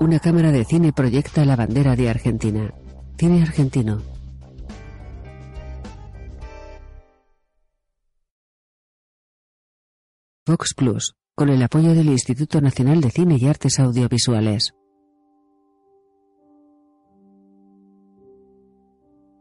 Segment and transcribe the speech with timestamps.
[0.00, 2.72] Una cámara de cine proyecta la bandera de Argentina.
[3.18, 4.00] Cine argentino.
[10.46, 14.72] Vox Plus, con el apoyo del Instituto Nacional de Cine y Artes Audiovisuales.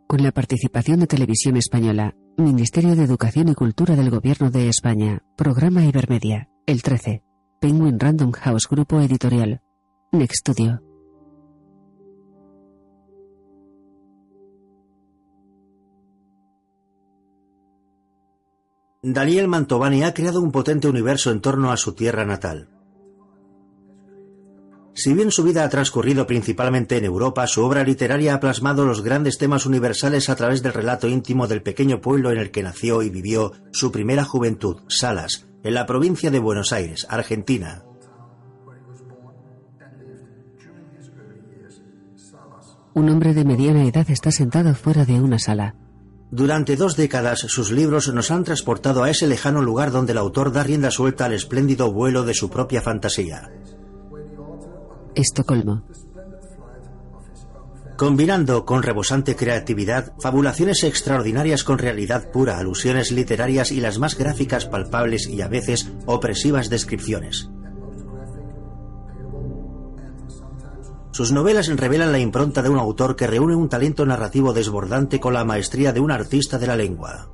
[0.07, 5.23] Con la participación de Televisión Española, Ministerio de Educación y Cultura del Gobierno de España,
[5.37, 7.23] Programa Ibermedia, El 13,
[7.61, 9.61] Penguin Random House Grupo Editorial,
[10.11, 10.81] Next Studio.
[19.03, 22.69] Daniel Mantovani ha creado un potente universo en torno a su tierra natal.
[24.95, 29.03] Si bien su vida ha transcurrido principalmente en Europa, su obra literaria ha plasmado los
[29.03, 33.03] grandes temas universales a través del relato íntimo del pequeño pueblo en el que nació
[33.03, 37.83] y vivió su primera juventud, Salas, en la provincia de Buenos Aires, Argentina.
[42.93, 45.75] Un hombre de mediana edad está sentado fuera de una sala.
[46.31, 50.51] Durante dos décadas sus libros nos han transportado a ese lejano lugar donde el autor
[50.51, 53.49] da rienda suelta al espléndido vuelo de su propia fantasía.
[55.15, 55.83] Estocolmo.
[57.97, 64.67] Combinando con rebosante creatividad, fabulaciones extraordinarias con realidad pura, alusiones literarias y las más gráficas,
[64.67, 67.49] palpables y a veces opresivas descripciones.
[71.19, 75.33] Sus novelas revelan la impronta de un autor que reúne un talento narrativo desbordante con
[75.33, 77.27] la maestría de un artista de la lengua.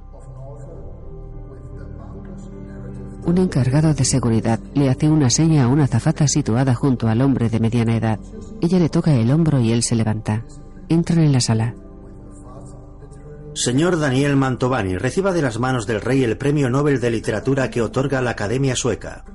[3.25, 7.47] Un encargado de seguridad le hace una seña a una azafata situada junto al hombre
[7.47, 8.19] de mediana edad.
[8.59, 10.43] Ella le toca el hombro y él se levanta.
[10.89, 11.75] Entran en la sala.
[13.53, 17.83] Señor Daniel Mantovani, reciba de las manos del rey el premio Nobel de Literatura que
[17.83, 19.25] otorga la Academia Sueca.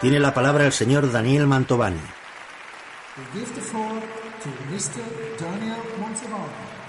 [0.00, 2.00] Tiene la palabra el señor Daniel Mantovani.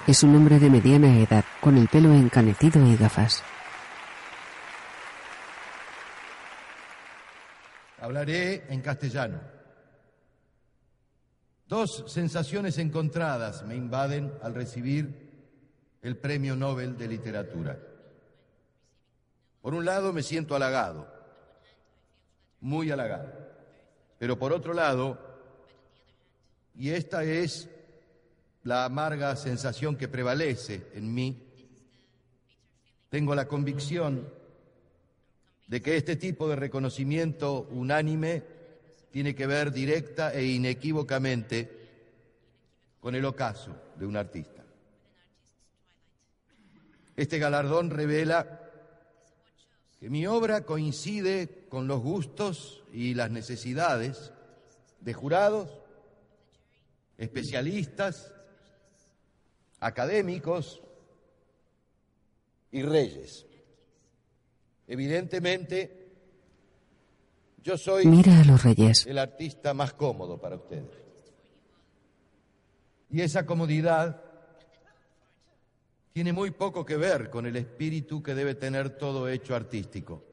[0.06, 3.42] Es un hombre de mediana edad, con el pelo encanecido y gafas.
[7.98, 9.40] Hablaré en castellano.
[11.66, 17.78] Dos sensaciones encontradas me invaden al recibir el Premio Nobel de Literatura.
[19.62, 21.17] Por un lado me siento halagado
[22.60, 23.32] muy halagado.
[24.18, 25.18] Pero por otro lado,
[26.76, 27.68] y esta es
[28.64, 31.42] la amarga sensación que prevalece en mí,
[33.08, 34.28] tengo la convicción
[35.66, 38.42] de que este tipo de reconocimiento unánime
[39.10, 41.78] tiene que ver directa e inequívocamente
[43.00, 44.64] con el ocaso de un artista.
[47.16, 48.57] Este galardón revela
[49.98, 54.32] que mi obra coincide con los gustos y las necesidades
[55.00, 55.70] de jurados,
[57.16, 58.32] especialistas,
[59.80, 60.80] académicos
[62.70, 63.46] y reyes.
[64.86, 66.08] Evidentemente,
[67.62, 69.04] yo soy Mira a los reyes.
[69.06, 70.86] el artista más cómodo para ustedes.
[73.10, 74.22] Y esa comodidad
[76.18, 80.24] tiene muy poco que ver con el espíritu que debe tener todo hecho artístico.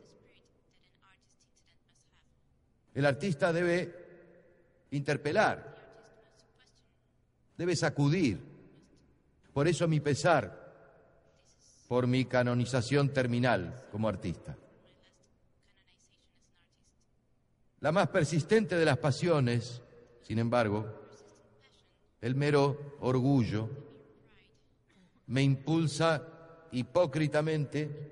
[2.96, 3.94] El artista debe
[4.90, 5.78] interpelar,
[7.56, 8.40] debe sacudir.
[9.54, 10.74] Por eso mi pesar
[11.88, 14.58] por mi canonización terminal como artista.
[17.82, 19.84] La más persistente de las pasiones,
[20.24, 20.88] sin embargo,
[22.22, 23.70] el mero orgullo,
[25.28, 26.22] me impulsa
[26.72, 28.12] hipócritamente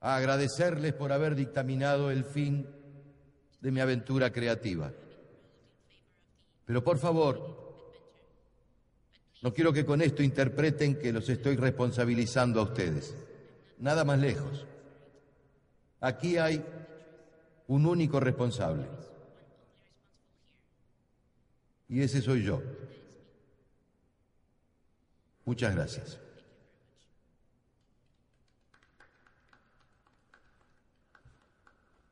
[0.00, 2.66] a agradecerles por haber dictaminado el fin
[3.60, 4.92] de mi aventura creativa.
[6.64, 7.62] Pero por favor,
[9.42, 13.14] no quiero que con esto interpreten que los estoy responsabilizando a ustedes.
[13.78, 14.66] Nada más lejos.
[16.00, 16.64] Aquí hay
[17.68, 18.86] un único responsable.
[21.88, 22.62] Y ese soy yo.
[25.52, 26.18] Muchas gracias.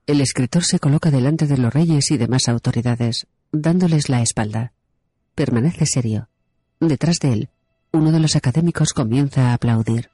[0.07, 4.75] El escritor se coloca delante de los reyes y demás autoridades, dándoles la espalda.
[5.35, 6.29] Permanece serio.
[6.81, 7.49] Detrás de él,
[7.93, 10.10] uno de los académicos comienza a aplaudir.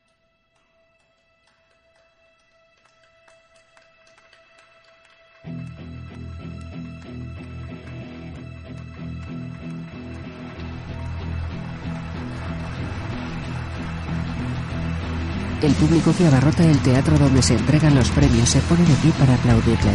[15.62, 19.10] El público que abarrota el teatro donde se entregan los premios se pone de pie
[19.18, 19.92] para aplaudirle.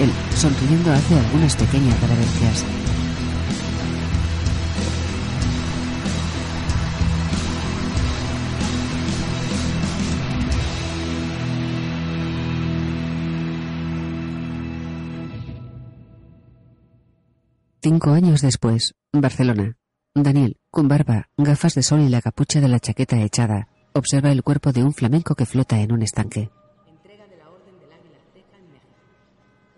[0.00, 2.64] Él, sonriendo, hace algunas pequeñas reverencias.
[17.82, 19.76] Cinco años después, Barcelona.
[20.14, 24.42] Daniel, con barba, gafas de sol y la capucha de la chaqueta echada, observa el
[24.42, 26.50] cuerpo de un flamenco que flota en un estanque.
[26.86, 28.94] Entrega de la Orden del Águila Ceja en México.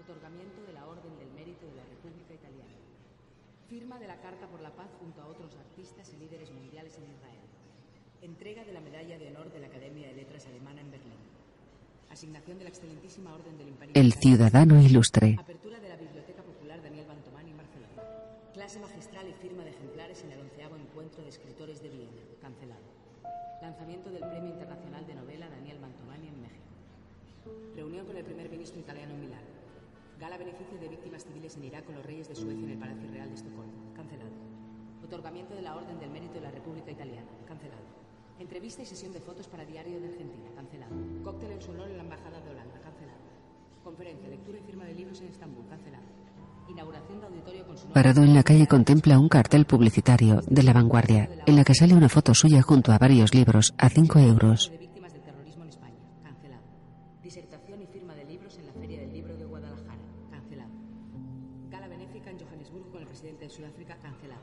[0.03, 2.76] Otorgamiento de la Orden del Mérito de la República Italiana.
[3.69, 7.11] Firma de la Carta por la Paz junto a otros artistas y líderes mundiales en
[7.11, 7.41] Israel.
[8.23, 11.19] Entrega de la Medalla de Honor de la Academia de Letras Alemana en Berlín.
[12.11, 13.94] Asignación de la Excelentísima Orden del Imperio.
[13.94, 15.38] El ciudadano ilustre.
[38.62, 40.49] Entrevista y sesión de fotos para Diario de Argentina.
[40.55, 40.94] Cancelado.
[41.25, 42.79] Cóctel en su honor en la Embajada de Holanda.
[42.81, 43.19] Cancelado.
[43.82, 45.67] Conferencia, lectura y firma de libros en Estambul.
[45.67, 46.05] Cancelado.
[46.69, 47.94] Inauguración de auditorio con su nombre.
[48.00, 51.94] Parado en la calle contempla un cartel publicitario de la vanguardia, en la que sale
[51.94, 54.70] una foto suya junto a varios libros a 5 euros.
[54.70, 55.97] de víctimas del terrorismo en España.
[56.23, 56.62] Cancelado.
[57.20, 59.99] Disertación y firma de libros en la Feria del Libro de Guadalajara.
[60.31, 60.70] Cancelado.
[61.69, 63.97] Gala benéfica en Johannesburgo con el presidente de Sudáfrica.
[63.97, 64.43] Cancelado.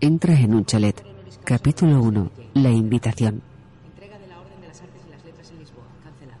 [0.00, 1.04] Entra en un chalet.
[1.42, 2.30] Capítulo 1.
[2.54, 3.42] La invitación.
[3.84, 5.84] Entrega de la Orden de las Artes y las Letras en Lisboa.
[6.02, 6.40] Cancelado.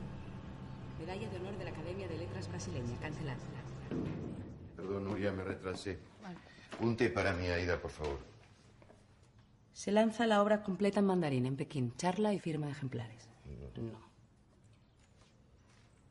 [0.98, 2.96] Medalla de honor de la Academia de Letras brasileña.
[3.00, 3.40] Cancelado.
[4.76, 5.98] Perdón, Nuria, me retrasé.
[6.80, 8.18] Un té para mi Aida, por favor.
[9.72, 11.94] Se lanza la obra completa en mandarín en Pekín.
[11.96, 13.28] Charla y firma de ejemplares.
[13.76, 13.98] No.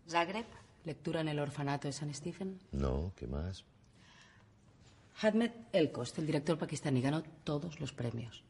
[0.08, 0.46] Zagreb.
[0.84, 2.60] Lectura en el orfanato de San Stephen.
[2.74, 3.64] No, ¿qué más?
[5.22, 8.44] Hadmed Elkost, el director pakistaní, ganó todos los premios.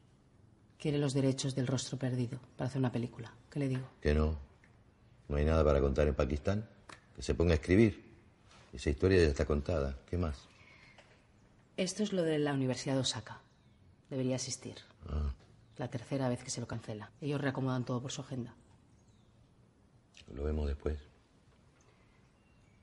[0.84, 3.32] Quiere los derechos del rostro perdido para hacer una película.
[3.48, 3.88] ¿Qué le digo?
[4.02, 4.36] Que no.
[5.30, 6.68] No hay nada para contar en Pakistán.
[7.16, 8.04] Que se ponga a escribir.
[8.70, 9.96] Esa historia ya está contada.
[10.04, 10.36] ¿Qué más?
[11.78, 13.40] Esto es lo de la Universidad de Osaka.
[14.10, 14.74] Debería asistir.
[15.08, 15.32] Ah,
[15.78, 17.10] La tercera vez que se lo cancela.
[17.22, 18.54] Ellos reacomodan todo por su agenda.
[20.34, 20.98] lo vemos después.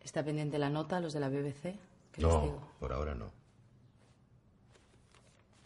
[0.04, 1.62] ¿Está pendiente la nota, los de la BBC?
[2.14, 2.68] ¿Qué les No, digo?
[2.80, 3.30] por ahora no.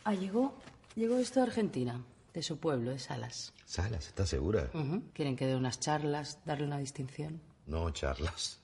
[0.04, 0.54] Ah, llegó,
[0.98, 2.02] llegó esto de Argentina,
[2.36, 3.54] de su pueblo, de Salas.
[3.66, 4.70] Salas, ¿estás segura?
[5.14, 7.42] Quieren que dé unas charlas, darle una distinción.
[7.66, 8.60] No, charlas.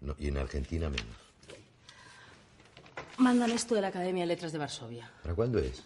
[0.00, 1.16] No, y en Argentina menos.
[3.18, 5.10] Mandan esto de la Academia de Letras de Varsovia.
[5.22, 5.82] ¿Para cuándo es?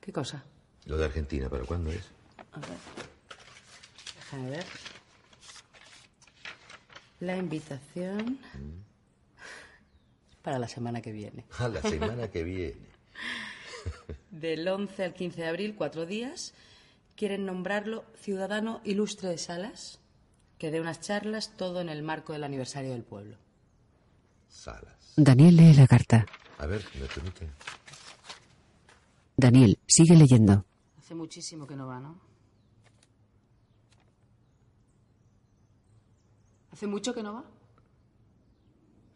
[0.00, 0.44] ¿Qué cosa?
[0.86, 2.04] Lo de Argentina, ¿para cuándo es?
[2.52, 2.78] A ver.
[4.16, 4.64] Déjame ver.
[7.20, 8.38] La invitación.
[10.42, 11.44] Para la semana que viene.
[11.58, 12.86] A la semana que viene.
[14.30, 16.54] Del 11 al 15 de abril, cuatro días.
[17.16, 20.00] Quieren nombrarlo Ciudadano Ilustre de Salas,
[20.58, 23.36] que dé unas charlas, todo en el marco del aniversario del pueblo.
[24.48, 25.14] Salas.
[25.16, 26.26] Daniel lee la carta.
[26.58, 27.48] A ver, ¿me permite?
[29.36, 30.64] Daniel sigue leyendo.
[30.98, 32.20] Hace muchísimo que no va, ¿no?
[36.72, 37.44] ¿Hace mucho que no va?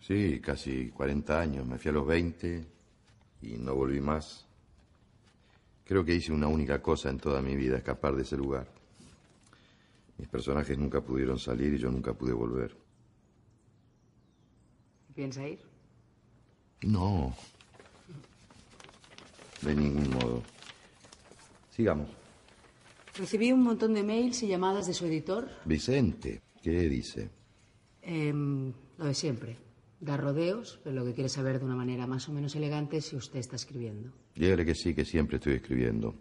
[0.01, 1.67] Sí, casi 40 años.
[1.67, 2.67] Me fui a los 20
[3.43, 4.47] y no volví más.
[5.91, 8.65] Creo que hice una única cosa en toda mi vida, escapar de ese lugar.
[10.19, 12.77] Mis personajes nunca pudieron salir y yo nunca pude volver.
[15.17, 15.59] ¿Piensa ir?
[16.83, 17.35] No.
[19.63, 20.45] De ningún modo.
[21.73, 22.09] Sigamos.
[23.17, 25.49] Recibí un montón de mails y llamadas de su editor.
[25.65, 27.31] Vicente, ¿qué dice?
[28.03, 29.57] Em, lo de siempre.
[29.99, 33.17] Da rodeos, pero lo que quiere saber de una manera más o menos elegante si
[33.17, 34.13] usted está escribiendo.
[34.35, 36.15] Dígale que sí, que siempre estoy escribiendo.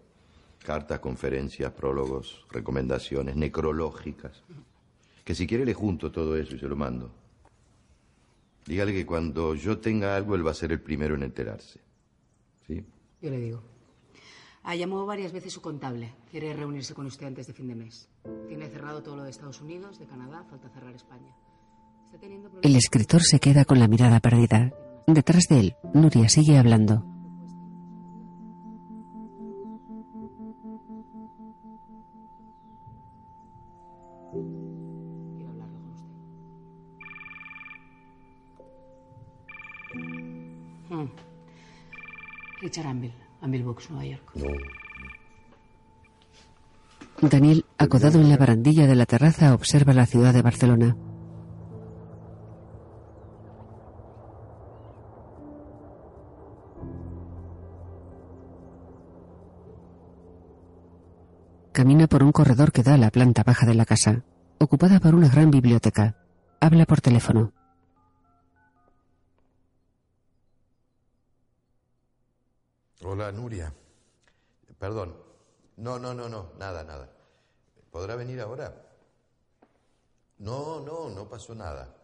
[0.64, 4.44] Cartas, conferencias, prólogos, recomendaciones, necrológicas.
[5.24, 7.12] Que si quiere le junto todo eso y se lo mando.
[8.66, 11.80] Dígale que cuando yo tenga algo, él va a ser el primero en enterarse.
[12.68, 12.86] ¿Sí?
[13.22, 13.64] Yo le digo.
[14.64, 16.14] Ha llamado varias veces su contable.
[16.30, 18.10] Quiere reunirse con usted antes de fin de mes.
[18.48, 21.34] Tiene cerrado todo lo de Estados Unidos, de Canadá, falta cerrar España.
[22.06, 24.74] Está teniendo El escritor se queda con la mirada perdida.
[25.08, 27.19] Detrás de él, Nuria sigue hablando.
[42.70, 44.22] Richard Anvil, Anvil Books, Nueva York.
[44.36, 44.46] No.
[47.28, 50.96] Daniel, acodado en la barandilla de la terraza, observa la ciudad de Barcelona.
[61.72, 64.22] Camina por un corredor que da a la planta baja de la casa,
[64.60, 66.18] ocupada por una gran biblioteca.
[66.62, 67.52] Habla por teléfono.
[73.04, 73.74] Hola, Nuria.
[74.78, 75.16] Perdón.
[75.78, 77.10] No, no, no, no, nada, nada.
[77.92, 78.74] ¿Podrá venir ahora?
[80.40, 81.96] No, no, no pasó nada.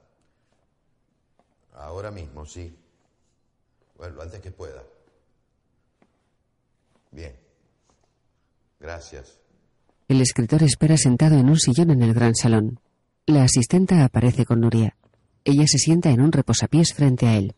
[1.73, 2.73] Ahora mismo, sí.
[3.97, 4.83] Bueno, antes que pueda.
[7.11, 7.37] Bien.
[8.79, 9.39] Gracias.
[10.07, 12.79] El escritor espera sentado en un sillón en el gran salón.
[13.25, 14.95] La asistenta aparece con Nuria.
[15.43, 17.55] Ella se sienta en un reposapiés frente a él.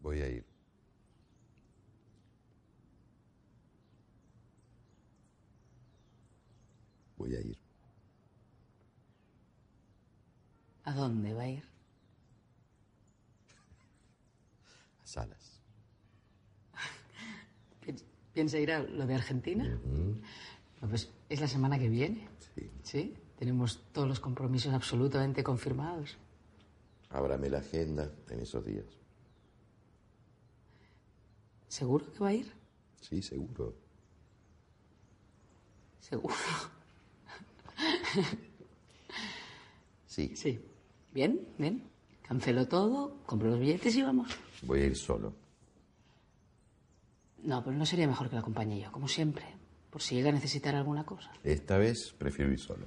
[0.00, 0.44] Voy a ir.
[7.16, 7.58] Voy a ir.
[10.84, 11.64] ¿A dónde va a ir?
[15.02, 15.60] A Salas.
[17.84, 17.94] Pi-
[18.32, 19.78] ¿Piensa ir a lo de Argentina?
[20.88, 22.28] Pues es la semana que viene.
[22.54, 22.70] Sí.
[22.82, 23.14] ¿Sí?
[23.38, 26.16] Tenemos todos los compromisos absolutamente confirmados.
[27.10, 28.86] Ábrame la agenda en esos días.
[31.68, 32.52] ¿Seguro que va a ir?
[33.00, 33.74] Sí, seguro.
[36.00, 36.34] Seguro.
[40.06, 40.34] Sí.
[40.34, 40.60] Sí.
[41.12, 41.90] Bien, bien.
[42.22, 44.30] Cancelo todo, compro los billetes y vamos.
[44.62, 45.34] Voy a ir solo.
[47.42, 49.44] No, pero no sería mejor que la acompañe yo, como siempre.
[49.90, 51.32] Por si llega a necesitar alguna cosa.
[51.42, 52.86] Esta vez prefiero ir solo.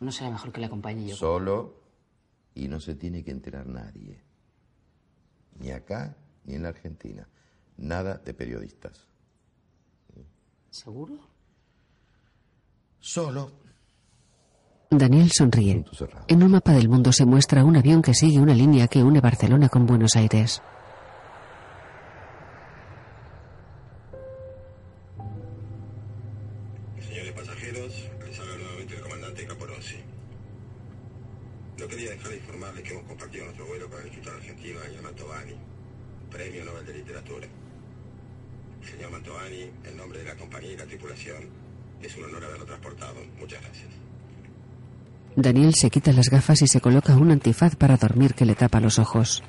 [0.00, 1.16] No será mejor que la acompañe yo.
[1.16, 1.80] Solo
[2.54, 4.20] y no se tiene que enterar nadie.
[5.60, 7.28] Ni acá ni en la Argentina.
[7.76, 9.06] Nada de periodistas.
[10.70, 11.18] ¿Seguro?
[12.98, 13.67] Solo.
[14.90, 15.84] Daniel sonríe.
[16.28, 19.20] En un mapa del mundo se muestra un avión que sigue una línea que une
[19.20, 20.62] Barcelona con Buenos Aires.
[45.40, 48.80] Daniel se quita las gafas y se coloca un antifaz para dormir que le tapa
[48.80, 49.44] los ojos.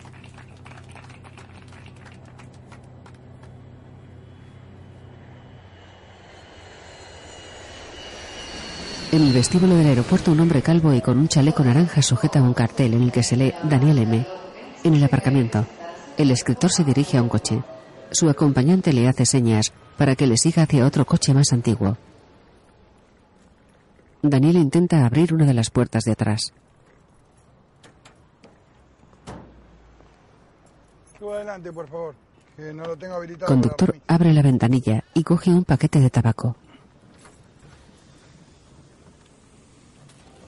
[9.11, 12.53] En el vestíbulo del aeropuerto, un hombre calvo y con un chaleco naranja sujeta un
[12.53, 14.27] cartel en el que se lee Daniel M.
[14.83, 15.65] En el aparcamiento,
[16.19, 17.63] el escritor se dirige a un coche.
[18.11, 21.97] Su acompañante le hace señas para que le siga hacia otro coche más antiguo.
[24.21, 26.53] Daniel intenta abrir una de las puertas de atrás.
[31.17, 32.15] Suba adelante, por favor,
[32.55, 33.47] que no lo tengo habilitado.
[33.47, 36.55] Conductor para abre la ventanilla y coge un paquete de tabaco.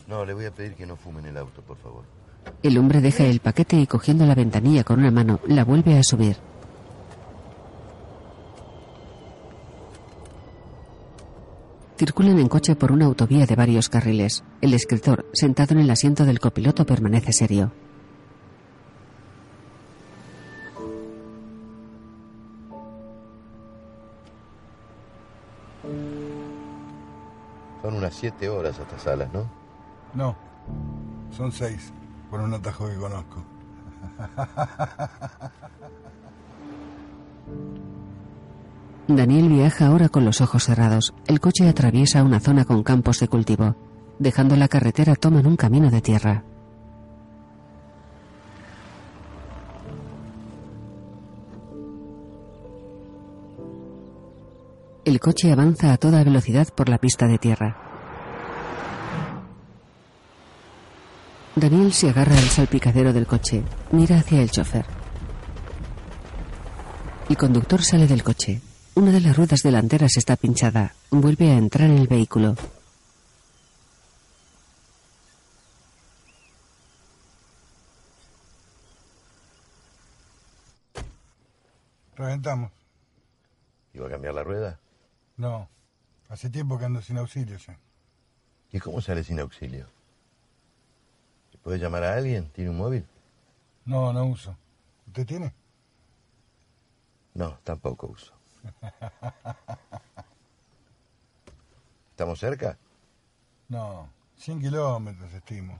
[0.07, 2.03] No, le voy a pedir que no fume en el auto, por favor.
[2.63, 6.03] El hombre deja el paquete y cogiendo la ventanilla con una mano la vuelve a
[6.03, 6.35] subir.
[12.01, 14.43] Circulan en coche por una autovía de varios carriles.
[14.59, 17.71] El escritor, sentado en el asiento del copiloto, permanece serio.
[27.83, 29.47] Son unas siete horas hasta Salas, ¿no?
[30.15, 30.35] No,
[31.37, 31.93] son seis,
[32.31, 33.43] por un atajo que conozco.
[39.07, 41.13] Daniel viaja ahora con los ojos cerrados.
[41.27, 43.75] El coche atraviesa una zona con campos de cultivo.
[44.19, 46.43] Dejando la carretera toman un camino de tierra.
[55.03, 57.75] El coche avanza a toda velocidad por la pista de tierra.
[61.55, 63.63] Daniel se agarra al salpicadero del coche.
[63.91, 64.85] Mira hacia el chofer.
[67.27, 68.61] El conductor sale del coche.
[68.93, 70.93] Una de las ruedas delanteras está pinchada.
[71.11, 72.55] Vuelve a entrar en el vehículo.
[82.15, 82.71] Reventamos.
[83.93, 84.79] ¿Iba a cambiar la rueda?
[85.37, 85.69] No,
[86.27, 87.79] hace tiempo que ando sin auxilio ya.
[88.73, 89.87] ¿Y cómo sale sin auxilio?
[91.51, 92.49] ¿Se puede llamar a alguien?
[92.51, 93.05] ¿Tiene un móvil?
[93.85, 94.55] No, no uso.
[95.07, 95.53] ¿Usted tiene?
[97.33, 98.40] No, tampoco uso.
[102.11, 102.77] ¿Estamos cerca?
[103.69, 105.79] No, 100 kilómetros, estimo.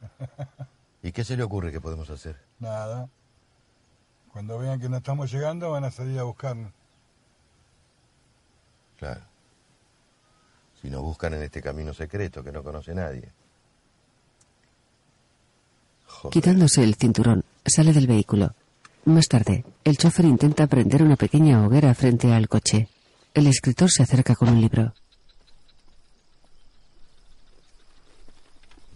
[1.02, 2.36] ¿Y qué se le ocurre que podemos hacer?
[2.58, 3.08] Nada.
[4.32, 6.72] Cuando vean que no estamos llegando, van a salir a buscarnos.
[8.98, 9.20] Claro.
[10.80, 13.32] Si nos buscan en este camino secreto que no conoce nadie.
[16.06, 16.32] Joder.
[16.32, 18.54] Quitándose el cinturón, sale del vehículo.
[19.06, 22.88] Más tarde, el chofer intenta prender una pequeña hoguera frente al coche.
[23.34, 24.94] El escritor se acerca con un libro.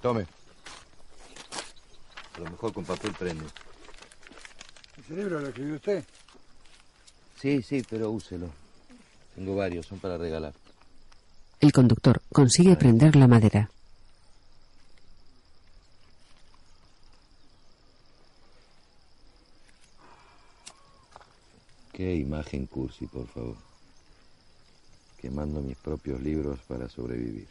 [0.00, 0.26] Tome.
[2.36, 3.44] A lo mejor con papel prende.
[4.98, 6.04] ¿Ese libro lo escribió usted?
[7.38, 8.48] Sí, sí, pero úselo.
[9.34, 10.54] Tengo varios, son para regalar.
[11.60, 13.68] El conductor consigue prender la madera.
[21.98, 23.56] Qué imagen cursi, por favor.
[25.20, 27.48] Quemando mis propios libros para sobrevivir.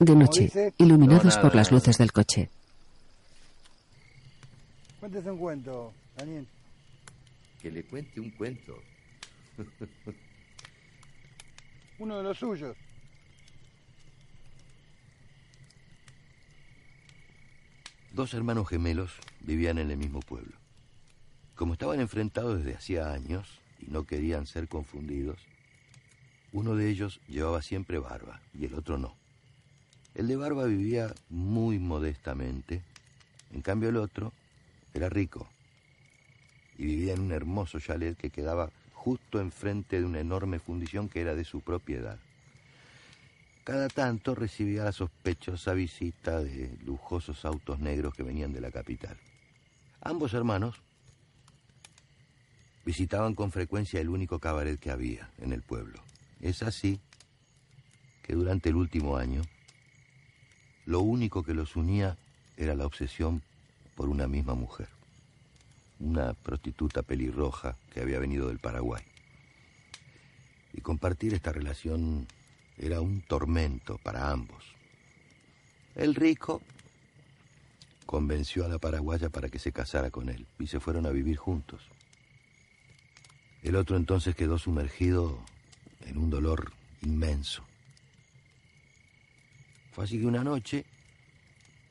[0.00, 0.74] De noche, dice?
[0.78, 1.76] iluminados No, por las nada.
[1.76, 2.50] luces del coche.
[4.98, 6.48] Cuéntese un cuento, Daniel.
[7.62, 8.76] Que le cuente un cuento.
[12.00, 12.76] Uno de los suyos.
[18.10, 19.12] Dos hermanos gemelos
[19.42, 20.56] vivían en el mismo pueblo.
[21.54, 25.38] Como estaban enfrentados desde hacía años y no querían ser confundidos,
[26.52, 29.14] uno de ellos llevaba siempre barba y el otro no.
[30.14, 32.82] El de barba vivía muy modestamente,
[33.52, 34.32] en cambio el otro
[34.94, 35.48] era rico
[36.78, 41.20] y vivía en un hermoso chalet que quedaba justo enfrente de una enorme fundición que
[41.20, 42.18] era de su propiedad.
[43.64, 49.16] Cada tanto recibía la sospechosa visita de lujosos autos negros que venían de la capital.
[50.00, 50.80] Ambos hermanos
[52.86, 56.00] visitaban con frecuencia el único cabaret que había en el pueblo.
[56.40, 57.00] Es así
[58.22, 59.42] que durante el último año,
[60.84, 62.16] lo único que los unía
[62.56, 63.42] era la obsesión
[63.96, 64.88] por una misma mujer,
[65.98, 69.02] una prostituta pelirroja que había venido del Paraguay.
[70.72, 72.28] Y compartir esta relación
[72.78, 74.62] era un tormento para ambos.
[75.96, 76.62] El rico
[78.04, 81.36] convenció a la paraguaya para que se casara con él y se fueron a vivir
[81.36, 81.82] juntos.
[83.62, 85.44] El otro entonces quedó sumergido
[86.02, 87.64] en un dolor inmenso.
[89.92, 90.84] Fue así que una noche,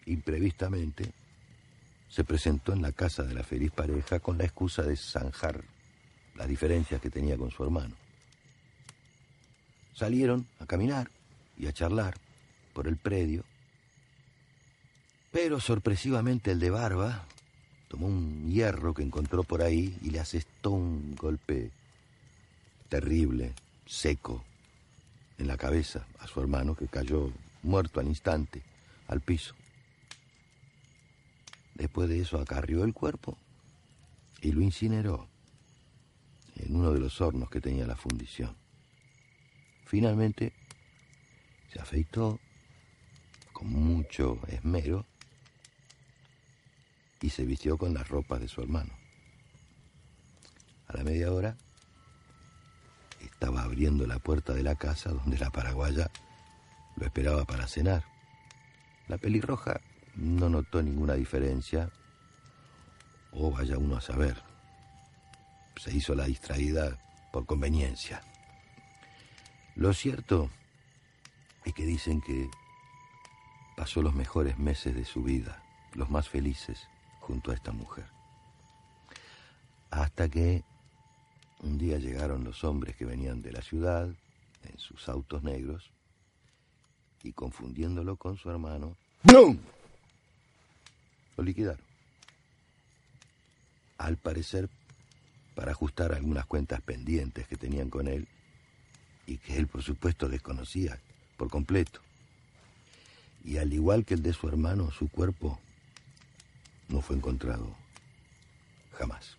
[0.05, 1.11] imprevistamente,
[2.09, 5.63] se presentó en la casa de la feliz pareja con la excusa de zanjar
[6.35, 7.95] las diferencias que tenía con su hermano.
[9.93, 11.09] Salieron a caminar
[11.57, 12.15] y a charlar
[12.73, 13.43] por el predio,
[15.31, 17.25] pero sorpresivamente el de barba
[17.95, 21.71] tomó un hierro que encontró por ahí y le asestó un golpe
[22.89, 23.53] terrible,
[23.85, 24.43] seco,
[25.37, 27.31] en la cabeza a su hermano que cayó
[27.63, 28.63] muerto al instante
[29.07, 29.55] al piso.
[31.73, 33.37] Después de eso acarrió el cuerpo
[34.41, 35.29] y lo incineró
[36.57, 38.57] en uno de los hornos que tenía la fundición.
[39.85, 40.51] Finalmente
[41.71, 42.41] se afeitó
[43.53, 45.05] con mucho esmero
[47.21, 48.93] y se vistió con las ropas de su hermano.
[50.87, 51.57] A la media hora
[53.21, 56.11] estaba abriendo la puerta de la casa donde la paraguaya
[56.95, 58.03] lo esperaba para cenar.
[59.07, 59.81] La pelirroja
[60.15, 61.91] no notó ninguna diferencia,
[63.31, 64.41] o vaya uno a saber.
[65.77, 66.97] Se hizo la distraída
[67.31, 68.21] por conveniencia.
[69.75, 70.49] Lo cierto
[71.65, 72.49] es que dicen que
[73.75, 75.61] pasó los mejores meses de su vida,
[75.93, 76.87] los más felices,
[77.25, 78.05] junto a esta mujer.
[79.89, 80.63] Hasta que
[81.63, 84.07] un día llegaron los hombres que venían de la ciudad
[84.63, 85.89] en sus autos negros
[87.23, 89.57] y confundiéndolo con su hermano, ¡BLUM!
[91.37, 91.83] Lo liquidaron.
[93.97, 94.69] Al parecer,
[95.55, 98.27] para ajustar algunas cuentas pendientes que tenían con él
[99.25, 100.99] y que él, por supuesto, desconocía
[101.37, 102.01] por completo.
[103.43, 105.59] Y al igual que el de su hermano, su cuerpo
[106.89, 107.75] no fue encontrado
[108.93, 109.37] jamás.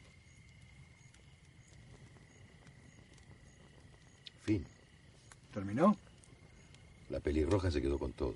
[4.45, 4.65] Fin.
[5.53, 5.97] ¿Terminó?
[7.09, 8.35] La pelirroja se quedó con todo.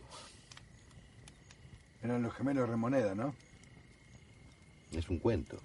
[2.03, 3.35] Eran los gemelos Remoneda, ¿no?
[4.92, 5.61] Es un cuento.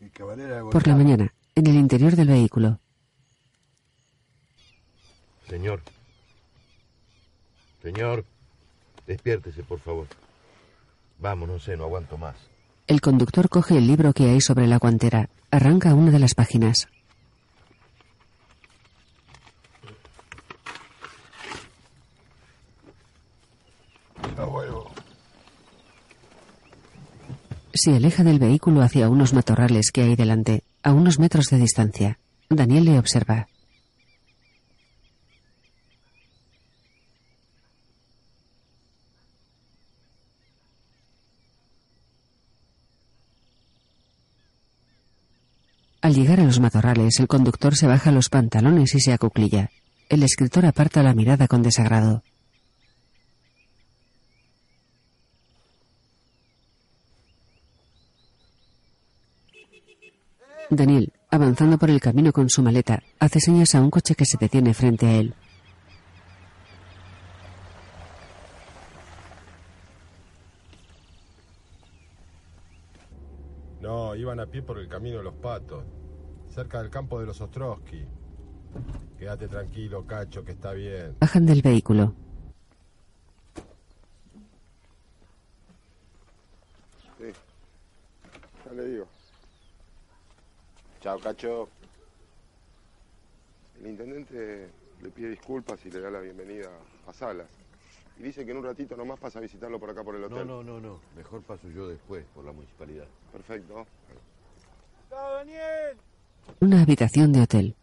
[0.00, 2.80] Y Cabalera Por la mañana, en el interior del vehículo.
[5.48, 5.82] Señor.
[7.82, 8.24] Señor.
[9.06, 10.06] Despiértese, por favor.
[11.18, 12.49] Vamos, no sé, no aguanto más.
[12.90, 15.28] El conductor coge el libro que hay sobre la guantera.
[15.52, 16.88] Arranca una de las páginas.
[27.72, 32.18] Se aleja del vehículo hacia unos matorrales que hay delante, a unos metros de distancia.
[32.48, 33.46] Daniel le observa.
[46.02, 49.70] Al llegar a los matorrales, el conductor se baja los pantalones y se acuclilla.
[50.08, 52.22] El escritor aparta la mirada con desagrado.
[60.70, 64.38] Daniel, avanzando por el camino con su maleta, hace señas a un coche que se
[64.38, 65.34] detiene frente a él.
[73.80, 75.84] No, iban a pie por el camino de los patos,
[76.48, 78.04] cerca del campo de los Ostrowski.
[79.18, 81.16] Quédate tranquilo, Cacho, que está bien.
[81.20, 82.14] Bajan del vehículo.
[87.18, 87.32] Sí,
[88.66, 89.06] ya le digo.
[91.00, 91.68] Chao, Cacho.
[93.80, 94.68] El intendente
[95.02, 96.68] le pide disculpas y le da la bienvenida
[97.06, 97.48] a Salas.
[98.18, 100.26] Y dice que en un ratito nomás pasa a visitarlo por acá por el No,
[100.26, 100.46] hotel.
[100.46, 101.00] no, no, no.
[101.16, 103.06] Mejor paso yo después por la municipalidad.
[103.32, 103.86] Perfecto.
[106.60, 107.74] Una habitación de hotel.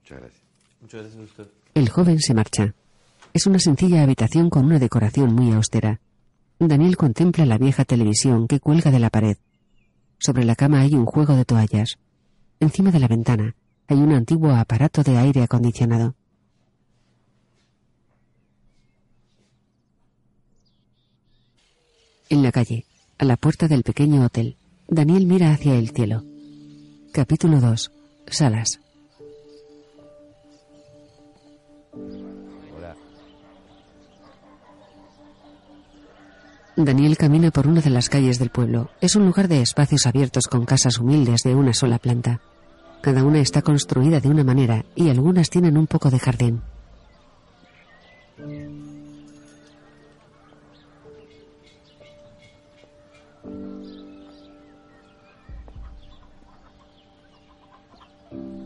[0.00, 0.42] Muchas gracias.
[0.80, 1.46] Muchas gracias a usted.
[1.74, 2.74] El joven se marcha.
[3.32, 6.00] Es una sencilla habitación con una decoración muy austera.
[6.58, 9.36] Daniel contempla la vieja televisión que cuelga de la pared.
[10.18, 11.98] Sobre la cama hay un juego de toallas.
[12.60, 13.54] Encima de la ventana
[13.88, 16.14] hay un antiguo aparato de aire acondicionado.
[22.30, 22.86] En la calle,
[23.18, 24.56] a la puerta del pequeño hotel,
[24.88, 26.24] Daniel mira hacia el cielo.
[27.12, 27.92] Capítulo 2.
[28.26, 28.80] Salas.
[32.76, 32.96] Hola.
[36.76, 38.90] Daniel camina por una de las calles del pueblo.
[39.00, 42.40] Es un lugar de espacios abiertos con casas humildes de una sola planta.
[43.00, 46.62] Cada una está construida de una manera y algunas tienen un poco de jardín.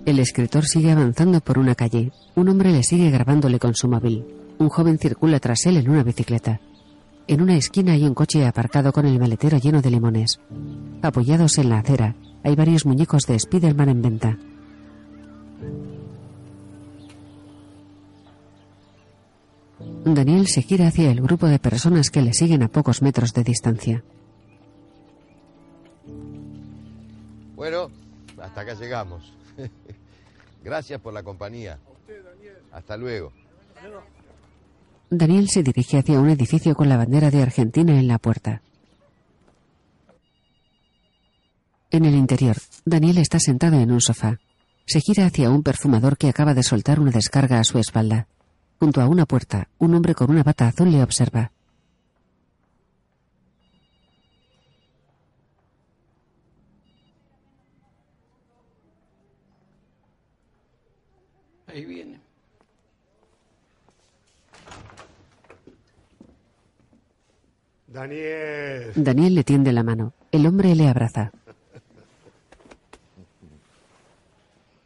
[0.08, 2.12] El escritor sigue avanzando por una calle.
[2.34, 4.24] Un hombre le sigue grabándole con su móvil.
[4.56, 6.62] Un joven circula tras él en una bicicleta.
[7.26, 10.40] En una esquina hay un coche aparcado con el maletero lleno de limones.
[11.02, 14.38] Apoyados en la acera, hay varios muñecos de Spider-Man en venta.
[20.06, 23.44] Daniel se gira hacia el grupo de personas que le siguen a pocos metros de
[23.44, 24.02] distancia.
[27.54, 27.90] Bueno,
[28.40, 29.34] hasta acá llegamos.
[30.68, 31.78] Gracias por la compañía.
[32.72, 33.32] Hasta luego.
[35.08, 38.60] Daniel se dirige hacia un edificio con la bandera de Argentina en la puerta.
[41.90, 44.40] En el interior, Daniel está sentado en un sofá.
[44.84, 48.28] Se gira hacia un perfumador que acaba de soltar una descarga a su espalda.
[48.78, 51.50] Junto a una puerta, un hombre con una bata azul le observa.
[61.68, 62.20] Ahí viene.
[67.86, 68.92] Daniel.
[68.94, 70.12] Daniel le tiende la mano.
[70.30, 71.30] El hombre le abraza.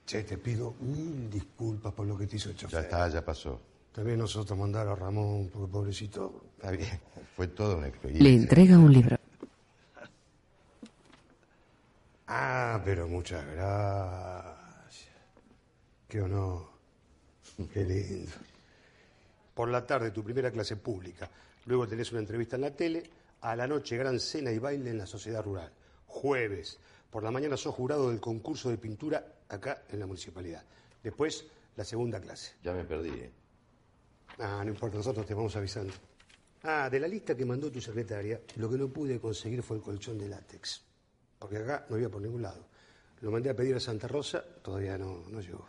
[0.06, 2.80] Che, te pido mil disculpas por lo que te hizo el chofer.
[2.80, 3.60] Ya está, ya pasó.
[3.92, 6.44] También nosotros mandar a Ramón, porque pobrecito.
[6.56, 7.00] Está bien.
[7.36, 8.28] Fue toda una experiencia.
[8.30, 9.16] Le entrega un libro.
[12.26, 15.12] Ah, pero muchas gracias.
[16.08, 16.71] Qué honor.
[17.68, 18.32] Qué lindo.
[19.54, 21.30] Por la tarde, tu primera clase pública.
[21.66, 23.02] Luego tenés una entrevista en la tele.
[23.42, 25.70] A la noche, gran cena y baile en la sociedad rural.
[26.06, 26.78] Jueves.
[27.10, 30.64] Por la mañana sos jurado del concurso de pintura acá en la municipalidad.
[31.02, 31.44] Después,
[31.76, 32.52] la segunda clase.
[32.62, 33.32] Ya me perdí, ¿eh?
[34.38, 35.92] Ah, no importa, nosotros te vamos avisando.
[36.62, 39.82] Ah, de la lista que mandó tu secretaria, lo que no pude conseguir fue el
[39.82, 40.82] colchón de látex.
[41.38, 42.66] Porque acá no había por ningún lado.
[43.20, 45.68] Lo mandé a pedir a Santa Rosa, todavía no, no llegó.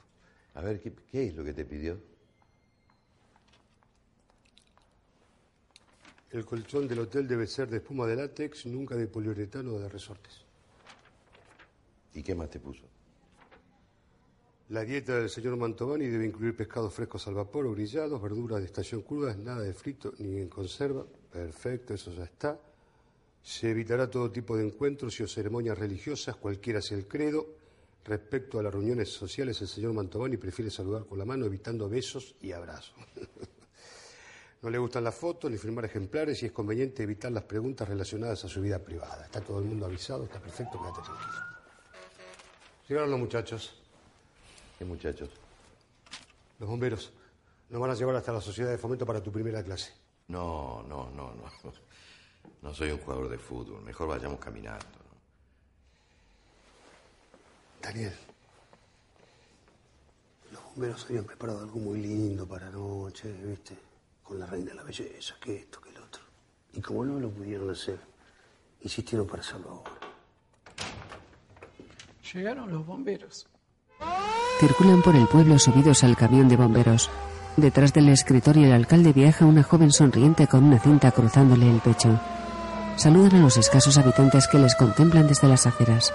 [0.55, 1.99] A ver, ¿qué, qué es lo que te pidió?
[6.31, 9.87] El colchón del hotel debe ser de espuma de látex, nunca de poliuretano o de
[9.87, 10.41] resortes.
[12.15, 12.83] ¿Y qué más te puso?
[14.69, 18.65] La dieta del señor Mantovani debe incluir pescados frescos al vapor o grillados, verduras de
[18.65, 21.05] estación crudas, nada de frito ni en conserva.
[21.31, 22.59] Perfecto, eso ya está.
[23.43, 27.45] Se evitará todo tipo de encuentros y o ceremonias religiosas, cualquiera sea el credo.
[28.05, 32.35] Respecto a las reuniones sociales, el señor Mantovani prefiere saludar con la mano, evitando besos
[32.41, 32.95] y abrazos.
[34.61, 38.43] no le gustan las fotos ni firmar ejemplares y es conveniente evitar las preguntas relacionadas
[38.43, 39.23] a su vida privada.
[39.23, 41.53] Está todo el mundo avisado, está perfecto, quédate tranquilo.
[42.89, 43.81] Llegaron los muchachos.
[44.77, 45.29] ¿Qué muchachos?
[46.59, 47.13] Los bomberos.
[47.69, 49.93] Nos van a llevar hasta la sociedad de fomento para tu primera clase.
[50.27, 51.43] No, no, no, no.
[52.61, 53.81] No soy un jugador de fútbol.
[53.81, 55.02] Mejor vayamos caminando.
[57.83, 58.13] Daniel,
[60.53, 63.77] los bomberos habían preparado algo muy lindo para anoche, ¿viste?
[64.23, 66.21] Con la reina de la belleza, que esto, que el otro.
[66.73, 67.99] Y como no lo pudieron hacer,
[68.81, 69.91] insistieron para hacerlo ahora.
[72.33, 73.47] Llegaron los bomberos.
[74.59, 77.09] Circulan por el pueblo subidos al camión de bomberos.
[77.57, 82.17] Detrás del escritorio el alcalde viaja una joven sonriente con una cinta cruzándole el pecho.
[82.95, 86.13] Saludan a los escasos habitantes que les contemplan desde las aceras.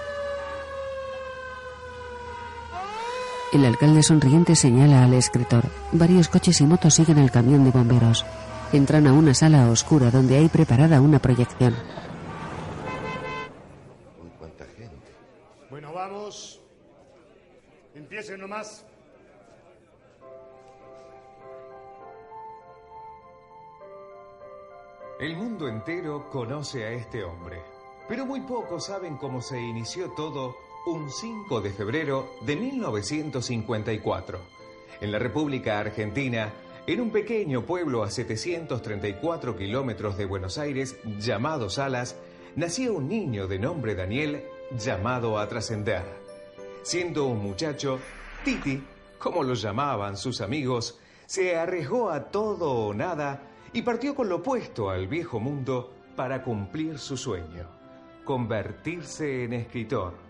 [3.51, 5.63] El alcalde sonriente señala al escritor.
[5.91, 8.23] Varios coches y motos siguen el camión de bomberos.
[8.71, 11.73] Entran a una sala oscura donde hay preparada una proyección.
[14.21, 15.15] Uy, cuánta gente.
[15.71, 16.61] Bueno, vamos.
[17.95, 18.85] Empiecen nomás.
[25.19, 27.63] El mundo entero conoce a este hombre,
[28.07, 34.39] pero muy pocos saben cómo se inició todo un 5 de febrero de 1954.
[35.01, 36.53] En la República Argentina,
[36.87, 42.15] en un pequeño pueblo a 734 kilómetros de Buenos Aires llamado Salas,
[42.55, 44.43] nacía un niño de nombre Daniel
[44.77, 46.03] llamado a trascender.
[46.81, 47.99] Siendo un muchacho,
[48.43, 48.81] Titi,
[49.19, 54.37] como lo llamaban sus amigos, se arriesgó a todo o nada y partió con lo
[54.37, 57.67] opuesto al viejo mundo para cumplir su sueño,
[58.25, 60.28] convertirse en escritor.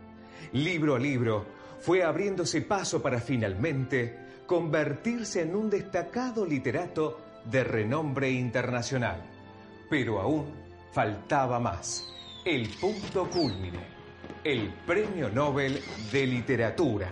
[0.53, 1.45] Libro a libro,
[1.79, 9.23] fue abriéndose paso para finalmente convertirse en un destacado literato de renombre internacional.
[9.89, 10.53] Pero aún
[10.91, 12.11] faltaba más,
[12.45, 13.79] el punto culmine,
[14.43, 17.09] el Premio Nobel de Literatura.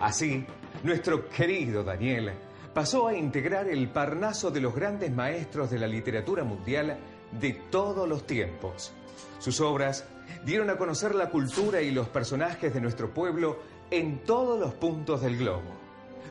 [0.00, 0.44] Así,
[0.82, 2.32] nuestro querido Daniel
[2.74, 6.98] pasó a integrar el parnaso de los grandes maestros de la literatura mundial
[7.32, 8.92] de todos los tiempos.
[9.38, 10.06] Sus obras
[10.44, 13.58] dieron a conocer la cultura y los personajes de nuestro pueblo
[13.90, 15.78] en todos los puntos del globo.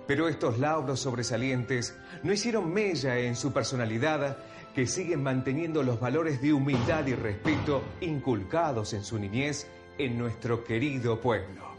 [0.08, 4.38] Pero estos lauros sobresalientes no hicieron mella en su personalidad,
[4.74, 10.64] que siguen manteniendo los valores de humildad y respeto inculcados en su niñez en nuestro
[10.64, 11.70] querido pueblo.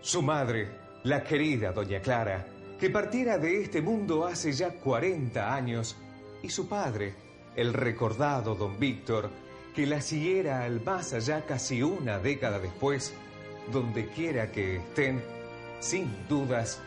[0.00, 0.68] Su madre,
[1.04, 2.46] la querida Doña Clara,
[2.78, 5.96] que partiera de este mundo hace ya 40 años,
[6.42, 7.14] y su padre,
[7.56, 9.30] el recordado don Víctor,
[9.74, 13.12] que la siguiera al más allá casi una década después,
[13.72, 15.22] donde quiera que estén,
[15.80, 16.80] sin dudas,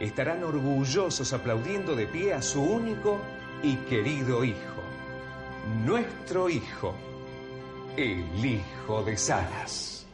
[0.00, 3.20] estarán orgullosos aplaudiendo de pie a su único
[3.62, 4.82] y querido hijo,
[5.84, 6.94] nuestro hijo,
[7.96, 10.06] el hijo de Salas.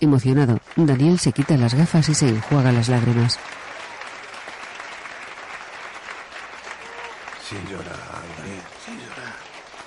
[0.00, 3.38] Emocionado, Daniel se quita las gafas y se enjuaga las lágrimas.
[7.46, 7.98] Sin llorar,
[8.38, 9.34] Daniel, sin llorar.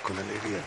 [0.04, 0.62] Con alegría.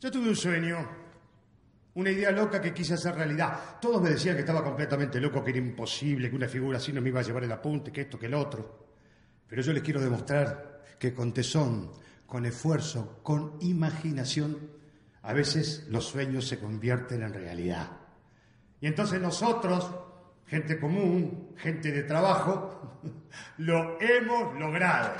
[0.00, 0.88] Yo un sueño,
[1.94, 3.78] una idea loca que quise hacer realidad.
[3.80, 7.00] Todos me decían que estaba completamente loco, que era imposible, que una figura así no
[7.00, 8.86] me iba a llevar el apunte, que esto, que el otro.
[9.48, 11.90] Pero yo les quiero demostrar que con tesón,
[12.26, 14.70] con esfuerzo, con imaginación,
[15.22, 17.90] a veces los sueños se convierten en realidad.
[18.80, 19.90] Y entonces nosotros,
[20.46, 23.00] gente común, gente de trabajo,
[23.58, 25.10] lo hemos logrado.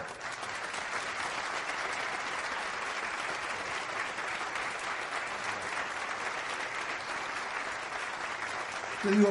[9.03, 9.31] Yo digo,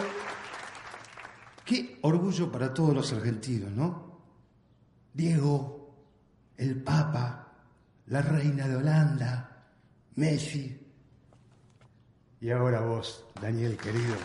[1.64, 4.20] qué orgullo para todos los argentinos, ¿no?
[5.14, 5.96] Diego,
[6.58, 7.54] el Papa,
[8.08, 9.68] la Reina de Holanda,
[10.16, 10.76] Messi.
[12.42, 14.16] Y ahora vos, Daniel querido.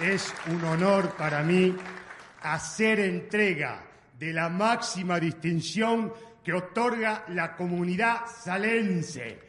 [0.00, 1.76] Es un honor para mí
[2.42, 3.84] hacer entrega
[4.18, 6.12] de la máxima distinción
[6.42, 9.40] que otorga la comunidad salense,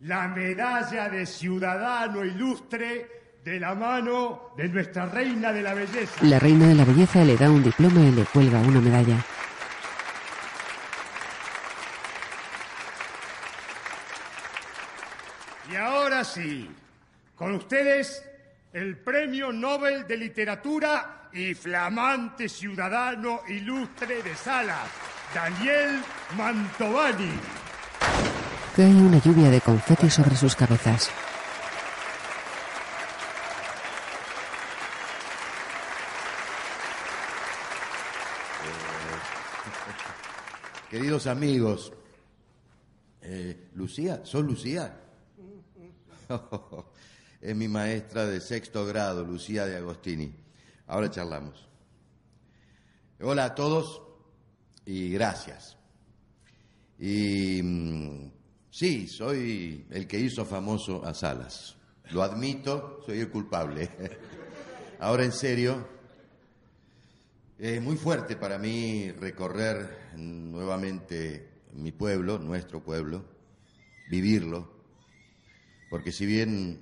[0.00, 6.16] la medalla de ciudadano ilustre de la mano de nuestra reina de la belleza.
[6.22, 9.24] La reina de la belleza le da un diploma y le cuelga una medalla.
[15.70, 16.68] Y ahora sí,
[17.36, 18.20] con ustedes
[18.72, 24.88] el Premio Nobel de Literatura y flamante ciudadano ilustre de Salas,
[25.32, 26.02] Daniel
[26.36, 27.30] Mantovani.
[28.74, 31.12] Cae una lluvia de confeti sobre sus cabezas.
[40.96, 41.92] Queridos amigos,
[43.20, 44.98] eh, Lucía, ¿sos Lucía?
[47.42, 50.34] es mi maestra de sexto grado, Lucía de Agostini.
[50.86, 51.68] Ahora charlamos.
[53.20, 54.00] Hola a todos
[54.86, 55.76] y gracias.
[56.98, 58.32] Y mm,
[58.70, 61.76] sí, soy el que hizo famoso a Salas.
[62.10, 63.90] Lo admito, soy el culpable.
[65.00, 65.86] Ahora en serio,
[67.58, 73.24] es muy fuerte para mí recorrer nuevamente mi pueblo, nuestro pueblo,
[74.10, 74.70] vivirlo,
[75.88, 76.80] porque si bien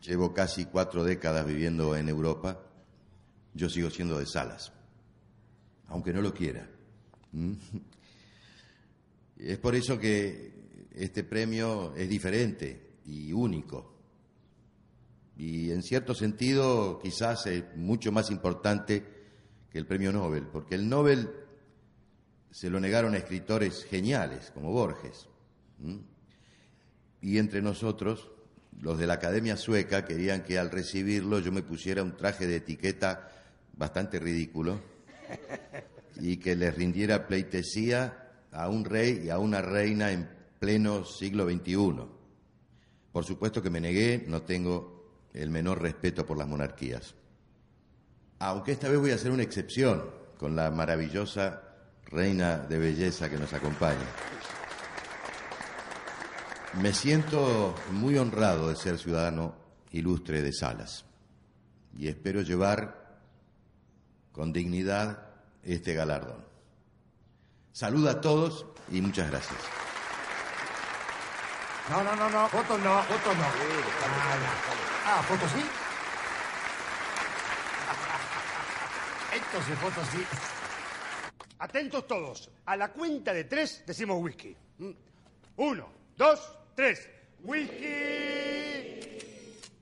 [0.00, 2.60] llevo casi cuatro décadas viviendo en Europa,
[3.54, 4.72] yo sigo siendo de Salas,
[5.88, 6.68] aunque no lo quiera.
[7.32, 7.52] ¿Mm?
[9.38, 10.52] Es por eso que
[10.94, 13.92] este premio es diferente y único.
[15.36, 19.21] Y en cierto sentido quizás es mucho más importante
[19.72, 21.30] que el premio Nobel, porque el Nobel
[22.50, 25.28] se lo negaron a escritores geniales como Borges.
[27.22, 28.30] Y entre nosotros,
[28.80, 32.56] los de la Academia Sueca querían que al recibirlo yo me pusiera un traje de
[32.56, 33.30] etiqueta
[33.74, 34.78] bastante ridículo
[36.20, 41.48] y que les rindiera pleitesía a un rey y a una reina en pleno siglo
[41.48, 42.06] XXI.
[43.10, 47.14] Por supuesto que me negué, no tengo el menor respeto por las monarquías
[48.42, 50.04] aunque esta vez voy a hacer una excepción
[50.36, 51.62] con la maravillosa
[52.06, 54.04] reina de belleza que nos acompaña.
[56.80, 59.54] Me siento muy honrado de ser ciudadano
[59.92, 61.04] ilustre de Salas
[61.96, 63.20] y espero llevar
[64.32, 65.28] con dignidad
[65.62, 66.44] este galardón.
[67.70, 69.60] Saluda a todos y muchas gracias.
[71.88, 73.44] No, no, no, no, fotos no, fotos no.
[75.06, 75.81] Ah, fotos sí.
[79.52, 80.24] Fotos sí.
[81.58, 82.50] Atentos todos.
[82.64, 84.56] A la cuenta de tres decimos whisky.
[84.78, 84.92] Mm.
[85.56, 87.06] Uno, dos, tres.
[87.40, 87.76] ¡Whisky!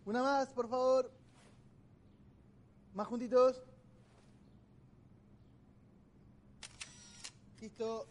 [0.06, 1.09] Una más, por favor.
[2.94, 3.62] Más juntitos.
[7.61, 8.09] Listo.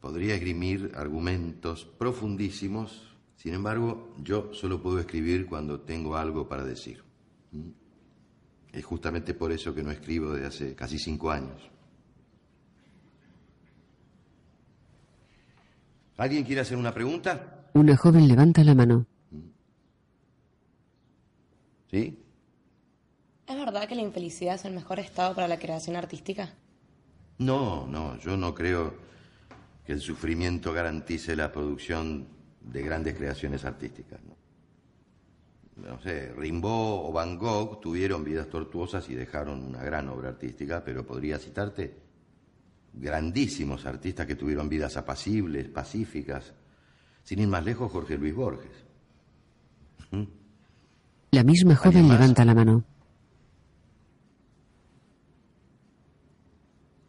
[0.00, 3.07] Podría esgrimir argumentos profundísimos
[3.38, 7.04] sin embargo, yo solo puedo escribir cuando tengo algo para decir.
[8.72, 11.70] Es justamente por eso que no escribo desde hace casi cinco años.
[16.16, 17.68] ¿Alguien quiere hacer una pregunta?
[17.74, 19.06] Una joven levanta la mano.
[21.92, 22.18] ¿Sí?
[23.46, 26.52] ¿Es verdad que la infelicidad es el mejor estado para la creación artística?
[27.38, 28.94] No, no, yo no creo
[29.86, 32.36] que el sufrimiento garantice la producción
[32.70, 34.20] de grandes creaciones artísticas.
[35.76, 36.00] ¿no?
[36.00, 41.06] sé, Rimbaud o Van Gogh tuvieron vidas tortuosas y dejaron una gran obra artística, pero
[41.06, 41.96] podría citarte
[42.92, 46.52] grandísimos artistas que tuvieron vidas apacibles, pacíficas.
[47.22, 48.84] Sin ir más lejos, Jorge Luis Borges.
[50.10, 50.24] ¿Mm?
[51.32, 52.84] La misma joven levanta la mano.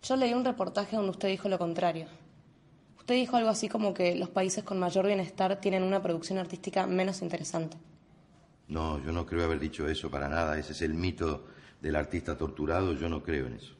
[0.04, 2.08] Yo leí un reportaje donde usted dijo lo contrario.
[3.10, 6.86] Usted dijo algo así como que los países con mayor bienestar tienen una producción artística
[6.86, 7.76] menos interesante.
[8.68, 10.60] No, yo no creo haber dicho eso para nada.
[10.60, 11.48] Ese es el mito
[11.82, 12.94] del artista torturado.
[12.94, 13.74] Yo no creo en eso.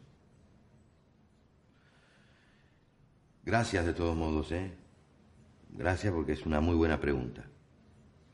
[3.46, 4.72] Gracias de todos modos, ¿eh?
[5.78, 7.46] Gracias porque es una muy buena pregunta.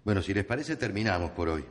[0.05, 1.65] Bueno, si les parece, terminamos por hoy.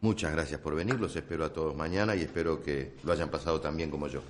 [0.00, 0.94] Muchas gracias por venir.
[1.00, 4.22] Los espero a todos mañana y espero que lo hayan pasado tan bien como yo.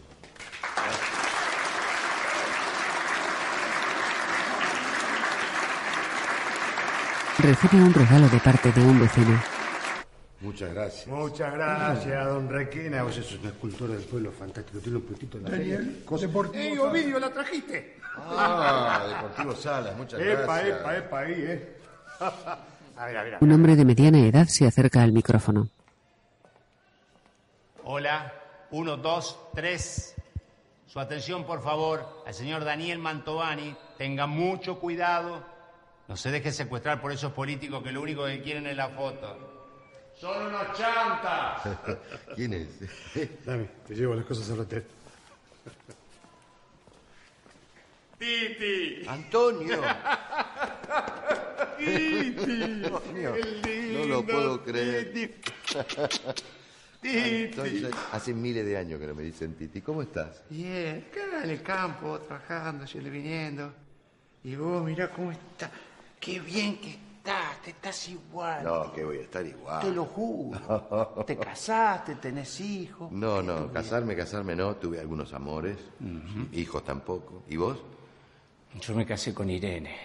[7.42, 9.40] Recibe un regalo de parte de un vecino.
[10.40, 11.06] Muchas gracias.
[11.06, 13.02] Muchas gracias, don Requena.
[13.02, 14.78] Vos es una escultura del pueblo fantástico.
[14.78, 17.96] Tiene un puestito en la Daniel, Deportivo ¡Ey, Ovidio, la trajiste!
[18.16, 20.80] Ah, Deportivo Salas, muchas epa, gracias.
[20.80, 21.76] Epa, epa, ahí, ¿eh?
[22.96, 25.68] a ver, a ver, Un hombre de mediana edad se acerca al micrófono.
[27.84, 28.32] Hola,
[28.70, 30.14] uno, dos, tres.
[30.86, 33.74] Su atención, por favor, al señor Daniel Mantovani.
[33.96, 35.49] Tenga mucho cuidado.
[36.10, 40.10] No se deje secuestrar por esos políticos que lo único que quieren es la foto.
[40.18, 41.62] ¡Son unos chantas!
[42.34, 42.68] ¿Quién es?
[43.46, 44.84] Dame, te llevo las cosas al hotel.
[48.18, 49.06] Titi.
[49.06, 49.80] Antonio.
[51.78, 52.62] Titi.
[52.64, 55.12] Antonio, Qué no lo lindo, puedo creer.
[55.12, 55.52] Titi.
[57.04, 59.80] Entonces, hace miles de años que no me dicen Titi.
[59.80, 60.42] ¿Cómo estás?
[60.50, 63.72] Bien, acá en el campo, trabajando, yendo y viniendo.
[64.42, 65.70] Y vos, mirá cómo está.
[66.20, 68.62] Qué bien que estás, te estás igual.
[68.62, 69.80] No, que voy a estar igual.
[69.80, 71.24] Te lo juro.
[71.26, 73.10] Te casaste, tenés hijos.
[73.10, 74.76] No, no, casarme, casarme no.
[74.76, 75.78] Tuve algunos amores.
[76.52, 77.44] Hijos tampoco.
[77.48, 77.78] ¿Y vos?
[78.80, 79.96] Yo me casé con Irene.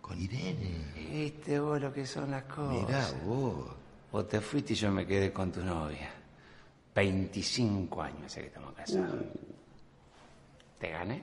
[0.00, 0.92] ¿Con Irene?
[0.94, 2.86] Viste vos lo que son las cosas.
[2.86, 3.66] Mirá vos.
[4.12, 6.10] Vos te fuiste y yo me quedé con tu novia.
[6.94, 9.16] 25 años hace que estamos casados.
[10.78, 11.22] ¿Te gané?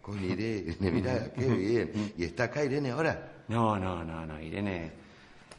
[0.00, 2.14] Con Irene, mirá, qué bien.
[2.16, 3.39] ¿Y está acá Irene ahora?
[3.50, 4.40] No, no, no, no.
[4.40, 4.92] Irene,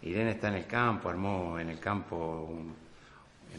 [0.03, 2.73] Irene está en el campo, armó en el campo, un-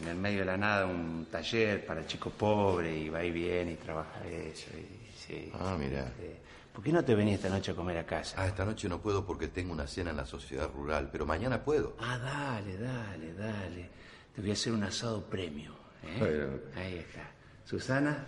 [0.01, 3.73] en el medio de la nada, un taller para chicos pobres y va y viene
[3.73, 4.71] y trabaja eso.
[4.75, 5.51] Y, sí.
[5.53, 6.05] Ah, mirá.
[6.19, 6.31] Sí.
[6.73, 8.35] ¿Por qué no te venís esta noche a comer a casa?
[8.39, 11.63] Ah, esta noche no puedo porque tengo una cena en la sociedad rural, pero mañana
[11.63, 11.95] puedo.
[11.99, 13.89] Ah, dale, dale, dale.
[14.33, 15.73] Te voy a hacer un asado premio.
[16.03, 16.49] ¿eh?
[16.75, 17.29] Ahí está.
[17.65, 18.25] Susana,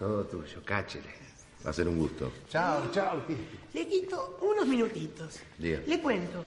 [0.00, 1.08] todo tuyo, cáchele.
[1.64, 2.30] Va a ser un gusto.
[2.48, 3.24] Chao, chao,
[3.72, 5.40] Le quito unos minutitos.
[5.56, 5.80] Diga.
[5.86, 6.44] Le cuento.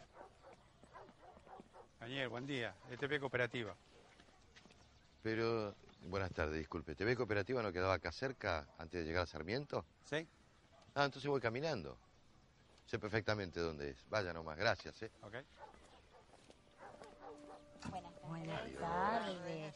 [1.99, 2.75] Daniel, buen día.
[2.91, 3.75] ETP Cooperativa.
[5.23, 6.93] Pero, buenas tardes, disculpe.
[6.93, 9.85] ¿TV Cooperativa no quedaba acá cerca antes de llegar a Sarmiento?
[10.05, 10.27] Sí.
[10.93, 11.97] Ah, entonces voy caminando.
[12.85, 14.05] Sé perfectamente dónde es.
[14.09, 15.11] Vaya nomás, gracias, ¿eh?
[15.23, 15.35] Ok.
[18.29, 19.75] Buenas tardes.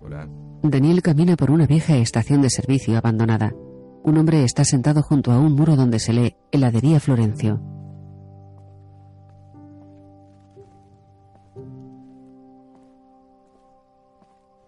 [0.00, 0.28] Hola.
[0.62, 3.52] Daniel camina por una vieja estación de servicio abandonada.
[4.04, 7.60] Un hombre está sentado junto a un muro donde se lee Heladería Florencio.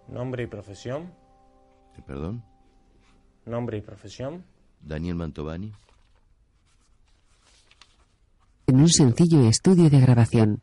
[0.09, 1.12] Nombre y profesión.
[2.07, 2.43] ¿Perdón?
[3.47, 4.45] Nombre y profesión.
[4.81, 5.72] Daniel Mantovani.
[8.66, 10.62] En un sencillo estudio de grabación.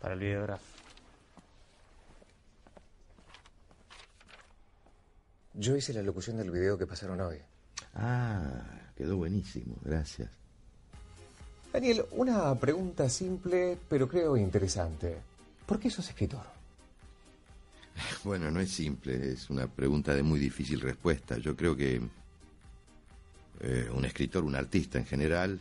[0.00, 0.71] Para el videógrafo.
[5.54, 7.36] Yo hice la locución del video que pasaron hoy.
[7.94, 8.62] Ah,
[8.96, 10.30] quedó buenísimo, gracias.
[11.72, 15.18] Daniel, una pregunta simple, pero creo interesante.
[15.66, 16.44] ¿Por qué sos escritor?
[18.24, 21.36] Bueno, no es simple, es una pregunta de muy difícil respuesta.
[21.38, 22.00] Yo creo que
[23.60, 25.58] eh, un escritor, un artista en general,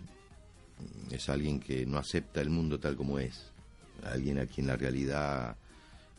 [1.09, 3.51] es alguien que no acepta el mundo tal como es.
[4.03, 5.55] Alguien a quien la realidad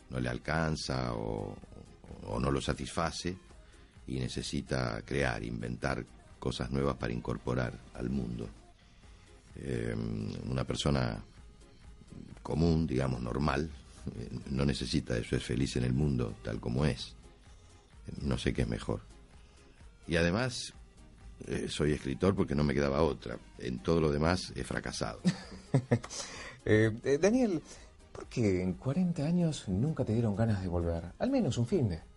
[0.09, 1.55] no le alcanza o,
[2.27, 3.35] o no lo satisface
[4.07, 6.05] y necesita crear, inventar
[6.39, 8.49] cosas nuevas para incorporar al mundo.
[9.55, 9.95] Eh,
[10.49, 11.23] una persona
[12.41, 13.69] común, digamos, normal,
[14.17, 17.15] eh, no necesita eso, es feliz en el mundo tal como es.
[18.21, 19.01] No sé qué es mejor.
[20.05, 20.73] Y además,
[21.47, 23.37] eh, soy escritor porque no me quedaba otra.
[23.59, 25.21] En todo lo demás he fracasado.
[27.21, 27.61] Daniel,
[28.11, 31.13] ¿por qué en 40 años nunca te dieron ganas de volver?
[31.19, 32.12] Al menos un fin de.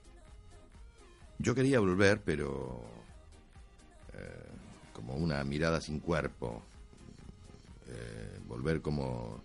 [1.39, 2.83] Yo quería volver, pero
[4.15, 4.49] eh,
[4.93, 6.63] como una mirada sin cuerpo.
[7.89, 9.43] Eh, volver como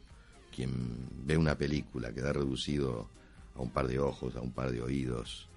[0.54, 3.10] quien ve una película, queda reducido
[3.56, 5.48] a un par de ojos, a un par de oídos,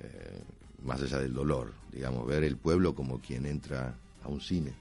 [0.00, 0.42] eh,
[0.82, 4.74] más allá del dolor, digamos, ver el pueblo como quien entra a un cine.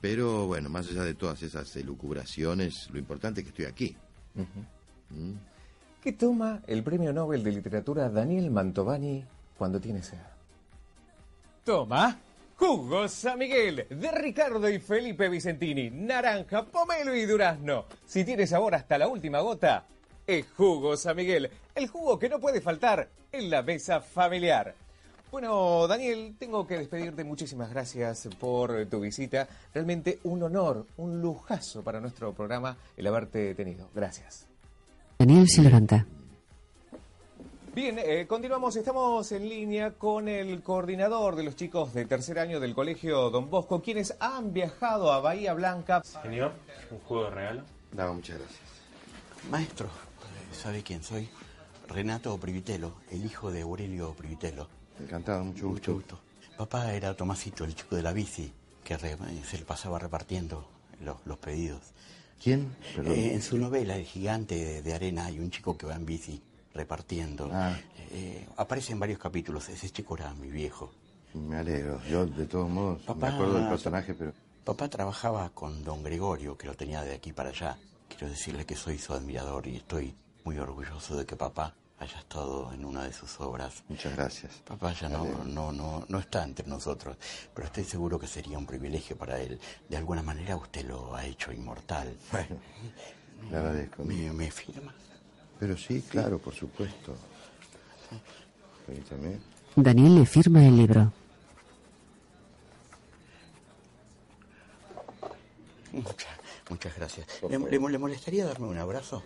[0.00, 3.96] Pero bueno, más allá de todas esas elucubraciones, lo importante es que estoy aquí.
[5.10, 5.32] ¿Mm?
[6.02, 9.24] ¿Qué toma el premio Nobel de Literatura Daniel Mantovani
[9.56, 10.18] cuando tiene sed?
[11.64, 12.18] Toma.
[12.56, 15.90] Jugo San Miguel de Ricardo y Felipe Vicentini.
[15.90, 17.84] Naranja, pomelo y durazno.
[18.04, 19.84] Si tiene sabor hasta la última gota,
[20.26, 21.48] es Jugo San Miguel.
[21.72, 24.74] El jugo que no puede faltar en la mesa familiar.
[25.30, 27.22] Bueno, Daniel, tengo que despedirte.
[27.22, 29.46] Muchísimas gracias por tu visita.
[29.72, 33.88] Realmente un honor, un lujazo para nuestro programa el haberte tenido.
[33.94, 34.51] Gracias.
[35.22, 36.04] Daniel se levanta.
[37.76, 38.74] Bien, eh, continuamos.
[38.74, 43.48] Estamos en línea con el coordinador de los chicos de tercer año del Colegio Don
[43.48, 46.02] Bosco, quienes han viajado a Bahía Blanca.
[46.02, 46.54] Señor,
[46.90, 47.62] un juego de regalo.
[48.14, 48.60] Muchas gracias.
[49.48, 49.86] Maestro,
[50.52, 51.28] ¿sabe quién soy?
[51.86, 54.66] Renato Privitelo, el hijo de Aurelio Privitelo.
[54.98, 55.92] Encantado, mucho gusto.
[55.92, 56.18] Mucho gusto.
[56.58, 58.52] Papá era Tomasito, el chico de la bici,
[58.82, 59.16] que re-
[59.48, 60.68] se le pasaba repartiendo
[61.00, 61.92] los, los pedidos.
[62.42, 62.74] ¿Quién?
[63.04, 66.04] Eh, en su novela El gigante de, de arena hay un chico que va en
[66.06, 66.42] bici
[66.74, 67.48] repartiendo.
[67.52, 67.78] Ah.
[68.10, 69.68] Eh, aparece en varios capítulos.
[69.68, 70.92] Ese chico era mi viejo.
[71.34, 72.00] Me alegro.
[72.10, 74.32] Yo, de todos modos, Papá- me acuerdo del personaje, pero...
[74.64, 77.78] Papá trabajaba con don Gregorio, que lo tenía de aquí para allá,
[78.08, 80.14] quiero decirle que soy su admirador y estoy
[80.44, 83.82] muy orgulloso de que papá haya estado en una de sus obras.
[83.88, 84.52] Muchas gracias.
[84.66, 87.16] Papá ya no, no, no, no está entre nosotros,
[87.54, 89.58] pero estoy seguro que sería un privilegio para él.
[89.88, 92.14] De alguna manera usted lo ha hecho inmortal.
[92.32, 92.56] Bueno,
[93.50, 94.04] le agradezco.
[94.04, 94.94] ¿Me, me firma?
[95.58, 97.14] Pero sí, claro, por supuesto.
[98.86, 99.38] Permítame.
[99.74, 101.12] Daniel le firma el libro.
[105.92, 106.28] Muchas,
[106.70, 107.26] muchas gracias.
[107.48, 109.22] ¿Le, le- le molestaría darme un abrazo?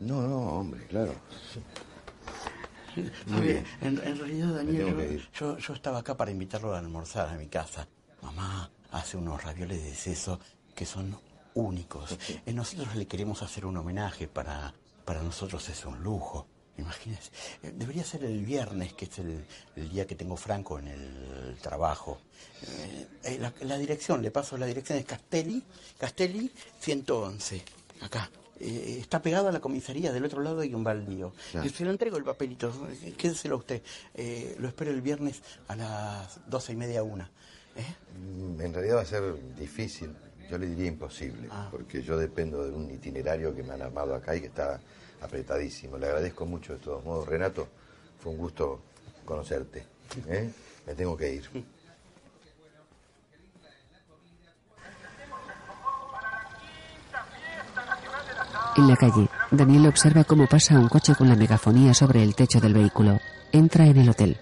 [0.00, 1.14] No, no, hombre, claro.
[3.26, 3.64] Muy bien.
[3.82, 7.46] En, en realidad, Daniel, yo, yo- yo estaba acá para invitarlo a almorzar a mi
[7.48, 7.86] casa.
[8.22, 10.40] Mamá hace unos ravioles de seso
[10.74, 11.18] que son
[11.54, 12.16] únicos.
[12.46, 14.28] Eh, nosotros le queremos hacer un homenaje.
[14.28, 14.72] Para,
[15.04, 16.46] para nosotros es un lujo.
[16.78, 17.30] Imagínese.
[17.62, 19.44] Eh, Debería ser el viernes, que es el,
[19.76, 22.18] el día que tengo franco en el trabajo.
[23.24, 25.62] Eh, la, la dirección, le paso la dirección, es Castelli,
[25.98, 27.62] Castelli 111.
[28.02, 28.30] Acá.
[28.58, 31.32] Eh, está pegado a la comisaría, del otro lado hay un baldío.
[31.52, 31.66] Claro.
[31.66, 33.82] Eh, Se lo entrego el papelito, eh, quédeselo a usted.
[34.14, 37.30] Eh, lo espero el viernes a las doce y media, una.
[38.18, 39.22] Mm, En realidad va a ser
[39.56, 40.10] difícil,
[40.50, 44.34] yo le diría imposible, porque yo dependo de un itinerario que me han armado acá
[44.34, 44.80] y que está
[45.20, 45.98] apretadísimo.
[45.98, 47.28] Le agradezco mucho de todos modos.
[47.28, 47.68] Renato,
[48.20, 48.80] fue un gusto
[49.24, 49.84] conocerte.
[50.28, 50.50] ¿eh?
[50.86, 51.50] Me tengo que ir.
[58.76, 62.60] En la calle, Daniel observa cómo pasa un coche con la megafonía sobre el techo
[62.60, 63.18] del vehículo.
[63.50, 64.36] Entra en el hotel.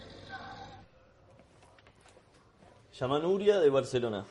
[2.98, 4.24] Llama Nuria de Barcelona,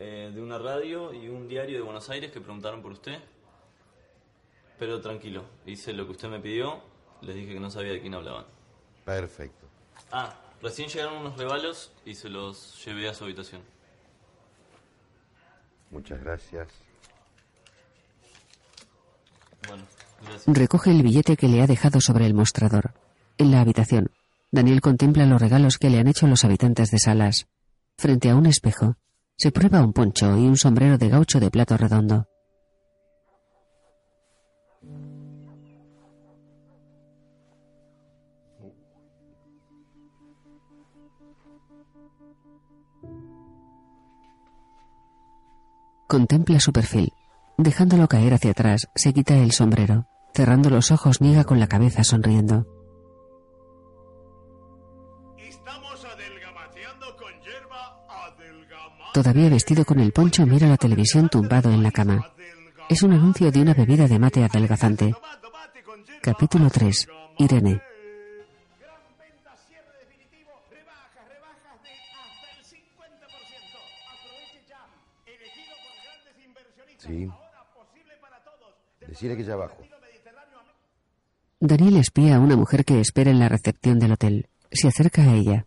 [0.00, 3.20] eh, de una radio y un diario de Buenos Aires que preguntaron por usted.
[4.80, 6.80] Pero tranquilo, hice lo que usted me pidió,
[7.20, 8.46] les dije que no sabía de quién hablaban.
[9.04, 9.68] Perfecto.
[10.10, 13.62] Ah, recién llegaron unos regalos y se los llevé a su habitación.
[15.92, 16.85] Muchas gracias.
[20.46, 22.94] Recoge el billete que le ha dejado sobre el mostrador.
[23.38, 24.10] En la habitación,
[24.50, 27.46] Daniel contempla los regalos que le han hecho los habitantes de Salas.
[27.98, 28.96] Frente a un espejo,
[29.36, 32.26] se prueba un poncho y un sombrero de gaucho de plato redondo.
[46.08, 47.12] Contempla su perfil.
[47.58, 50.06] Dejándolo caer hacia atrás, se quita el sombrero.
[50.34, 52.66] Cerrando los ojos, niega con la cabeza sonriendo.
[59.14, 62.34] Todavía vestido con el poncho, mira la televisión tumbado en la cama.
[62.90, 65.14] Es un anuncio de una bebida de mate adelgazante.
[66.20, 67.08] Capítulo 3.
[67.38, 67.80] Irene.
[76.98, 77.30] Sí.
[79.08, 79.78] Decirle que ya abajo.
[81.60, 84.48] Daniel espía a una mujer que espera en la recepción del hotel.
[84.70, 85.66] Se acerca a ella.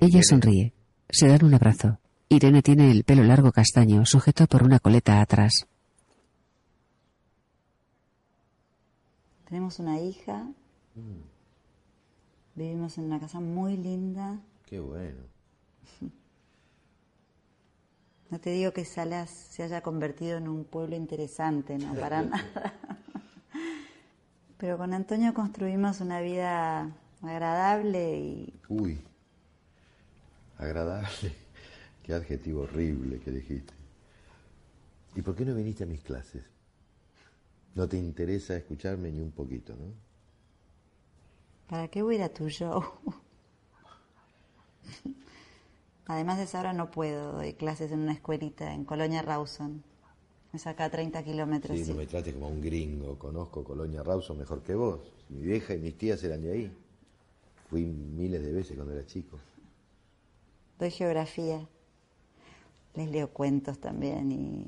[0.00, 0.72] Ella sonríe.
[1.08, 1.98] Se dan un abrazo.
[2.28, 5.66] Irene tiene el pelo largo castaño, sujeto por una coleta atrás.
[9.48, 10.46] Tenemos una hija.
[12.54, 14.40] Vivimos en una casa muy linda.
[14.66, 15.24] Qué bueno.
[18.30, 22.74] No te digo que Salas se haya convertido en un pueblo interesante, no para nada.
[24.58, 29.00] Pero con Antonio construimos una vida agradable y Uy.
[30.58, 31.34] Agradable.
[32.04, 33.74] Qué adjetivo horrible que dijiste.
[35.16, 36.44] ¿Y por qué no viniste a mis clases?
[37.74, 40.10] No te interesa escucharme ni un poquito, ¿no?
[41.70, 42.82] ¿para qué voy a ir a tu show?
[46.10, 49.84] Además de esa hora no puedo, doy clases en una escuelita en Colonia Rawson.
[50.52, 51.78] Es acá a 30 kilómetros.
[51.78, 51.92] Sí, sí.
[51.92, 53.16] no me trates como un gringo.
[53.16, 55.12] Conozco Colonia Rawson mejor que vos.
[55.28, 56.76] Mi vieja y mis tías eran de ahí.
[57.68, 59.38] Fui miles de veces cuando era chico.
[60.80, 61.64] Doy geografía.
[62.96, 64.66] Les leo cuentos también y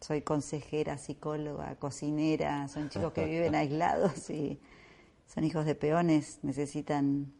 [0.00, 2.68] soy consejera, psicóloga, cocinera.
[2.68, 4.58] Son chicos que viven aislados y
[5.26, 7.34] son hijos de peones, necesitan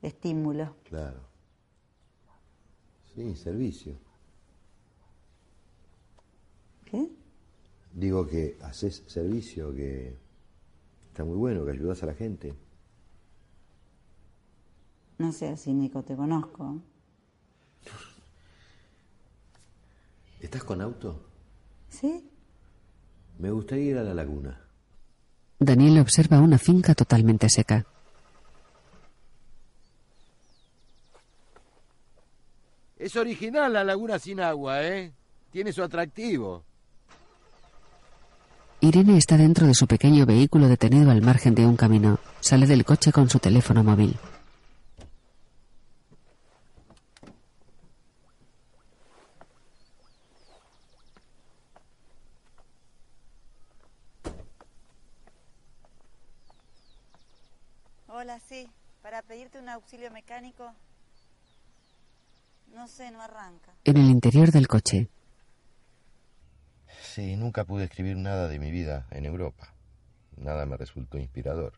[0.00, 0.76] estímulo.
[0.84, 1.33] Claro.
[3.14, 3.94] Sí, servicio.
[6.84, 7.08] ¿Qué?
[7.92, 10.16] Digo que haces servicio, que
[11.06, 12.54] está muy bueno, que ayudas a la gente.
[15.18, 16.82] No sé si Nico te conozco.
[20.40, 21.24] ¿Estás con auto?
[21.88, 22.28] ¿Sí?
[23.38, 24.60] Me gustaría ir a la laguna.
[25.58, 27.86] Daniel observa una finca totalmente seca.
[33.04, 35.12] Es original la laguna sin agua, ¿eh?
[35.50, 36.64] Tiene su atractivo.
[38.80, 42.18] Irene está dentro de su pequeño vehículo detenido al margen de un camino.
[42.40, 44.16] Sale del coche con su teléfono móvil.
[58.08, 58.66] Hola, sí,
[59.02, 60.72] para pedirte un auxilio mecánico.
[62.74, 63.72] No sé, no arranca.
[63.84, 65.08] En el interior del coche.
[67.02, 69.72] Sí, nunca pude escribir nada de mi vida en Europa.
[70.36, 71.74] Nada me resultó inspirador.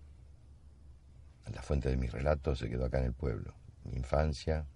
[1.53, 3.55] La fuente de mis relatos se quedó acá en el pueblo.
[3.85, 4.67] Mi infancia,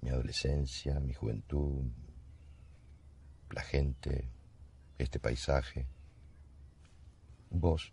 [0.00, 1.84] mi adolescencia, mi juventud,
[3.50, 4.28] la gente,
[4.98, 5.86] este paisaje.
[7.50, 7.92] Vos.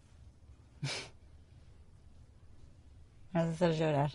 [3.32, 4.12] Me vas a hacer llorar.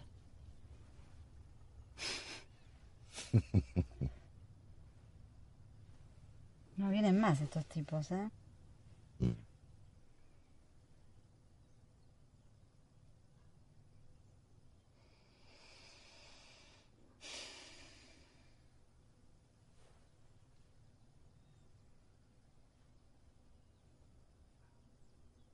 [6.77, 8.31] No vienen más estos tipos, ¿eh?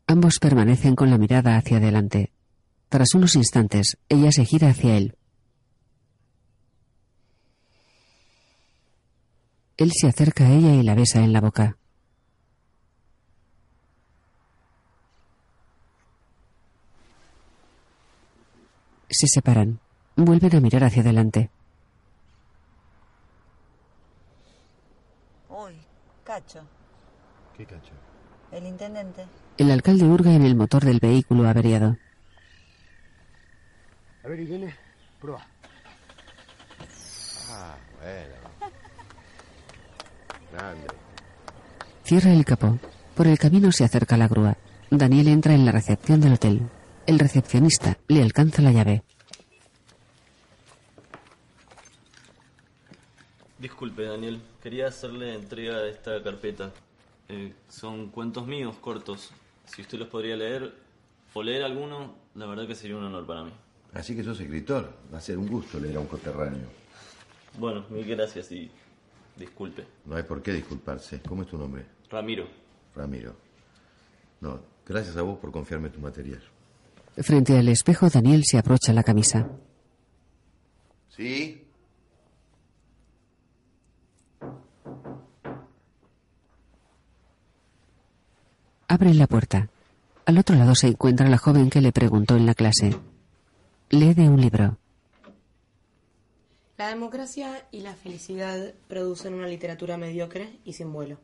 [0.07, 2.31] Ambos permanecen con la mirada hacia adelante.
[2.89, 5.16] Tras unos instantes, ella se gira hacia él.
[9.79, 11.77] Él se acerca a ella y la besa en la boca.
[19.09, 19.79] Se separan.
[20.16, 21.51] Vuelven a mirar hacia adelante.
[25.49, 25.74] Uy,
[26.24, 26.62] Cacho,
[27.57, 27.93] ¿Qué cacho?
[28.53, 29.27] el intendente.
[29.59, 31.97] El alcalde hurga en el motor del vehículo averiado.
[34.24, 34.74] A ver, Irene,
[35.20, 35.47] prueba.
[37.51, 38.45] Ah, bueno.
[42.05, 42.79] Cierra el capó.
[43.15, 44.57] Por el camino se acerca la grúa.
[44.91, 46.63] Daniel entra en la recepción del hotel.
[47.07, 49.03] El recepcionista le alcanza la llave.
[53.59, 54.41] Disculpe, Daniel.
[54.63, 56.73] Quería hacerle entrega de esta carpeta.
[57.29, 59.31] Eh, son cuentos míos cortos.
[59.65, 60.73] Si usted los podría leer
[61.33, 63.53] o leer alguno, la verdad que sería un honor para mí.
[63.95, 64.93] Así que sos escritor.
[65.13, 66.69] Va a ser un gusto leer a un coterráneo.
[67.59, 68.71] Bueno, mil gracias y
[69.37, 69.87] disculpe.
[70.05, 71.20] No hay por qué disculparse.
[71.28, 71.84] ¿Cómo es tu nombre?
[72.11, 72.47] Ramiro.
[72.95, 73.34] Ramiro.
[74.41, 76.43] No, gracias a vos por confiarme tu material.
[77.16, 79.49] Frente al espejo, Daniel se abrocha la camisa.
[81.09, 81.62] ¿Sí?
[88.89, 89.68] Abre la puerta.
[90.26, 92.97] Al otro lado se encuentra la joven que le preguntó en la clase.
[93.91, 94.76] Lee de un libro.
[96.79, 101.18] La democracia y la felicidad producen una literatura mediocre y sin vuelo.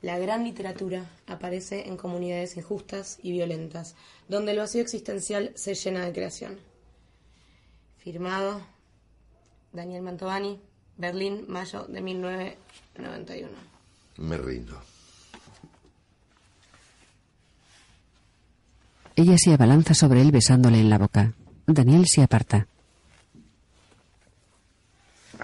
[0.00, 3.96] La gran literatura aparece en comunidades injustas y violentas,
[4.28, 6.58] donde el vacío existencial se llena de creación.
[7.98, 8.60] Firmado
[9.72, 10.60] Daniel Mantovani,
[10.96, 13.48] Berlín, mayo de 1991.
[14.18, 14.80] Me rindo.
[19.16, 21.32] Ella se abalanza sobre él besándole en la boca.
[21.66, 22.66] Daniel se aparta.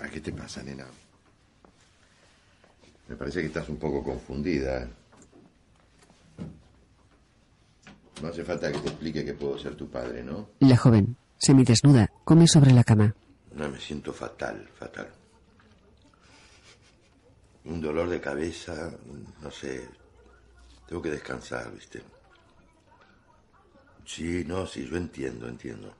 [0.00, 0.86] Ah, ¿Qué te pasa, nena?
[3.08, 4.82] Me parece que estás un poco confundida.
[4.84, 4.88] ¿eh?
[8.22, 10.50] No hace falta que te explique que puedo ser tu padre, ¿no?
[10.60, 13.12] La joven, semidesnuda, come sobre la cama.
[13.52, 15.08] No, me siento fatal, fatal.
[17.64, 18.92] Un dolor de cabeza,
[19.42, 19.88] no sé.
[20.86, 22.02] Tengo que descansar, ¿viste?
[24.04, 25.92] Sí, no, sí, yo entiendo, entiendo.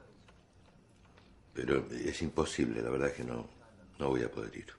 [1.53, 3.58] Pero es imposible, la verdad es que no,
[3.99, 4.72] no voy a poder ir.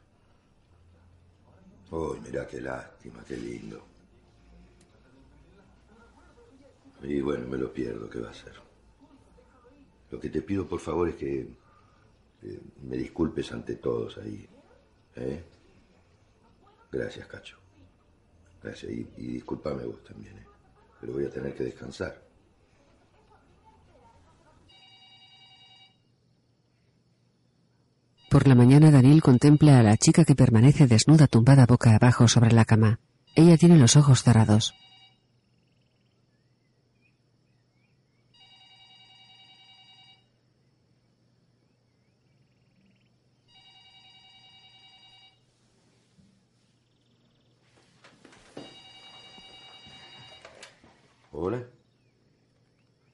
[1.91, 3.83] Uy, mirá qué lástima, qué lindo.
[7.01, 8.53] Y bueno, me lo pierdo, ¿qué va a ser?
[10.11, 11.47] Lo que te pido, por favor, es que
[12.83, 14.47] me disculpes ante todos ahí.
[15.15, 15.43] ¿eh?
[16.91, 17.57] Gracias, Cacho.
[18.61, 18.91] Gracias.
[18.91, 20.45] Y, y discúlpame vos también, ¿eh?
[20.99, 22.28] Pero voy a tener que descansar.
[28.29, 32.51] Por la mañana Daniel contempla a la chica que permanece desnuda tumbada boca abajo sobre
[32.51, 32.99] la cama.
[33.33, 34.75] Ella tiene los ojos cerrados.
[51.31, 51.63] Hola.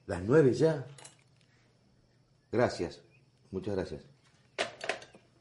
[0.06, 0.84] Las nueve ya.
[2.52, 3.00] Gracias.
[3.50, 4.15] Muchas gracias.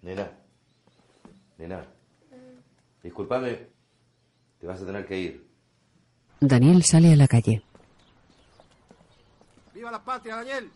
[0.05, 0.29] Nena.
[1.57, 1.83] Nena.
[3.01, 3.57] Disculpame,
[4.59, 5.47] te vas a tener que ir.
[6.39, 7.63] Daniel sale a la calle.
[9.73, 10.69] ¡Viva la patria, Daniel!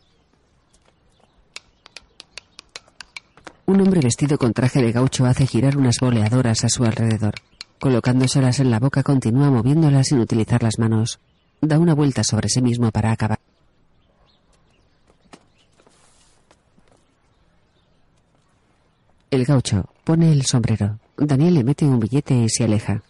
[3.67, 7.35] Un hombre vestido con traje de gaucho hace girar unas boleadoras a su alrededor.
[7.79, 11.19] Colocándoselas en la boca continúa moviéndolas sin utilizar las manos.
[11.61, 13.39] Da una vuelta sobre sí mismo para acabar.
[19.31, 20.99] El gaucho pone el sombrero.
[21.15, 23.03] Daniel le mete un billete y se aleja.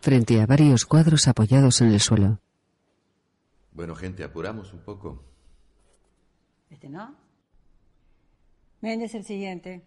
[0.00, 2.40] Frente a varios cuadros apoyados en el suelo.
[3.72, 5.22] Bueno, gente, apuramos un poco.
[6.70, 7.14] Este no.
[8.80, 9.84] Méndez el siguiente.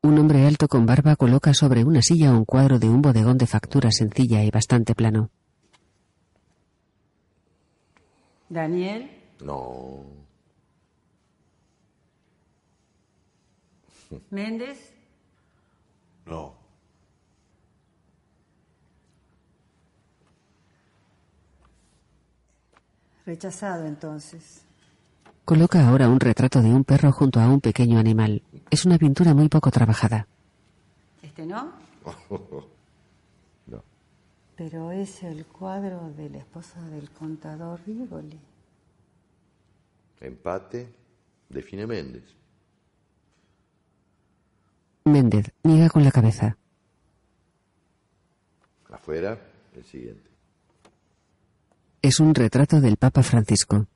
[0.00, 3.46] Un hombre alto con barba coloca sobre una silla un cuadro de un bodegón de
[3.46, 5.30] factura sencilla y bastante plano.
[8.48, 9.10] Daniel.
[9.40, 10.04] No.
[14.30, 14.92] Méndez.
[16.26, 16.54] No.
[23.26, 24.62] Rechazado entonces.
[25.44, 28.42] Coloca ahora un retrato de un perro junto a un pequeño animal.
[28.70, 30.26] Es una pintura muy poco trabajada.
[31.22, 31.72] Este no.
[32.30, 32.64] no.
[34.58, 38.40] Pero es el cuadro de la esposa del contador Rigoli.
[40.20, 40.92] Empate.
[41.48, 42.24] Define Méndez.
[45.04, 46.58] Méndez niega con la cabeza.
[48.90, 49.38] Afuera,
[49.76, 50.28] el siguiente.
[52.02, 53.86] Es un retrato del Papa Francisco.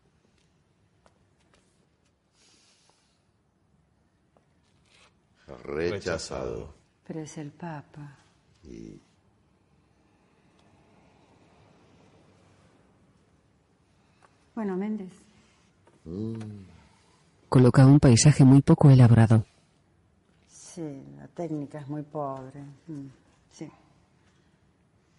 [5.65, 6.73] Rechazado.
[7.05, 8.17] Pero es el Papa.
[8.63, 9.01] Y
[14.55, 15.13] Bueno, Méndez.
[17.49, 19.45] Coloca un paisaje muy poco elaborado.
[20.49, 22.61] Sí, la técnica es muy pobre.
[22.87, 23.07] Mm,
[23.51, 23.71] Sí.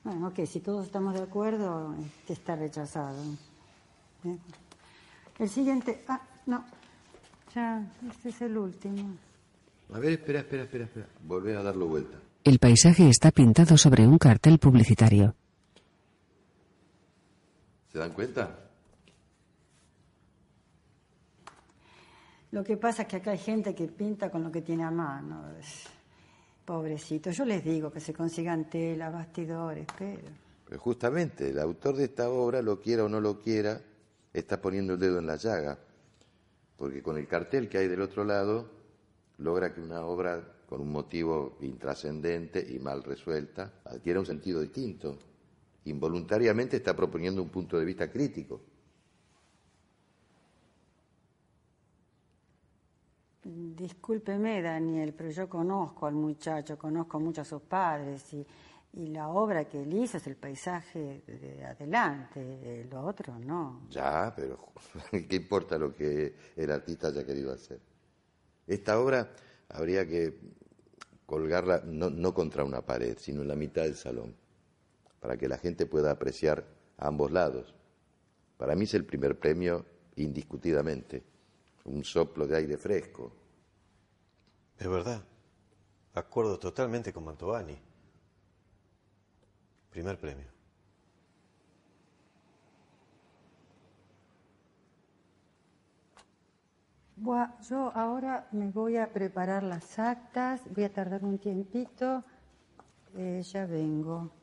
[0.04, 3.16] Bueno, ok, si todos estamos de acuerdo, este está rechazado.
[4.24, 4.40] Bien.
[5.40, 6.04] El siguiente.
[6.08, 6.66] Ah, no.
[7.56, 9.16] Ya, este es el último.
[9.94, 11.08] A ver, espera, espera, espera, espera.
[11.24, 12.18] Volvé a darlo vuelta.
[12.44, 15.36] El paisaje está pintado sobre un cartel publicitario.
[17.92, 18.63] ¿Se dan cuenta?
[22.54, 24.92] Lo que pasa es que acá hay gente que pinta con lo que tiene a
[24.92, 25.44] mano.
[26.64, 27.32] Pobrecito.
[27.32, 30.30] Yo les digo que se consigan tela, bastidores, pero.
[30.64, 33.82] Pero justamente, el autor de esta obra, lo quiera o no lo quiera,
[34.32, 35.80] está poniendo el dedo en la llaga.
[36.78, 38.70] Porque con el cartel que hay del otro lado,
[39.40, 45.18] logra que una obra con un motivo intrascendente y mal resuelta adquiera un sentido distinto.
[45.86, 48.62] Involuntariamente está proponiendo un punto de vista crítico.
[53.46, 58.46] Discúlpeme, Daniel, pero yo conozco al muchacho, conozco mucho a sus padres y,
[58.96, 63.88] la obra que él hizo es el paisaje de adelante, lo otro no.
[63.90, 64.60] Ya, pero
[65.12, 67.80] ¿qué importa lo que el artista haya querido hacer?
[68.68, 69.32] Esta obra
[69.70, 70.38] habría que
[71.26, 74.36] colgarla no, no contra una pared, sino en la mitad del salón,
[75.20, 76.64] para que la gente pueda apreciar
[76.98, 77.74] a ambos lados.
[78.58, 79.86] Para mí es el primer premio
[80.18, 81.24] indiscutidamente,
[81.86, 83.32] un soplo de aire fresco.
[84.78, 85.22] Es verdad.
[86.14, 87.78] Acuerdo totalmente con Mantovani.
[89.90, 90.54] Primer premio.
[97.16, 102.24] Buah, yo ahora me voy a preparar las actas, voy a tardar un tiempito,
[103.16, 104.43] eh, ya vengo.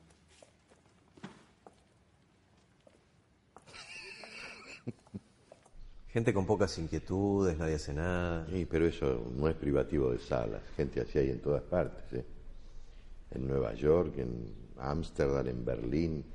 [6.13, 8.45] Gente con pocas inquietudes, nadie hace nada.
[8.51, 10.61] Sí, pero eso no es privativo de salas.
[10.75, 12.03] Gente así hay en todas partes.
[12.13, 12.25] ¿eh?
[13.31, 16.25] En Nueva York, en Ámsterdam, en Berlín.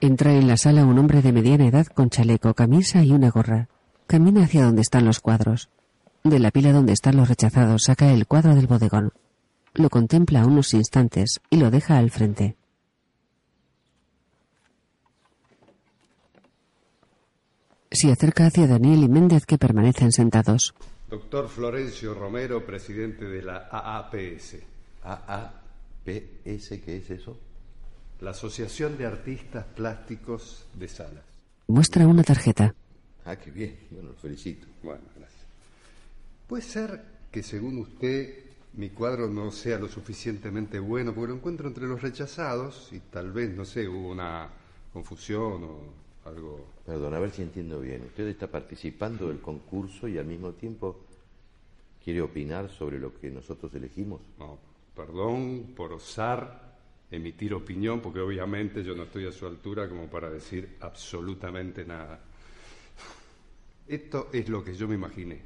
[0.00, 3.68] Entra en la sala un hombre de mediana edad con chaleco, camisa y una gorra.
[4.06, 5.68] Camina hacia donde están los cuadros.
[6.22, 9.12] De la pila donde están los rechazados saca el cuadro del bodegón.
[9.74, 12.56] Lo contempla unos instantes y lo deja al frente.
[17.94, 20.74] Se acerca hacia Daniel y Méndez que permanecen sentados.
[21.08, 24.56] Doctor Florencio Romero, presidente de la AAPS.
[25.04, 25.54] ¿AAPS
[26.84, 27.38] qué es eso?
[28.20, 31.22] La Asociación de Artistas Plásticos de Salas.
[31.68, 32.74] Muestra una tarjeta.
[33.24, 33.78] Ah, qué bien.
[33.92, 34.66] Bueno, lo felicito.
[34.82, 35.42] Bueno, gracias.
[36.48, 38.40] Puede ser que según usted
[38.72, 43.30] mi cuadro no sea lo suficientemente bueno porque lo encuentro entre los rechazados y tal
[43.30, 44.48] vez, no sé, hubo una
[44.92, 46.64] confusión o algo.
[46.86, 48.02] Perdón, a ver si entiendo bien.
[48.02, 51.00] Usted está participando del concurso y al mismo tiempo
[52.02, 54.20] quiere opinar sobre lo que nosotros elegimos.
[54.38, 54.58] No,
[54.94, 56.64] perdón por osar
[57.10, 62.20] emitir opinión, porque obviamente yo no estoy a su altura como para decir absolutamente nada.
[63.86, 65.40] Esto es lo que yo me imaginé,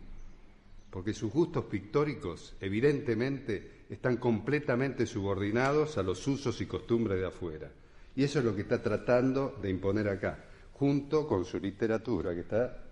[0.91, 7.71] porque sus gustos pictóricos evidentemente están completamente subordinados a los usos y costumbres de afuera.
[8.15, 10.45] Y eso es lo que está tratando de imponer acá,
[10.79, 12.85] junto con su literatura, que está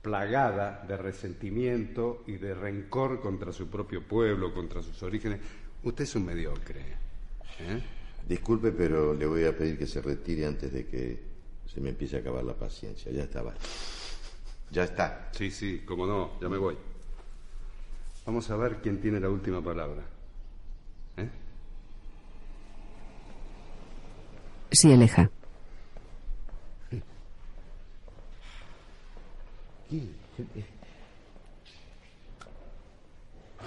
[0.00, 5.40] plagada de resentimiento y de rencor contra su propio pueblo, contra sus orígenes.
[5.82, 6.80] Usted es un mediocre.
[7.60, 7.82] ¿eh?
[8.28, 11.22] Disculpe, pero le voy a pedir que se retire antes de que
[11.66, 13.10] se me empiece a acabar la paciencia.
[13.12, 13.58] Ya está, vale.
[14.70, 15.30] Ya está.
[15.32, 16.76] Sí, sí, como no, ya me voy.
[18.26, 20.02] Vamos a ver quién tiene la última palabra.
[21.18, 21.28] ¿Eh?
[24.72, 25.30] Se aleja.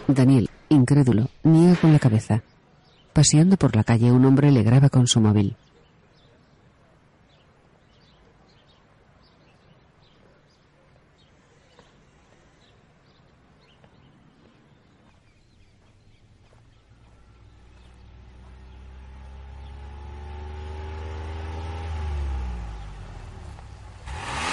[0.08, 2.42] Daniel, incrédulo, niega con la cabeza.
[3.14, 5.56] Paseando por la calle, un hombre le graba con su móvil.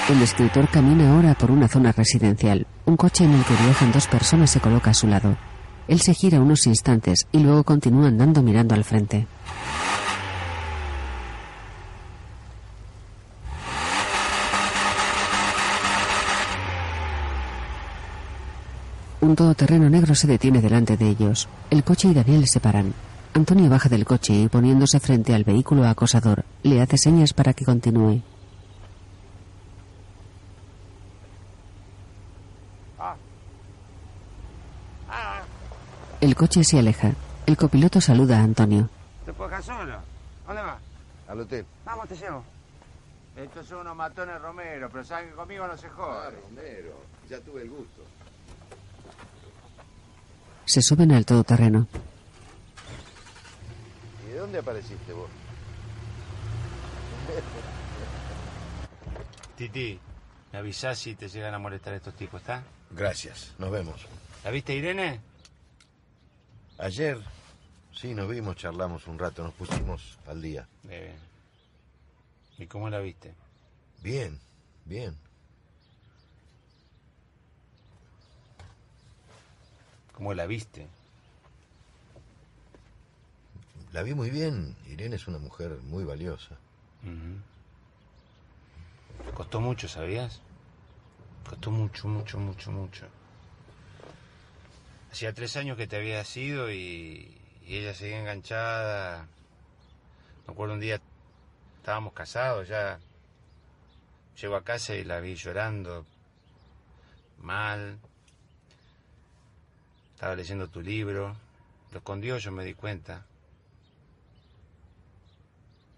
[0.06, 2.66] El escritor camina ahora por una zona residencial.
[2.84, 5.38] Un coche en el que viajan dos personas se coloca a su lado.
[5.88, 9.26] Él se gira unos instantes y luego continúa andando mirando al frente.
[19.22, 21.48] Un todoterreno negro se detiene delante de ellos.
[21.70, 22.92] El coche y Daniel se paran.
[23.32, 27.64] Antonio baja del coche y poniéndose frente al vehículo acosador, le hace señas para que
[27.64, 28.20] continúe.
[36.34, 37.12] El coche se aleja.
[37.46, 38.90] El copiloto saluda a Antonio.
[39.24, 40.00] ¿Te puedo dejar solo?
[40.44, 40.80] ¿Dónde vas?
[41.28, 41.64] Al hotel.
[41.84, 42.42] Vamos, te llevo.
[43.36, 46.26] Estos son unos matones Romero, pero saben que conmigo no se jode.
[46.26, 47.04] Ah, Romero.
[47.30, 48.02] Ya tuve el gusto.
[50.64, 51.86] Se suben al todoterreno.
[54.26, 55.30] ¿Y de dónde apareciste vos?
[59.56, 60.00] Titi,
[60.52, 62.64] me avisás si te llegan a molestar estos tipos, ¿está?
[62.90, 63.54] Gracias.
[63.56, 64.04] Nos vemos.
[64.42, 65.20] ¿La viste, Irene?
[66.78, 67.18] Ayer,
[67.92, 70.66] sí, nos vimos, charlamos un rato, nos pusimos al día.
[70.82, 71.16] Bien.
[72.58, 73.34] ¿Y cómo la viste?
[74.02, 74.40] Bien,
[74.84, 75.16] bien.
[80.12, 80.86] ¿Cómo la viste?
[83.92, 84.76] La vi muy bien.
[84.88, 86.56] Irene es una mujer muy valiosa.
[89.34, 90.40] Costó mucho, ¿sabías?
[91.48, 93.06] Costó mucho, mucho, mucho, mucho.
[95.14, 99.28] Hacía tres años que te había ido y, ella seguía enganchada.
[100.44, 101.00] Me acuerdo un día,
[101.76, 102.98] estábamos casados ya.
[104.40, 106.04] Llego a casa y la vi llorando,
[107.38, 108.00] mal.
[110.14, 111.36] Estaba leyendo tu libro.
[111.92, 113.24] Lo escondió, yo me di cuenta.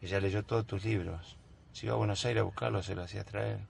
[0.02, 1.38] Ella leyó todos tus libros.
[1.72, 3.60] Si iba a Buenos Aires a buscarlo, se lo hacía traer.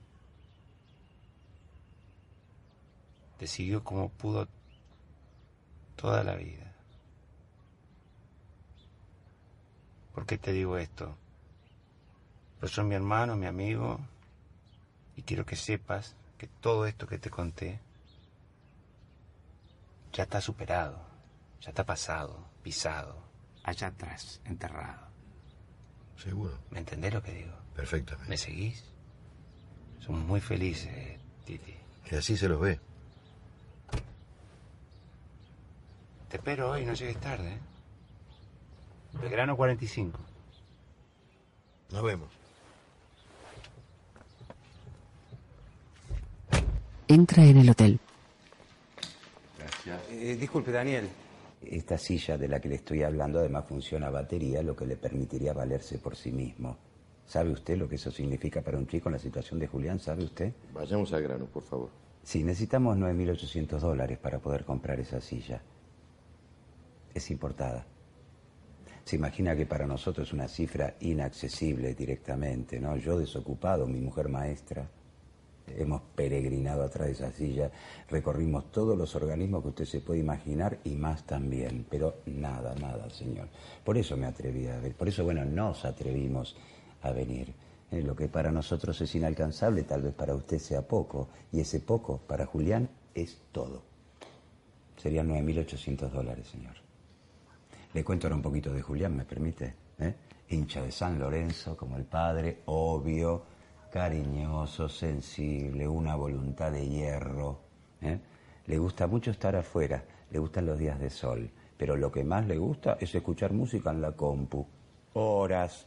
[3.38, 4.49] Te siguió como pudo
[5.97, 6.72] toda la vida.
[10.14, 11.16] ¿Por qué te digo esto?
[12.61, 14.01] Pues son mi hermano, mi amigo,
[15.16, 17.80] y quiero que sepas que todo esto que te conté
[20.12, 20.99] ya está superado,
[21.61, 23.22] ya está pasado, pisado,
[23.62, 25.07] allá atrás, enterrado.
[26.16, 26.59] Seguro.
[26.70, 27.53] ¿Me entendés lo que digo?
[27.74, 28.30] Perfectamente.
[28.30, 28.84] ¿Me seguís?
[30.01, 31.76] Somos muy felices, Titi.
[32.11, 32.80] Y así se los ve.
[36.29, 37.53] Te espero hoy, no llegues tarde.
[37.53, 37.59] ¿eh?
[39.20, 40.18] Belgrano 45.
[41.93, 42.29] Nos vemos.
[47.09, 48.01] Entra en el hotel.
[49.59, 50.01] Gracias.
[50.11, 51.09] Eh, disculpe, Daniel.
[51.62, 54.97] Esta silla de la que le estoy hablando además funciona a batería, lo que le
[54.97, 56.77] permitiría valerse por sí mismo.
[57.27, 59.99] ¿Sabe usted lo que eso significa para un chico en la situación de Julián?
[60.01, 60.53] ¿Sabe usted?
[60.74, 61.91] Vayamos al grano, por favor.
[62.22, 65.62] Sí, necesitamos 9.800 dólares para poder comprar esa silla.
[67.16, 67.86] Es importada.
[69.02, 72.94] Se imagina que para nosotros es una cifra inaccesible directamente, ¿no?
[72.98, 74.86] Yo desocupado, mi mujer maestra,
[75.66, 77.70] hemos peregrinado atrás de esa silla,
[78.10, 83.08] recorrimos todos los organismos que usted se puede imaginar y más también, pero nada, nada,
[83.08, 83.48] señor.
[83.82, 86.54] Por eso me atreví a ver, por eso, bueno, nos atrevimos
[87.00, 87.54] a venir.
[87.92, 91.80] Eh, lo que para nosotros es inalcanzable, tal vez para usted sea poco, y ese
[91.80, 93.80] poco para Julián es todo.
[94.98, 96.86] Serían 9.800 dólares, señor.
[97.97, 99.74] Le cuento ahora un poquito de Julián, ¿me permite?
[99.99, 100.14] ¿Eh?
[100.51, 103.42] Hincha de San Lorenzo, como el padre, obvio,
[103.90, 107.59] cariñoso, sensible, una voluntad de hierro.
[108.03, 108.20] ¿eh?
[108.66, 112.47] Le gusta mucho estar afuera, le gustan los días de sol, pero lo que más
[112.47, 114.66] le gusta es escuchar música en la compu.
[115.14, 115.86] Horas.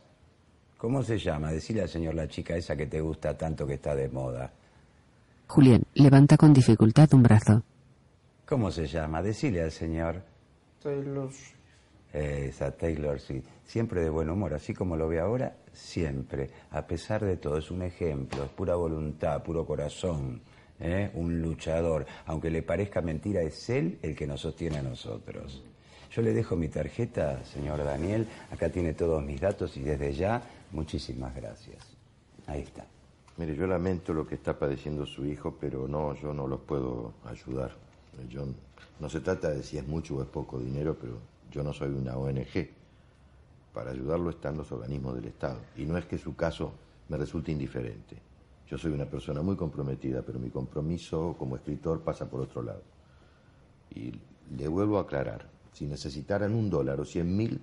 [0.79, 1.51] ¿Cómo se llama?
[1.51, 4.51] Decile al señor la chica esa que te gusta tanto que está de moda.
[5.45, 7.61] Julián levanta con dificultad un brazo.
[8.47, 9.21] ¿Cómo se llama?
[9.21, 10.23] Decile al señor.
[10.81, 11.29] Taylor.
[12.11, 13.43] Esa Taylor, sí.
[13.65, 16.49] Siempre de buen humor, así como lo ve ahora, siempre.
[16.71, 20.41] A pesar de todo, es un ejemplo, es pura voluntad, puro corazón.
[20.79, 21.11] ¿eh?
[21.13, 22.05] Un luchador.
[22.25, 25.63] Aunque le parezca mentira, es él el que nos sostiene a nosotros.
[26.11, 28.27] Yo le dejo mi tarjeta, señor Daniel.
[28.51, 30.41] Acá tiene todos mis datos y desde ya,
[30.71, 31.85] muchísimas gracias.
[32.47, 32.85] Ahí está.
[33.37, 37.13] Mire, yo lamento lo que está padeciendo su hijo, pero no, yo no los puedo
[37.25, 37.71] ayudar.
[38.27, 38.45] Yo,
[38.99, 41.19] no se trata de si es mucho o es poco dinero, pero
[41.51, 42.69] yo no soy una ONG.
[43.73, 45.59] Para ayudarlo están los organismos del Estado.
[45.77, 46.73] Y no es que su caso
[47.07, 48.17] me resulte indiferente.
[48.67, 52.83] Yo soy una persona muy comprometida, pero mi compromiso como escritor pasa por otro lado.
[53.95, 54.13] Y
[54.55, 57.59] le vuelvo a aclarar, si necesitaran un dólar o cien mil,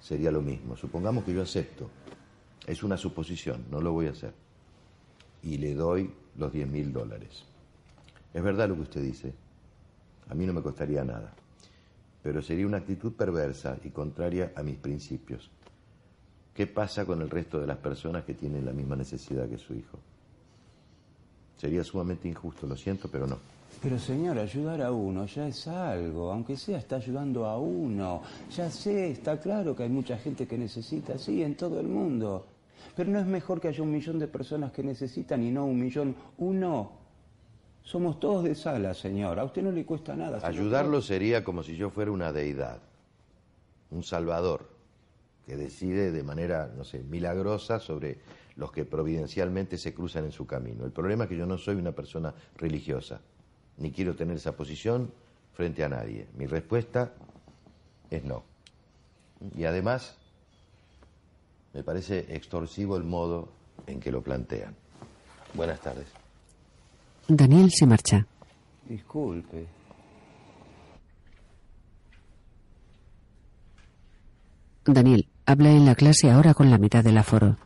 [0.00, 0.76] sería lo mismo.
[0.76, 1.88] Supongamos que yo acepto.
[2.66, 4.34] Es una suposición, no lo voy a hacer.
[5.42, 7.44] Y le doy los diez mil dólares.
[8.32, 9.34] Es verdad lo que usted dice.
[10.28, 11.34] A mí no me costaría nada.
[12.22, 15.50] Pero sería una actitud perversa y contraria a mis principios.
[16.54, 19.74] ¿Qué pasa con el resto de las personas que tienen la misma necesidad que su
[19.74, 19.98] hijo?
[21.56, 23.38] Sería sumamente injusto, lo siento, pero no.
[23.80, 28.22] Pero señor, ayudar a uno ya es algo, aunque sea está ayudando a uno.
[28.54, 32.46] Ya sé, está claro que hay mucha gente que necesita, sí, en todo el mundo.
[32.94, 35.80] Pero no es mejor que haya un millón de personas que necesitan y no un
[35.80, 37.01] millón, uno.
[37.84, 39.38] Somos todos de sala, señor.
[39.38, 40.38] A usted no le cuesta nada.
[40.46, 42.80] Ayudarlo sería como si yo fuera una deidad,
[43.90, 44.70] un salvador,
[45.46, 48.18] que decide de manera, no sé, milagrosa sobre
[48.56, 50.84] los que providencialmente se cruzan en su camino.
[50.84, 53.20] El problema es que yo no soy una persona religiosa,
[53.78, 55.12] ni quiero tener esa posición
[55.52, 56.28] frente a nadie.
[56.36, 57.12] Mi respuesta
[58.10, 58.44] es no.
[59.56, 60.16] Y además,
[61.72, 63.48] me parece extorsivo el modo
[63.86, 64.76] en que lo plantean.
[65.54, 66.21] Buenas tardes.
[67.28, 68.26] Daniel se marcha.
[68.88, 69.66] Disculpe.
[74.84, 77.56] Daniel habla en la clase ahora con la mitad del aforo.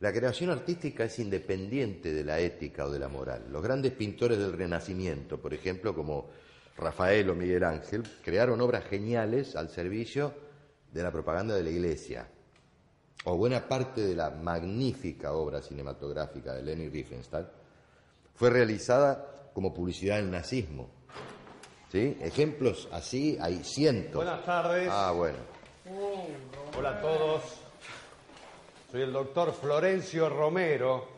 [0.00, 3.46] La creación artística es independiente de la ética o de la moral.
[3.50, 6.30] Los grandes pintores del Renacimiento, por ejemplo, como
[6.76, 10.32] Rafael o Miguel Ángel, crearon obras geniales al servicio
[10.92, 12.28] de la propaganda de la Iglesia.
[13.24, 17.50] O buena parte de la magnífica obra cinematográfica de Leni Riefenstahl
[18.38, 20.88] fue realizada como publicidad del nazismo.
[21.90, 22.16] ¿Sí?
[22.20, 24.14] Ejemplos así hay cientos.
[24.24, 24.88] Buenas tardes.
[24.90, 25.38] Ah, bueno.
[26.78, 27.42] Hola a todos.
[28.92, 31.08] Soy el doctor Florencio Romero.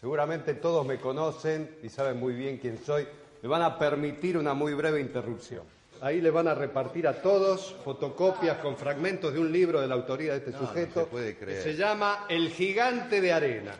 [0.00, 3.06] Seguramente todos me conocen y saben muy bien quién soy.
[3.42, 5.62] Me van a permitir una muy breve interrupción.
[6.00, 9.94] Ahí le van a repartir a todos fotocopias con fragmentos de un libro de la
[9.94, 11.58] autoría de este No, no sujeto se puede creer.
[11.62, 13.72] que se llama El gigante de arena.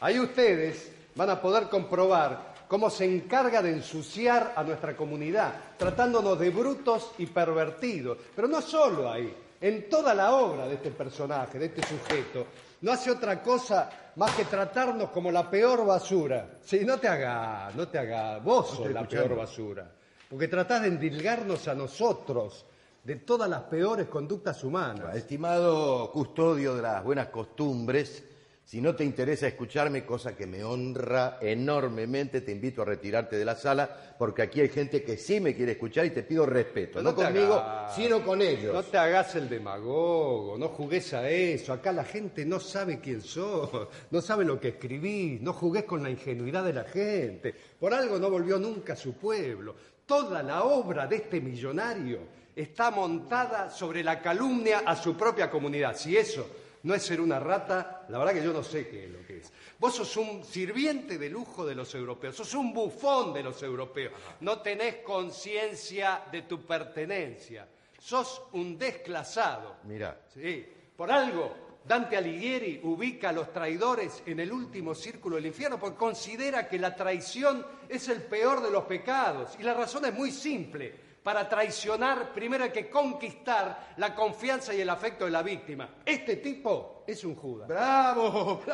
[0.00, 6.38] Ahí ustedes van a poder comprobar cómo se encarga de ensuciar a nuestra comunidad, tratándonos
[6.38, 8.18] de brutos y pervertidos.
[8.34, 12.46] Pero no solo ahí, en toda la obra de este personaje, de este sujeto,
[12.80, 16.58] no hace otra cosa más que tratarnos como la peor basura.
[16.62, 19.28] Sí, no te hagas, no te hagas, vos sos la escuchando.
[19.28, 19.90] peor basura.
[20.28, 22.66] Porque tratás de endilgarnos a nosotros
[23.04, 25.14] de todas las peores conductas humanas.
[25.16, 28.24] Estimado custodio de las buenas costumbres,
[28.64, 33.44] si no te interesa escucharme, cosa que me honra enormemente, te invito a retirarte de
[33.44, 37.02] la sala, porque aquí hay gente que sí me quiere escuchar y te pido respeto,
[37.02, 38.72] no, conmigo, hagas- sino con ellos.
[38.74, 41.72] No te hagas el demagogo, no jugues a eso.
[41.74, 46.02] Acá la gente no sabe quién sos, no sabe lo que escribís, no jugués con
[46.02, 47.54] la ingenuidad de la gente.
[47.78, 49.74] Por algo no volvió nunca a su pueblo.
[50.06, 52.20] Toda la obra de este millonario
[52.56, 55.94] está montada sobre la calumnia a su propia comunidad.
[55.96, 56.46] Si eso
[56.84, 59.38] no es ser una rata, la verdad que yo no sé qué es lo que
[59.38, 59.52] es.
[59.78, 64.12] Vos sos un sirviente de lujo de los europeos, sos un bufón de los europeos,
[64.40, 67.68] no tenés conciencia de tu pertenencia,
[67.98, 69.76] sos un desclasado.
[69.84, 70.66] Mira, Sí,
[70.96, 75.98] por algo Dante Alighieri ubica a los traidores en el último círculo del infierno porque
[75.98, 79.54] considera que la traición es el peor de los pecados.
[79.58, 80.94] Y la razón es muy simple.
[81.24, 85.88] Para traicionar, primero hay que conquistar la confianza y el afecto de la víctima.
[86.04, 87.66] Este tipo es un Judas.
[87.66, 88.60] ¡Bravo!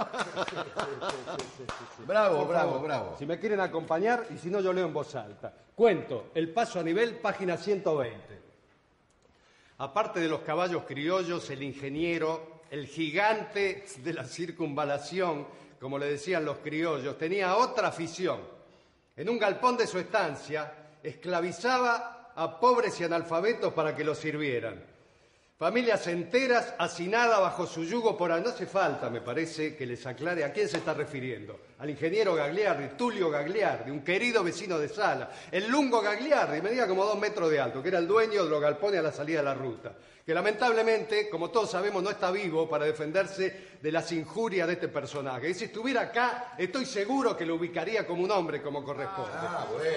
[2.06, 3.16] Bravo, bravo, bravo.
[3.16, 5.54] Si me quieren acompañar, y si no, yo leo en voz alta.
[5.76, 8.40] Cuento, el paso a nivel, página 120.
[9.78, 15.46] Aparte de los caballos criollos, el ingeniero, el gigante de la circunvalación,
[15.78, 18.40] como le decían los criollos, tenía otra afición.
[19.14, 20.72] En un galpón de su estancia,
[21.02, 24.82] esclavizaba a pobres y analfabetos para que los sirvieran.
[25.58, 28.30] Familias enteras hacinadas bajo su yugo por...
[28.30, 31.60] No hace falta, me parece, que les aclare a quién se está refiriendo.
[31.80, 35.30] Al ingeniero Gagliardi, Tulio Gagliardi, un querido vecino de Sala.
[35.50, 38.60] El lungo Gagliardi, medía como dos metros de alto, que era el dueño de los
[38.60, 39.94] galpones a la salida de la ruta.
[40.26, 44.88] Que lamentablemente, como todos sabemos, no está vivo para defenderse de las injurias de este
[44.88, 45.48] personaje.
[45.48, 49.32] Y si estuviera acá, estoy seguro que lo ubicaría como un hombre como corresponde.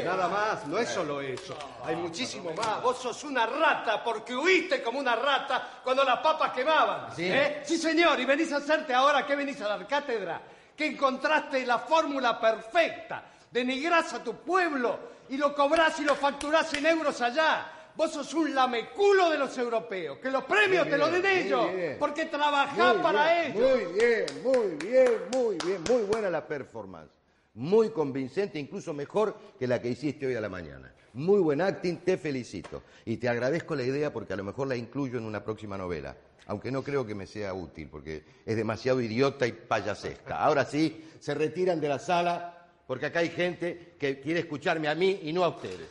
[0.06, 1.54] Nada más, no es solo eso.
[1.84, 2.82] Hay muchísimo más.
[2.82, 7.14] Vos sos una rata porque huiste como una rata cuando las papas quemaban.
[7.14, 7.26] Sí.
[7.26, 7.62] ¿eh?
[7.66, 10.42] Sí, señor, y venís a hacerte ahora que venís a dar cátedra,
[10.76, 13.24] que encontraste la fórmula perfecta.
[13.52, 15.00] Denigrás a tu pueblo
[15.30, 17.70] y lo cobrás y lo facturás en euros allá.
[17.96, 20.18] Vos sos un lameculo de los europeos.
[20.18, 21.72] Que los premios te los den ellos.
[21.74, 21.98] bien.
[22.00, 23.70] Porque trabajás Muy para bien, ellos.
[23.70, 25.84] Muy bien, muy bien, muy bien.
[25.88, 27.12] Muy buena la performance.
[27.54, 30.92] Muy convincente, incluso mejor que la que hiciste hoy a la mañana.
[31.14, 32.82] Muy buen acting, te felicito.
[33.06, 36.16] Y te agradezco la idea porque a lo mejor la incluyo en una próxima novela.
[36.48, 40.38] Aunque no creo que me sea útil porque es demasiado idiota y payasesca.
[40.40, 44.96] Ahora sí, se retiran de la sala porque acá hay gente que quiere escucharme a
[44.96, 45.88] mí y no a ustedes.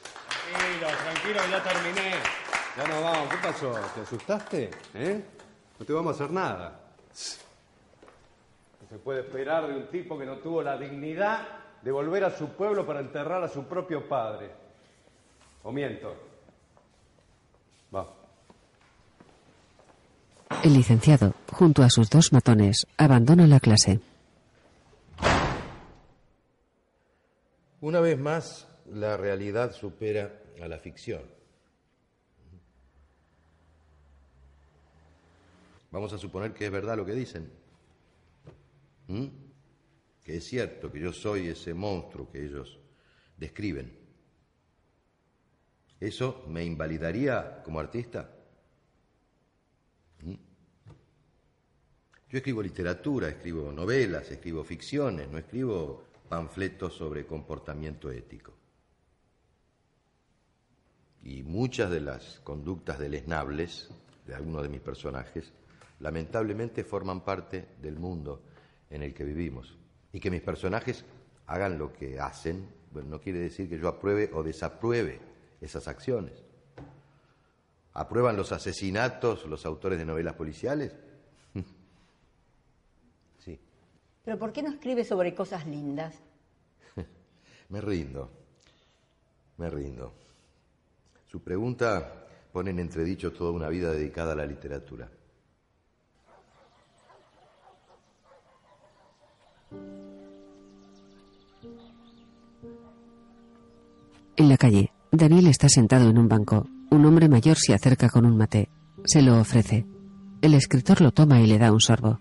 [0.52, 2.12] Tranquilo, tranquilo, ya terminé.
[2.76, 3.28] Ya nos vamos.
[3.30, 3.74] ¿Qué pasó?
[3.94, 4.70] ¿Te asustaste?
[4.94, 5.22] ¿Eh?
[5.78, 6.80] No te vamos a hacer nada.
[8.80, 11.46] No se puede esperar de un tipo que no tuvo la dignidad
[11.82, 14.50] de volver a su pueblo para enterrar a su propio padre.
[15.62, 16.31] ¿O miento?
[20.62, 23.98] El licenciado, junto a sus dos matones, abandona la clase.
[27.80, 31.22] Una vez más, la realidad supera a la ficción.
[35.90, 37.50] Vamos a suponer que es verdad lo que dicen.
[39.08, 39.26] ¿Mm?
[40.22, 42.78] Que es cierto que yo soy ese monstruo que ellos
[43.36, 43.98] describen.
[45.98, 48.30] ¿Eso me invalidaría como artista?
[52.32, 58.54] Yo escribo literatura, escribo novelas, escribo ficciones, no escribo panfletos sobre comportamiento ético.
[61.24, 63.90] Y muchas de las conductas deleznables
[64.26, 65.52] de algunos de mis personajes
[66.00, 68.42] lamentablemente forman parte del mundo
[68.88, 69.76] en el que vivimos.
[70.12, 71.04] Y que mis personajes
[71.46, 75.20] hagan lo que hacen, bueno, no quiere decir que yo apruebe o desapruebe
[75.60, 76.42] esas acciones.
[77.92, 80.94] ¿Aprueban los asesinatos los autores de novelas policiales?
[83.38, 83.58] sí,
[84.24, 86.14] Pero ¿por qué no escribe sobre cosas lindas?
[87.68, 88.30] me rindo,
[89.58, 90.14] me rindo.
[91.26, 95.10] Su pregunta pone en entredicho toda una vida dedicada a la literatura.
[104.36, 106.66] En la calle, Daniel está sentado en un banco.
[106.90, 108.70] Un hombre mayor se acerca con un mate.
[109.04, 109.86] Se lo ofrece.
[110.40, 112.18] El escritor lo toma y le da un sorbo.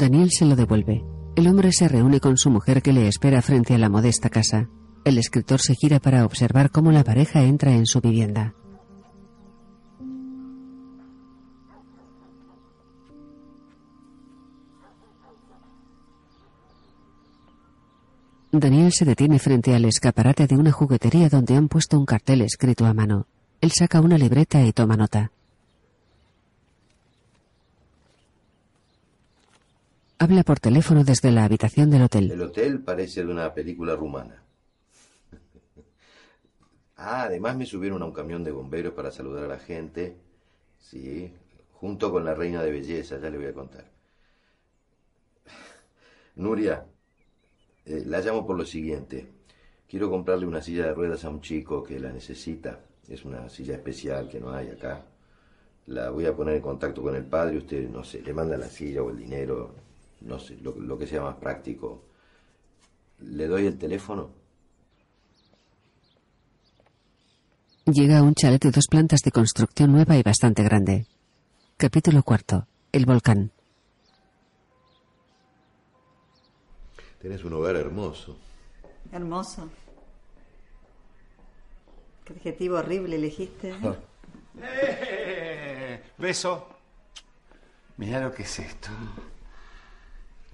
[0.00, 1.04] Daniel se lo devuelve.
[1.36, 4.70] El hombre se reúne con su mujer que le espera frente a la modesta casa.
[5.04, 8.54] El escritor se gira para observar cómo la pareja entra en su vivienda.
[18.52, 22.86] Daniel se detiene frente al escaparate de una juguetería donde han puesto un cartel escrito
[22.86, 23.26] a mano.
[23.60, 25.30] Él saca una libreta y toma nota.
[30.22, 32.30] Habla por teléfono desde la habitación del hotel.
[32.30, 34.44] El hotel parece de una película rumana.
[37.02, 40.18] Ah, además me subieron a un camión de bomberos para saludar a la gente.
[40.78, 41.32] Sí,
[41.72, 43.86] junto con la reina de belleza, ya le voy a contar.
[46.36, 46.84] Nuria,
[47.86, 49.26] eh, la llamo por lo siguiente.
[49.88, 52.80] Quiero comprarle una silla de ruedas a un chico que la necesita.
[53.08, 55.06] Es una silla especial que no hay acá.
[55.86, 57.56] La voy a poner en contacto con el padre.
[57.56, 59.88] Usted, no sé, le manda la silla o el dinero.
[60.20, 62.04] No sé, lo, lo que sea más práctico.
[63.20, 64.30] ¿Le doy el teléfono?
[67.86, 71.06] Llega a un chalet de dos plantas de construcción nueva y bastante grande.
[71.76, 72.66] Capítulo cuarto.
[72.92, 73.50] El volcán.
[77.20, 78.36] Tenés un hogar hermoso.
[79.12, 79.68] Hermoso.
[82.24, 83.70] Qué adjetivo horrible elegiste.
[83.70, 83.96] ¿eh?
[84.62, 86.02] ¡Eh!
[86.18, 86.68] Beso.
[87.96, 88.88] Mira lo que es esto.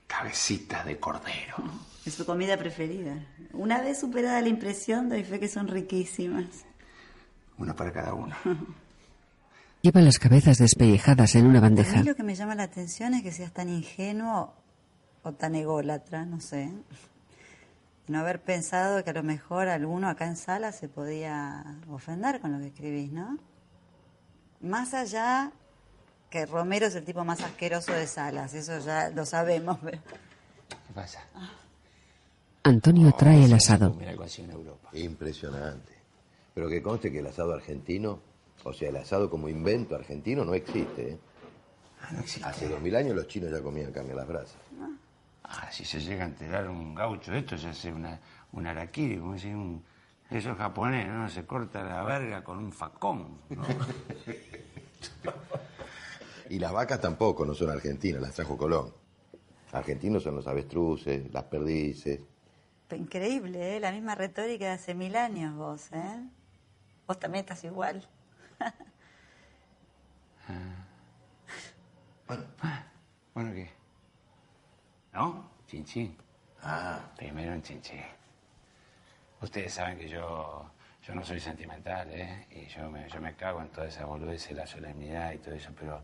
[0.06, 1.56] Cabecitas de cordero.
[2.04, 3.14] Es su comida preferida.
[3.52, 6.46] Una vez superada la impresión, doy fe que son riquísimas.
[7.58, 8.34] Una para cada uno.
[9.82, 11.98] Lleva las cabezas despellejadas en una A bandeja.
[11.98, 14.54] mí lo que me llama la atención es que seas tan ingenuo
[15.22, 16.72] o tan ególatra, no sé.
[18.08, 22.52] No haber pensado que a lo mejor alguno acá en sala se podía ofender con
[22.52, 23.36] lo que escribís, ¿no?
[24.60, 25.52] Más allá
[26.36, 29.78] que Romero es el tipo más asqueroso de salas, eso ya lo sabemos.
[29.82, 29.98] pero-
[30.68, 31.24] ¿Qué pasa?
[32.62, 33.94] Antonio trae el asado.
[33.94, 34.90] Mira algo así en Europa.
[34.92, 35.94] Impresionante.
[36.52, 38.20] Pero que conste que el asado argentino,
[38.64, 41.12] o sea, el asado como invento argentino no existe.
[41.12, 41.18] ¿eh?
[42.44, 44.56] Hace dos mil años los chinos ya comían carne a las brasas.
[45.44, 48.20] Ah, si se llega a enterar un gaucho de esto, ya hace una,
[48.52, 49.82] un araquiri, como decir, un...
[50.28, 51.30] Eso es japonés, ¿no?
[51.30, 53.64] Se corta la verga con un facón, ¿no?
[56.48, 58.92] Y las vacas tampoco no son argentinas, las trajo Colón.
[59.72, 62.20] Argentinos son los avestruces, las perdices.
[62.90, 63.80] Increíble, ¿eh?
[63.80, 66.28] La misma retórica de hace mil años vos, ¿eh?
[67.06, 68.06] Vos también estás igual.
[73.34, 73.70] Bueno, ¿qué?
[75.12, 75.50] ¿No?
[75.66, 76.16] Chinchín.
[76.62, 77.00] Ah.
[77.16, 78.00] Primero en chinchín.
[79.42, 80.70] Ustedes saben que yo,
[81.06, 82.46] yo no soy sentimental, ¿eh?
[82.50, 85.70] Y yo me, yo me cago en toda esa boludez, la solemnidad y todo eso,
[85.78, 86.02] pero,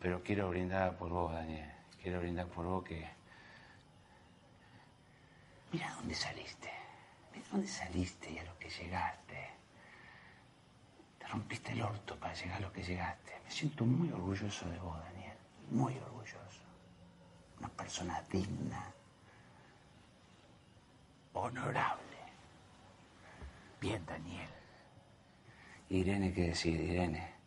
[0.00, 1.70] pero quiero brindar por vos, Daniel.
[2.02, 3.08] Quiero brindar por vos que...
[5.72, 6.70] Mira dónde saliste.
[7.34, 9.50] Mira dónde saliste y a lo que llegaste.
[11.18, 13.32] Te rompiste el orto para llegar a lo que llegaste.
[13.44, 15.36] Me siento muy orgulloso de vos, Daniel.
[15.70, 16.62] Muy orgulloso.
[17.58, 18.84] Una persona digna.
[21.34, 22.04] Honorable.
[23.80, 24.48] Bien, Daniel.
[25.90, 26.80] Irene, ¿qué decir?
[26.80, 27.37] Irene.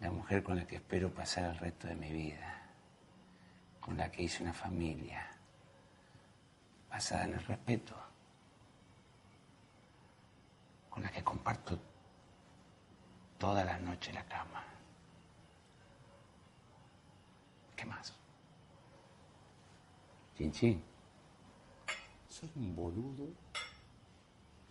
[0.00, 2.62] La mujer con la que espero pasar el resto de mi vida.
[3.80, 5.26] Con la que hice una familia.
[6.90, 7.94] Basada en el respeto.
[10.90, 11.78] Con la que comparto
[13.38, 14.64] todas las noches la cama.
[17.74, 18.14] ¿Qué más?
[20.36, 20.82] Chin chin.
[22.28, 23.28] Soy un boludo.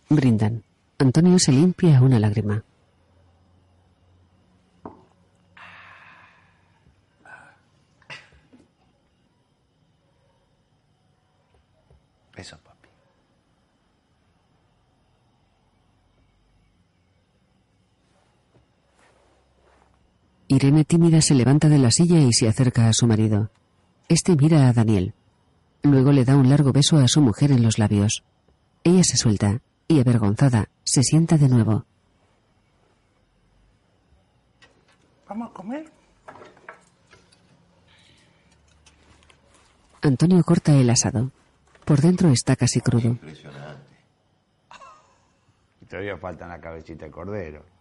[0.08, 0.62] Brindan.
[0.98, 2.62] Antonio se limpia una lágrima.
[20.48, 23.50] Irene tímida se levanta de la silla y se acerca a su marido.
[24.08, 25.12] Este mira a Daniel.
[25.82, 28.22] Luego le da un largo beso a su mujer en los labios.
[28.84, 31.84] Ella se suelta y, avergonzada, se sienta de nuevo.
[35.28, 35.90] ¿Vamos a comer?
[40.02, 41.32] Antonio corta el asado.
[41.84, 43.08] Por dentro está casi crudo.
[43.08, 43.82] Impresionante.
[45.82, 47.75] Y todavía faltan la cabecita de cordero.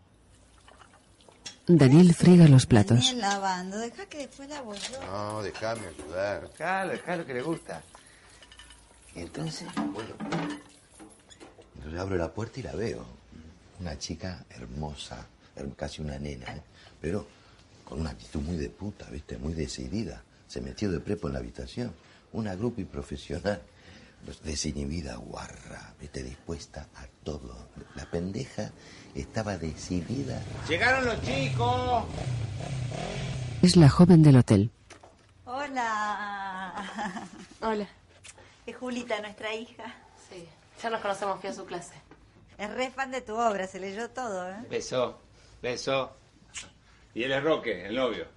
[1.67, 2.97] Daniel friega los platos.
[2.99, 5.01] Daniel lavando, deja que después la voy yo.
[5.05, 6.49] No, déjame ayudar.
[6.55, 7.81] Claro, claro que le gusta.
[9.15, 10.15] Y entonces, Bueno,
[11.75, 13.05] entonces abro la puerta y la veo.
[13.79, 15.25] Una chica hermosa,
[15.55, 16.61] her- casi una nena, ¿eh?
[17.01, 17.27] pero
[17.83, 19.37] con una actitud muy de puta, ¿viste?
[19.37, 20.23] Muy decidida.
[20.47, 21.93] Se metió de prepo en la habitación.
[22.33, 23.61] Una grupo y profesional.
[24.43, 26.23] Desinhibida, guarra, ¿viste?
[26.23, 27.69] Dispuesta a todo.
[27.95, 28.72] La pendeja
[29.14, 30.41] estaba decidida.
[30.68, 32.06] ¡Llegaron los chicos!
[33.61, 34.72] Es la joven del hotel.
[35.45, 36.73] Hola.
[37.61, 37.88] Hola.
[38.65, 39.84] Es Julita, nuestra hija.
[40.30, 40.47] Sí,
[40.81, 41.93] ya nos conocemos, fui a su clase.
[42.57, 44.56] Es re fan de tu obra, se leyó todo, ¿eh?
[44.69, 45.19] Beso,
[45.61, 46.15] beso.
[47.14, 48.27] Y él es Roque, el novio.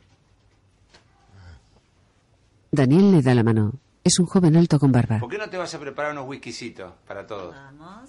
[2.71, 3.73] Daniel le da la mano.
[4.09, 5.19] Es un joven alto con barba.
[5.19, 7.55] ¿Por qué no te vas a preparar unos whiskycitos para todos?
[7.55, 8.09] Vamos.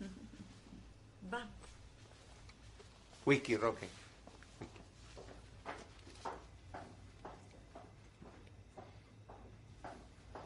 [1.30, 1.46] Va.
[3.26, 3.86] Whisky, Roque.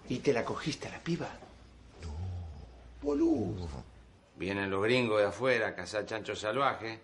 [0.08, 1.28] ¿Y te la cogiste a la piba?
[3.00, 3.68] Boludo.
[4.34, 6.98] Vienen los gringos de afuera a cazar chanchos salvajes.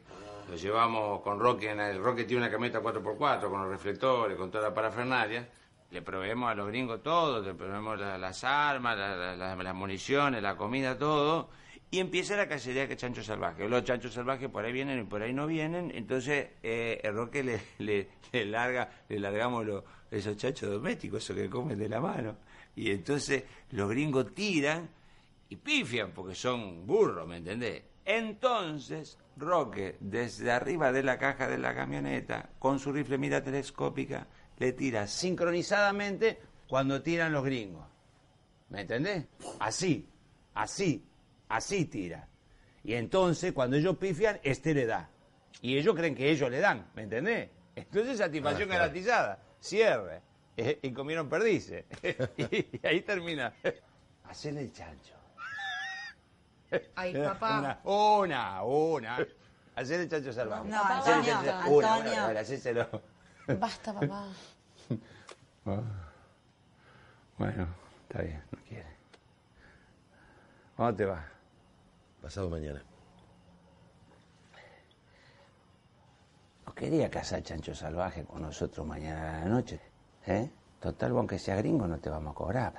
[0.50, 1.70] Los llevamos con Roque.
[1.70, 5.48] En el Roque tiene una camioneta 4x4 con los reflectores, con toda la parafernalia.
[5.96, 9.74] Le proveemos a los gringos todo, le proveemos la- las armas, la- la- la- las
[9.74, 11.48] municiones, la comida, todo.
[11.90, 13.70] y empieza la cacería de chanchos salvajes.
[13.70, 17.42] Los chanchos salvajes por ahí vienen y por ahí no vienen, entonces eh, Roque
[17.78, 18.08] le
[18.44, 22.36] larga, le largamos los, esos chanchos domésticos, esos que comen de la mano.
[22.74, 24.90] Y entonces los gringos tiran
[25.48, 27.82] y pifian porque son burros, ¿me entendés?
[28.04, 34.26] Entonces Roque, desde arriba de la caja de la camioneta, con su rifle mira telescópica,
[34.58, 37.86] le tira sincronizadamente cuando tiran los gringos.
[38.68, 39.26] ¿Me entendés?
[39.60, 40.08] Así,
[40.54, 41.04] así,
[41.48, 42.28] así tira.
[42.82, 45.08] Y entonces, cuando ellos pifian, este le da.
[45.60, 47.50] Y ellos creen que ellos le dan, ¿me entendés?
[47.74, 49.38] Entonces, satisfacción Ah, garantizada.
[49.60, 50.22] Cierre.
[50.56, 51.84] Eh, Y comieron perdices.
[52.36, 53.52] y ahí termina.
[54.24, 55.14] Hacele el chancho.
[56.94, 57.80] Ay, papá.
[57.84, 59.26] Una, una, una.
[59.74, 60.68] Hacele el chancho salvaje.
[60.68, 61.30] No, Hacele
[62.70, 62.86] el
[63.54, 64.24] Basta, papá.
[65.68, 65.82] Ah.
[67.38, 67.66] Bueno,
[68.02, 68.86] está bien, no quiere.
[70.76, 71.24] ¿Cuándo te vas?
[72.22, 72.84] Pasado mañana.
[76.64, 79.80] ¿No quería cazar chancho salvaje con nosotros mañana a la noche?
[80.28, 80.48] ¿Eh?
[80.78, 82.74] Total, aunque sea gringo no te vamos a cobrar.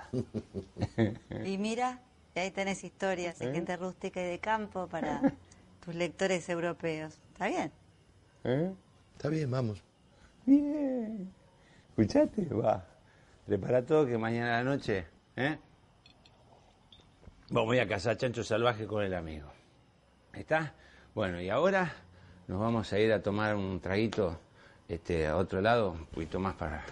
[1.43, 1.99] Y mira,
[2.35, 3.53] y ahí tenés historias de ¿Eh?
[3.53, 5.21] gente rústica y de campo para
[5.83, 7.19] tus lectores europeos.
[7.33, 7.71] ¿Está bien?
[8.45, 8.73] ¿Eh?
[9.17, 9.83] Está bien, vamos.
[10.47, 11.29] Bien.
[11.89, 12.45] ¿Escuchaste?
[12.53, 12.85] Va.
[13.45, 15.05] Prepara todo que mañana a la noche,
[15.35, 15.57] ¿eh?
[17.49, 19.49] Vamos a a cazar chancho salvaje con el amigo.
[20.31, 20.73] ¿Está?
[21.13, 21.93] Bueno, y ahora
[22.47, 24.39] nos vamos a ir a tomar un traguito
[24.87, 26.85] este, a otro lado, un poquito más para...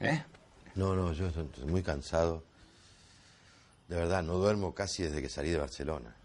[0.00, 0.24] ¿Eh?
[0.74, 2.42] No, no, yo estoy muy cansado.
[3.88, 6.16] De verdad, no duermo casi desde que salí de Barcelona.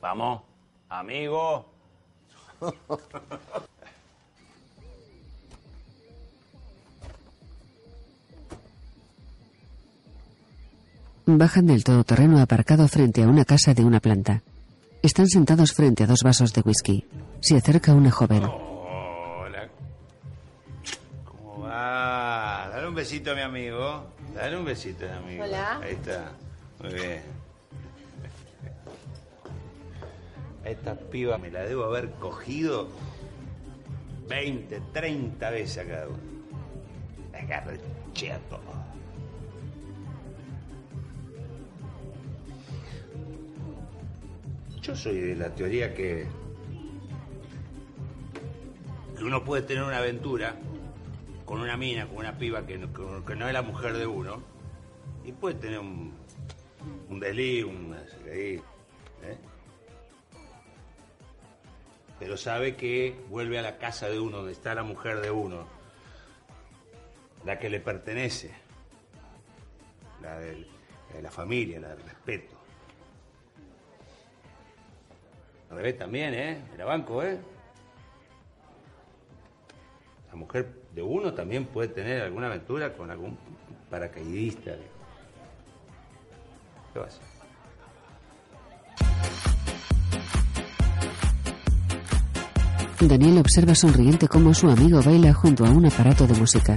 [0.00, 0.42] Vamos,
[0.88, 1.75] amigo.
[11.28, 14.42] Bajan del todoterreno aparcado frente a una casa de una planta.
[15.02, 17.04] Están sentados frente a dos vasos de whisky.
[17.40, 18.44] Se acerca una joven.
[18.44, 19.68] Hola.
[21.24, 22.68] ¿Cómo va?
[22.72, 24.06] Dale un besito a mi amigo.
[24.34, 25.44] Dale un besito a mi amigo.
[25.44, 25.80] Hola.
[25.82, 26.32] Ahí está.
[26.80, 27.45] Muy bien.
[30.66, 32.88] Esta piba me la debo haber cogido
[34.28, 36.18] 20, 30 veces a cada uno.
[37.32, 37.78] Me agarré.
[44.80, 46.26] Yo soy de la teoría que
[49.16, 50.56] que uno puede tener una aventura
[51.44, 54.42] con una mina, con una piba que no, es la mujer de uno,
[55.24, 56.12] y puede tener un,
[57.08, 58.60] un desliz, un ¿eh?
[62.18, 65.66] Pero sabe que vuelve a la casa de uno, donde está la mujer de uno,
[67.44, 68.54] la que le pertenece,
[70.22, 70.66] la de
[71.20, 72.56] la familia, la del respeto.
[75.70, 76.62] Al revés también, ¿eh?
[76.74, 77.38] Era banco, ¿eh?
[80.28, 83.38] La mujer de uno también puede tener alguna aventura con algún
[83.90, 84.74] paracaidista.
[86.92, 87.35] ¿Qué va a hacer?
[93.04, 96.76] Daniel observa sonriente cómo su amigo baila junto a un aparato de música.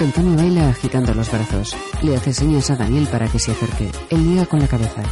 [0.00, 1.76] Antonio baila agitando los brazos.
[2.02, 3.90] Le hace señas a Daniel para que se acerque.
[4.10, 5.02] Él niega con la cabeza.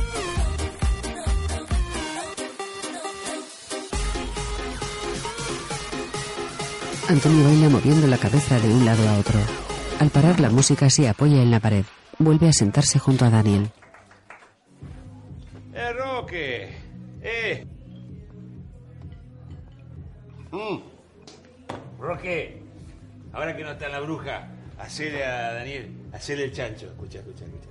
[7.09, 9.62] Antonio baila moviendo la cabeza de un lado a otro.
[10.03, 11.85] Al parar la música se apoya en la pared.
[12.19, 13.71] Vuelve a sentarse junto a Daniel.
[15.73, 16.75] ¡Eh, Roque!
[17.23, 17.65] ¡Eh!
[20.51, 20.79] Mm.
[22.01, 22.65] Roque,
[23.33, 26.87] ahora que no está la bruja, hacele a Daniel, hacele el chancho.
[26.87, 27.69] Escucha, escucha, escucha.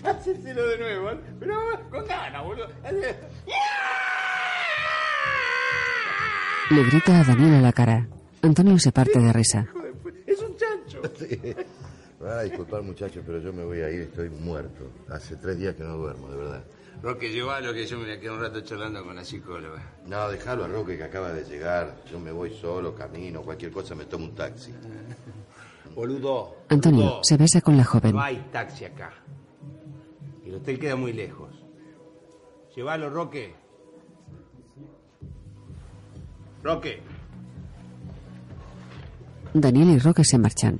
[0.04, 1.18] Hacéselo de nuevo, ¿eh?
[1.38, 1.56] pero
[1.90, 2.68] con ganas, boludo.
[6.70, 8.06] Le grita a Daniel a la cara.
[8.42, 9.66] Antonio se parte de risa.
[10.26, 11.02] Es un chancho.
[12.20, 14.90] Me van a disculpar, muchachos, pero yo me voy a ir, estoy muerto.
[15.08, 16.64] Hace tres días que no duermo, de verdad.
[17.00, 19.80] Roque, llévalo que yo me voy a quedar un rato charlando con la psicóloga.
[20.04, 21.94] No, déjalo a Roque que acaba de llegar.
[22.10, 24.74] Yo me voy solo, camino, cualquier cosa me tomo un taxi.
[25.94, 26.56] Boludo.
[26.68, 27.24] Antonio boludo.
[27.24, 28.12] se besa con la joven.
[28.12, 29.12] No hay taxi acá.
[30.48, 31.50] El hotel queda muy lejos.
[32.74, 33.54] Llévalo, Roque.
[36.62, 37.02] Roque.
[39.52, 40.78] Daniel y Roque se marchan.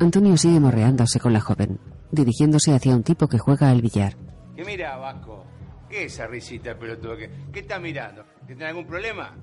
[0.00, 1.80] Antonio sigue morreándose con la joven,
[2.12, 4.18] dirigiéndose hacia un tipo que juega al billar.
[4.54, 5.46] ¿Qué mira, Vasco?
[5.88, 7.16] ¿Qué es esa risita pelotudo?
[7.16, 8.22] ¿Qué, qué está mirando?
[8.46, 9.34] ¿Que tiene algún problema?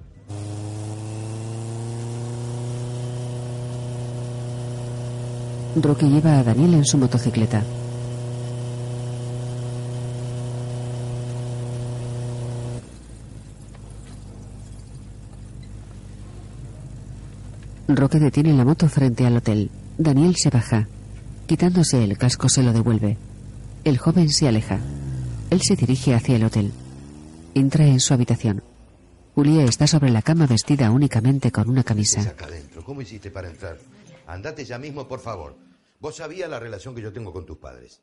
[5.81, 7.63] Roque lleva a Daniel en su motocicleta.
[17.95, 19.69] Roque detiene la moto frente al hotel.
[19.97, 20.87] Daniel se baja.
[21.47, 23.17] Quitándose el casco se lo devuelve.
[23.83, 24.79] El joven se aleja.
[25.49, 26.71] Él se dirige hacia el hotel.
[27.53, 28.63] Entra en su habitación.
[29.35, 32.21] Julia está sobre la cama vestida únicamente con una camisa.
[32.21, 32.83] acá adentro.
[32.83, 33.77] ¿Cómo hiciste para entrar?
[34.27, 35.55] Andate ya mismo, por favor.
[35.99, 38.01] Vos sabías la relación que yo tengo con tus padres.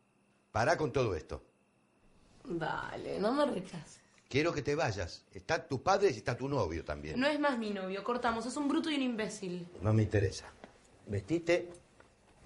[0.53, 1.43] Pará con todo esto.
[2.45, 4.00] Dale, no me rechaces.
[4.31, 5.25] Quiero que te vayas.
[5.35, 7.19] Está tu padre y está tu novio también.
[7.19, 8.47] No es más mi novio, cortamos.
[8.47, 9.67] Es un bruto y un imbécil.
[9.83, 10.47] No me interesa.
[11.09, 11.69] Vestite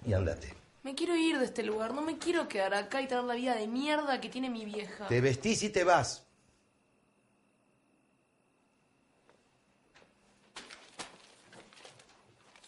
[0.03, 0.51] y andate.
[0.81, 1.93] Me quiero ir de este lugar.
[1.93, 5.07] No me quiero quedar acá y tener la vida de mierda que tiene mi vieja.
[5.07, 6.25] Te vestís y te vas.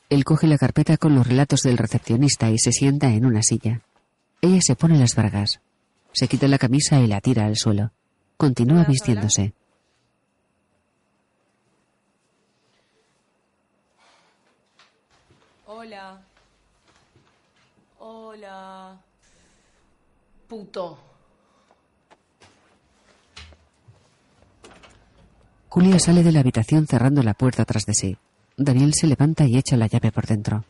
[0.10, 3.82] Él coge la carpeta con los relatos del recepcionista y se sienta en una silla.
[4.42, 5.60] Ella se pone las bragas.
[6.14, 7.92] Se quita la camisa y la tira al suelo.
[8.38, 9.54] Continúa vistiéndose.
[15.66, 16.22] Hola.
[17.98, 19.02] Hola.
[20.48, 20.98] Puto.
[25.70, 28.18] Julia sale de la habitación cerrando la puerta tras de sí.
[28.56, 30.64] Daniel se levanta y echa la llave por dentro.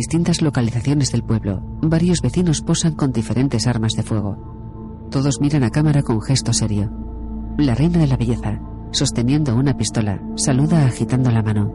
[0.00, 5.06] Distintas localizaciones del pueblo, varios vecinos posan con diferentes armas de fuego.
[5.10, 6.90] Todos miran a cámara con gesto serio.
[7.58, 8.58] La reina de la belleza,
[8.92, 11.70] sosteniendo una pistola, saluda agitando la mano.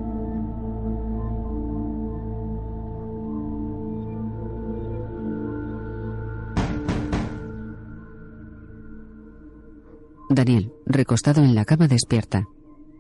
[10.31, 12.45] Daniel, recostado en la cama, despierta.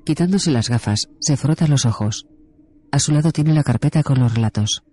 [0.05, 2.27] Quitándose las gafas, se frota los ojos.
[2.91, 4.83] A su lado tiene la carpeta con los relatos.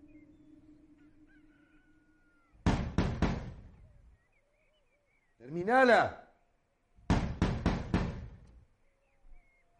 [5.53, 6.19] Terminala.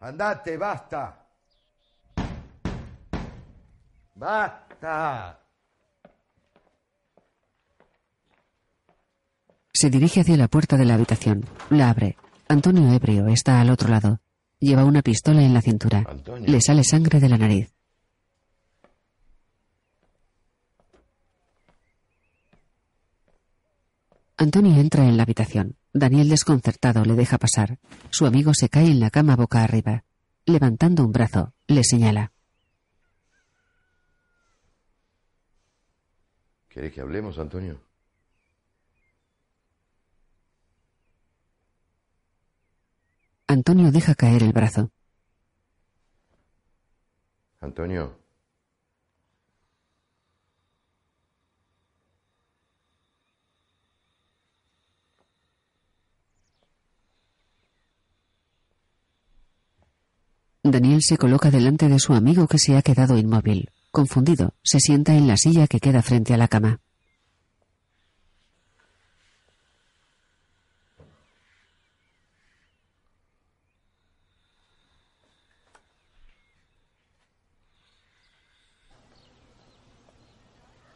[0.01, 1.27] Andate, basta.
[4.15, 5.41] Basta.
[9.73, 11.47] Se dirige hacia la puerta de la habitación.
[11.71, 12.19] La abre.
[12.49, 14.21] Antonio ebrio está al otro lado.
[14.59, 16.05] Lleva una pistola en la cintura.
[16.07, 16.53] Antonio.
[16.53, 17.73] Le sale sangre de la nariz.
[24.43, 25.77] Antonio entra en la habitación.
[25.93, 27.79] Daniel desconcertado le deja pasar.
[28.11, 30.05] Su amigo se cae en la cama boca arriba.
[30.47, 32.33] Levantando un brazo, le señala.
[36.69, 37.81] ¿Querés que hablemos, Antonio?
[43.47, 44.91] Antonio deja caer el brazo.
[47.61, 48.22] Antonio.
[60.65, 63.71] Daniel se coloca delante de su amigo que se ha quedado inmóvil.
[63.91, 66.79] Confundido, se sienta en la silla que queda frente a la cama.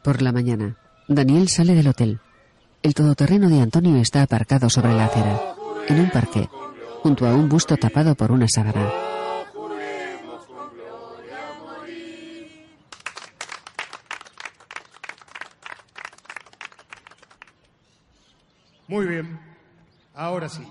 [0.01, 0.77] Por la mañana,
[1.09, 2.21] Daniel sale del hotel.
[2.83, 5.41] El todoterreno de Antonio está aparcado sobre la acera,
[5.89, 6.47] en un parque,
[7.03, 9.16] junto a un busto tapado por una sábana.
[18.87, 19.39] Muy bien,
[20.13, 20.65] ahora sí.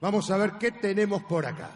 [0.00, 1.70] Vamos a ver qué tenemos por acá.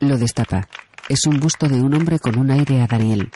[0.00, 0.68] Lo destapa.
[1.08, 3.30] Es un busto de un hombre con un aire a Daniel.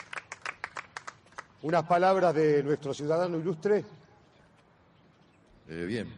[1.61, 3.85] Unas palabras de nuestro ciudadano ilustre.
[5.69, 6.13] Eh, bien.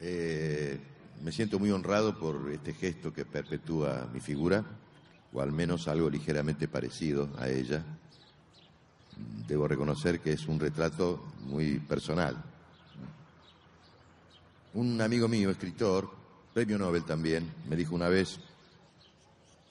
[0.00, 0.80] Eh,
[1.22, 4.64] me siento muy honrado por este gesto que perpetúa mi figura,
[5.32, 7.84] o al menos algo ligeramente parecido a ella.
[9.46, 12.36] Debo reconocer que es un retrato muy personal.
[14.74, 16.10] Un amigo mío, escritor,
[16.52, 18.40] premio Nobel también, me dijo una vez,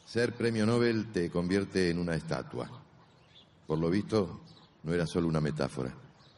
[0.05, 2.69] ser premio Nobel te convierte en una estatua.
[3.67, 4.41] Por lo visto,
[4.83, 5.93] no era solo una metáfora.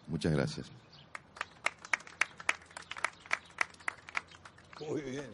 [0.07, 0.71] Muchas gracias.
[4.87, 5.25] Muy bien,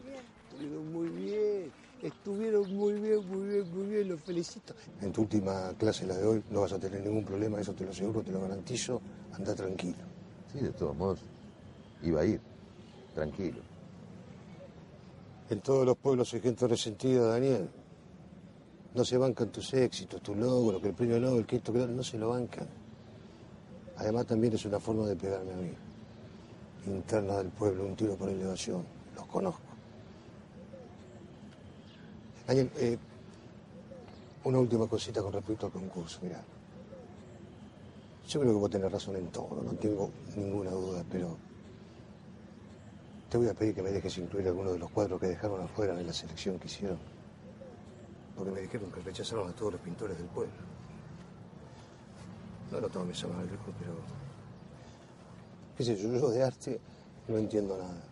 [0.92, 1.72] muy bien,
[2.02, 4.74] estuvieron muy bien, muy bien, muy bien, los felicito.
[5.00, 7.84] En tu última clase, la de hoy, no vas a tener ningún problema, eso te
[7.84, 9.00] lo aseguro, te lo garantizo.
[9.32, 9.98] Anda tranquilo.
[10.52, 11.20] Sí, de todos modos,
[12.02, 12.40] iba a ir.
[13.14, 13.58] Tranquilo.
[15.48, 17.68] En todos los pueblos hay gente resentida, Daniel.
[18.94, 22.02] No se bancan tus éxitos, tu logro, que el premio Nobel, que esto, que no
[22.02, 22.66] se lo bancan.
[23.96, 25.72] Además también es una forma de pegarme a mí.
[26.86, 28.84] Interna del pueblo, un tiro por elevación.
[29.14, 29.71] Los conozco.
[32.46, 32.98] Daniel, eh,
[34.44, 36.42] una última cosita con respecto al concurso, mira.
[38.28, 41.36] Yo creo que vos tenés razón en todo, no tengo ninguna duda, pero
[43.28, 45.94] te voy a pedir que me dejes incluir alguno de los cuadros que dejaron afuera
[45.94, 46.98] de la selección que hicieron.
[48.36, 50.52] Porque me dijeron que rechazaron a todos los pintores del pueblo.
[52.70, 53.92] No lo tomes a mal, pero.
[55.76, 56.80] qué sé yo, yo de arte
[57.28, 58.02] no entiendo nada.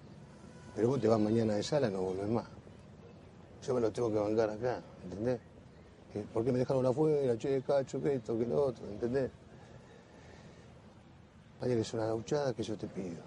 [0.75, 2.60] Pero vos te vas mañana de sala y no volvés más.
[3.63, 5.41] Yo me lo tengo que bancar acá, ¿entendés?
[6.33, 7.37] ¿Por qué me dejaron afuera?
[7.37, 9.31] Che, cacho, que esto, que lo otro, ¿entendés?
[11.61, 13.23] Vaya que es una gauchada que yo te pido.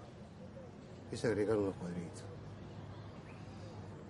[1.10, 2.24] Es agregar unos cuadritos.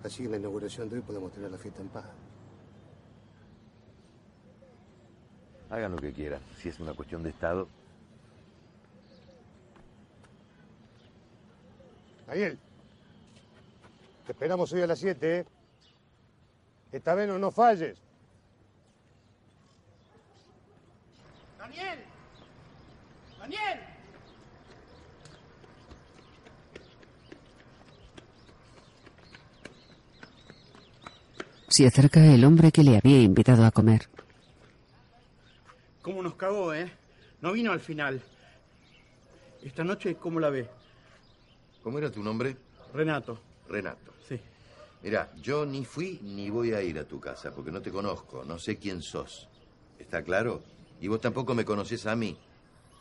[0.03, 2.05] Así que en la inauguración de hoy podemos tener la fiesta en paz.
[5.69, 6.41] Hagan lo que quieran.
[6.57, 7.67] Si es una cuestión de Estado,
[12.27, 12.57] Daniel,
[14.25, 15.45] te esperamos hoy a las 7, ¿eh?
[16.95, 17.97] Esta vez no nos falles.
[21.59, 21.99] ¡Daniel!
[23.37, 23.79] ¡Daniel!
[31.67, 34.07] Se acerca el hombre que le había invitado a comer.
[36.01, 36.89] ¿Cómo nos cagó, eh?
[37.41, 38.21] No vino al final.
[39.61, 40.69] Esta noche, ¿cómo la ve?
[41.83, 42.55] ¿Cómo era tu nombre?
[42.93, 43.37] Renato.
[43.67, 44.14] Renato.
[45.05, 48.43] Mira, yo ni fui ni voy a ir a tu casa porque no te conozco,
[48.43, 49.47] no sé quién sos.
[49.99, 50.63] ¿Está claro?
[50.99, 52.35] Y vos tampoco me conocés a mí.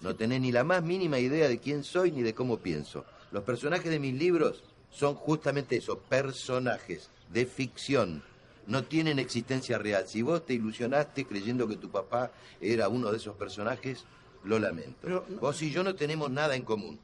[0.02, 3.06] No tenés ni la más mínima idea de quién soy ni de cómo pienso.
[3.32, 8.22] Los personajes de mis libros son justamente eso, personajes de ficción.
[8.66, 10.06] No tienen existencia real.
[10.06, 14.04] Si vos te ilusionaste creyendo que tu papá era uno de esos personajes,
[14.44, 14.98] lo lamento.
[15.00, 17.00] Pero no- Vos y yo no tenemos nada en común.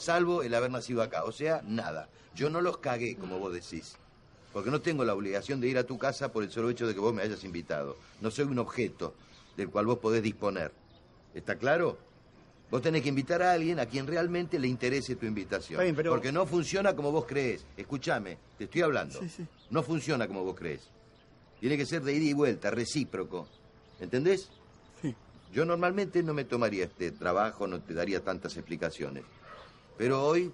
[0.00, 1.22] Salvo el haber nacido acá.
[1.22, 2.08] O sea, nada.
[2.34, 3.96] Yo no los cagué, como vos decís.
[4.56, 6.94] Porque no tengo la obligación de ir a tu casa por el solo hecho de
[6.94, 7.98] que vos me hayas invitado.
[8.22, 9.12] No soy un objeto
[9.54, 10.72] del cual vos podés disponer.
[11.34, 11.98] ¿Está claro?
[12.70, 15.82] Vos tenés que invitar a alguien a quien realmente le interese tu invitación.
[15.82, 17.66] Bien, pero- Porque no funciona como vos crees.
[17.76, 19.20] Escúchame, te estoy hablando.
[19.20, 19.46] Sí, sí.
[19.68, 20.88] No funciona como vos crees.
[21.60, 23.46] Tiene que ser de ida y vuelta, recíproco.
[24.00, 24.48] ¿Entendés?
[25.02, 25.14] Sí.
[25.52, 29.22] Yo normalmente no me tomaría este trabajo, no te daría tantas explicaciones.
[29.98, 30.50] Pero hoy,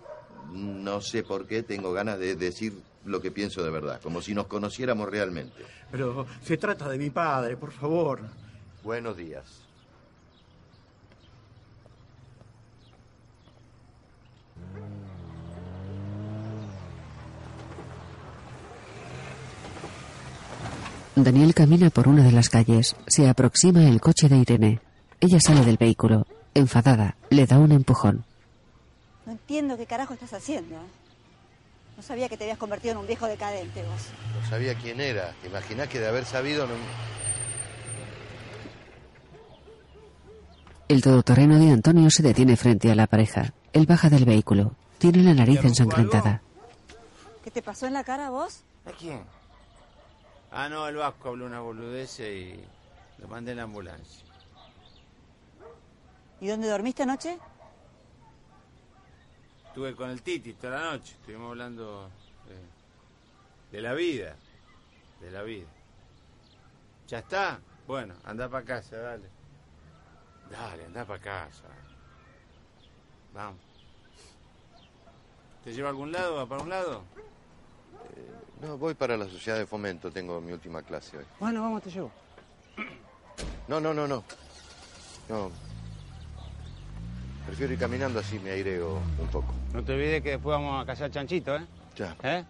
[0.51, 2.73] no sé por qué, tengo ganas de decir
[3.05, 5.65] lo que pienso de verdad, como si nos conociéramos realmente.
[5.91, 8.21] Pero se trata de mi padre, por favor.
[8.83, 9.63] Buenos días.
[21.15, 22.97] Daniel camina por una de las calles.
[23.07, 24.81] Se aproxima el coche de Irene.
[25.21, 26.27] Ella sale del vehículo.
[26.55, 28.25] Enfadada, le da un empujón.
[29.27, 30.77] No entiendo qué carajo estás haciendo.
[31.97, 34.09] No sabía que te habías convertido en un viejo decadente vos.
[34.41, 35.33] No sabía quién era.
[35.43, 36.75] ¿Te imaginás que de haber sabido no...
[40.89, 43.55] El todoterreno de Antonio se detiene frente a la pareja.
[43.73, 44.75] Él baja del vehículo.
[44.99, 46.43] Tiene la nariz ensangrentada.
[47.43, 48.63] ¿Qué te pasó en la cara vos?
[48.85, 49.23] ¿A quién?
[50.51, 52.61] Ah, no, el Vasco habló una boludez y
[53.19, 54.25] lo mandé en la ambulancia.
[56.41, 57.39] ¿Y dónde dormiste anoche?
[59.73, 62.11] Estuve con el Titi toda la noche, estuvimos hablando
[62.47, 64.37] de, de la vida,
[65.19, 65.67] de la vida.
[67.09, 67.59] ¿Ya está?
[67.87, 69.31] Bueno, anda para casa, dale.
[70.51, 71.65] Dale, anda para casa.
[73.33, 73.63] Vamos.
[75.65, 76.37] ¿Te lleva a algún lado?
[76.37, 77.03] ¿Va para un lado?
[78.61, 81.25] No, voy para la sociedad de fomento, tengo mi última clase hoy.
[81.41, 82.13] Bueno, vamos, te llevo.
[83.69, 84.23] No, no, no, no.
[85.31, 85.72] No.
[87.53, 89.53] Prefiero ir caminando así me aireo un poco.
[89.75, 91.67] No te olvides que después vamos a cazar chanchito, ¿eh?
[91.95, 92.17] Ya.
[92.23, 92.45] ¿Eh?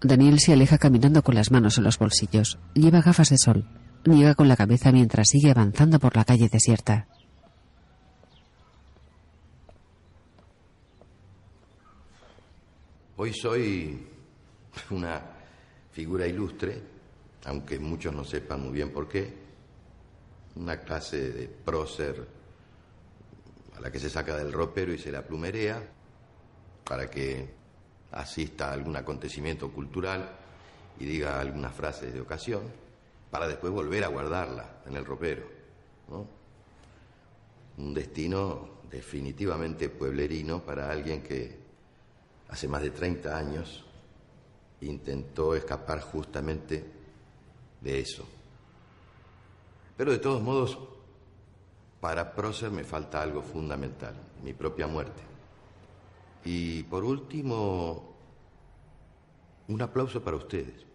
[0.00, 2.58] Daniel se aleja caminando con las manos en los bolsillos.
[2.72, 3.68] Lleva gafas de sol.
[4.06, 7.08] Niega con la cabeza mientras sigue avanzando por la calle desierta.
[13.18, 14.06] Hoy soy
[14.88, 15.20] una
[15.92, 16.96] figura ilustre,
[17.48, 19.32] aunque muchos no sepan muy bien por qué,
[20.56, 22.26] una clase de prócer
[23.76, 25.82] a la que se saca del ropero y se la plumerea
[26.84, 27.48] para que
[28.12, 30.30] asista a algún acontecimiento cultural
[30.98, 32.62] y diga algunas frases de ocasión,
[33.30, 35.46] para después volver a guardarla en el ropero.
[37.78, 41.56] Un destino definitivamente pueblerino para alguien que
[42.48, 43.84] hace más de 30 años
[44.80, 46.97] intentó escapar justamente
[47.80, 48.26] de eso.
[49.96, 50.78] Pero de todos modos,
[52.00, 55.22] para Prócer me falta algo fundamental, mi propia muerte.
[56.44, 58.14] Y por último,
[59.66, 60.86] un aplauso para ustedes,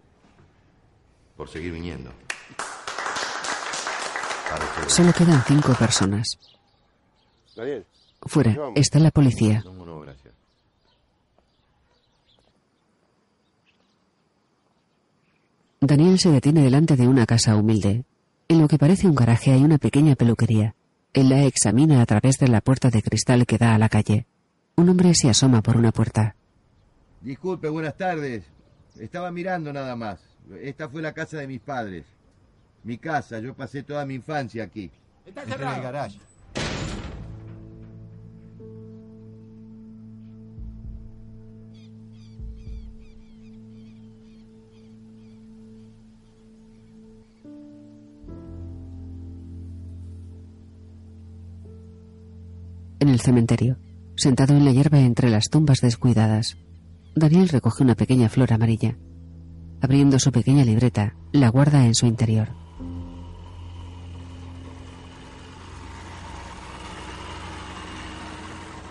[1.35, 2.11] por seguir viniendo.
[4.88, 6.38] Solo quedan cinco personas.
[7.55, 7.85] Daniel.
[8.26, 9.61] Fuera está la policía.
[9.65, 10.34] No, no, gracias.
[15.88, 18.05] Daniel se detiene delante de una casa humilde.
[18.47, 20.76] En lo que parece un garaje hay una pequeña peluquería.
[21.14, 24.26] Él la examina a través de la puerta de cristal que da a la calle.
[24.76, 26.35] Un hombre se asoma por una puerta.
[27.22, 28.43] Disculpe, buenas tardes.
[28.99, 30.19] Estaba mirando nada más.
[30.61, 32.05] Esta fue la casa de mis padres.
[32.84, 34.91] Mi casa, yo pasé toda mi infancia aquí.
[35.26, 36.19] Está en el garage.
[53.14, 53.77] El cementerio,
[54.15, 56.57] sentado en la hierba entre las tumbas descuidadas,
[57.15, 58.98] Daniel recoge una pequeña flor amarilla.
[59.81, 62.49] Abriendo su pequeña libreta, la guarda en su interior.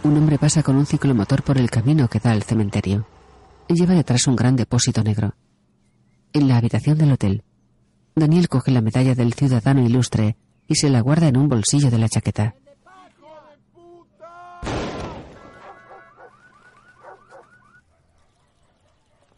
[0.04, 3.06] Un hombre pasa con un ciclomotor por el camino que da al cementerio.
[3.68, 5.34] Lleva detrás un gran depósito negro.
[6.32, 7.44] En la habitación del hotel,
[8.14, 10.36] Daniel coge la medalla del ciudadano ilustre
[10.68, 12.54] y se la guarda en un bolsillo de la chaqueta.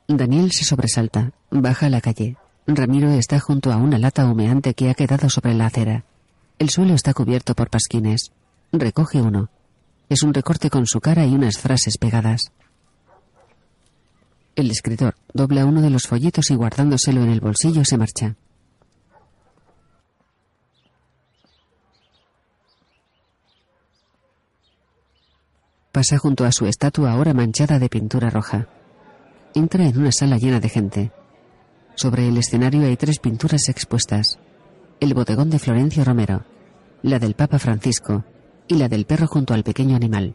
[0.07, 2.37] Daniel se sobresalta, baja a la calle.
[2.67, 6.05] Ramiro está junto a una lata humeante que ha quedado sobre la acera.
[6.59, 8.31] El suelo está cubierto por pasquines.
[8.71, 9.49] Recoge uno.
[10.11, 12.53] Es un recorte con su cara y unas frases pegadas.
[14.57, 18.37] El escritor dobla uno de los folletos y guardándoselo en el bolsillo se marcha.
[25.93, 28.69] Pasa junto a su estatua ahora manchada de pintura roja.
[29.57, 31.13] Entra en una sala llena de gente.
[31.95, 34.41] Sobre el escenario hay tres pinturas expuestas.
[34.99, 36.45] El bodegón de Florencio Romero,
[37.03, 38.25] la del Papa Francisco
[38.67, 40.35] y la del perro junto al pequeño animal.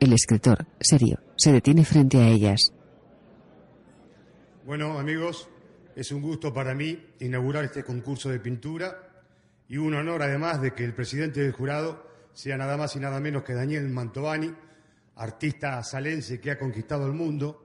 [0.00, 2.74] El escritor, serio, se detiene frente a ellas.
[4.66, 5.48] Bueno, amigos,
[5.96, 8.98] es un gusto para mí inaugurar este concurso de pintura
[9.66, 13.18] y un honor además de que el presidente del jurado sea nada más y nada
[13.18, 14.52] menos que Daniel Mantovani,
[15.16, 17.64] artista salense que ha conquistado el mundo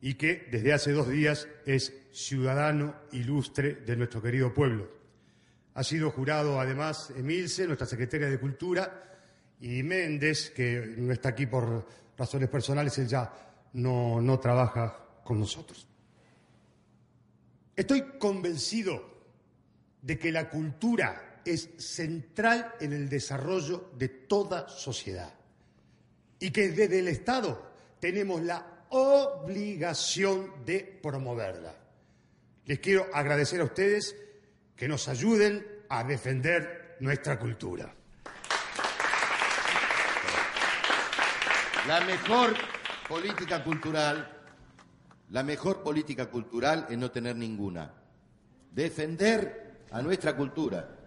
[0.00, 4.88] y que desde hace dos días es ciudadano ilustre de nuestro querido pueblo.
[5.74, 9.04] Ha sido jurado además Emilce, nuestra secretaria de Cultura,
[9.60, 13.32] y Méndez, que no está aquí por razones personales, él ya
[13.72, 15.86] no, no trabaja con nosotros.
[17.74, 19.18] Estoy convencido
[20.02, 25.37] de que la cultura es central en el desarrollo de toda sociedad
[26.40, 27.70] y que desde el Estado
[28.00, 31.74] tenemos la obligación de promoverla.
[32.64, 34.14] Les quiero agradecer a ustedes
[34.76, 37.94] que nos ayuden a defender nuestra cultura.
[41.86, 42.54] La mejor
[43.08, 44.30] política cultural,
[45.30, 47.90] la mejor política cultural es no tener ninguna.
[48.70, 50.97] Defender a nuestra cultura.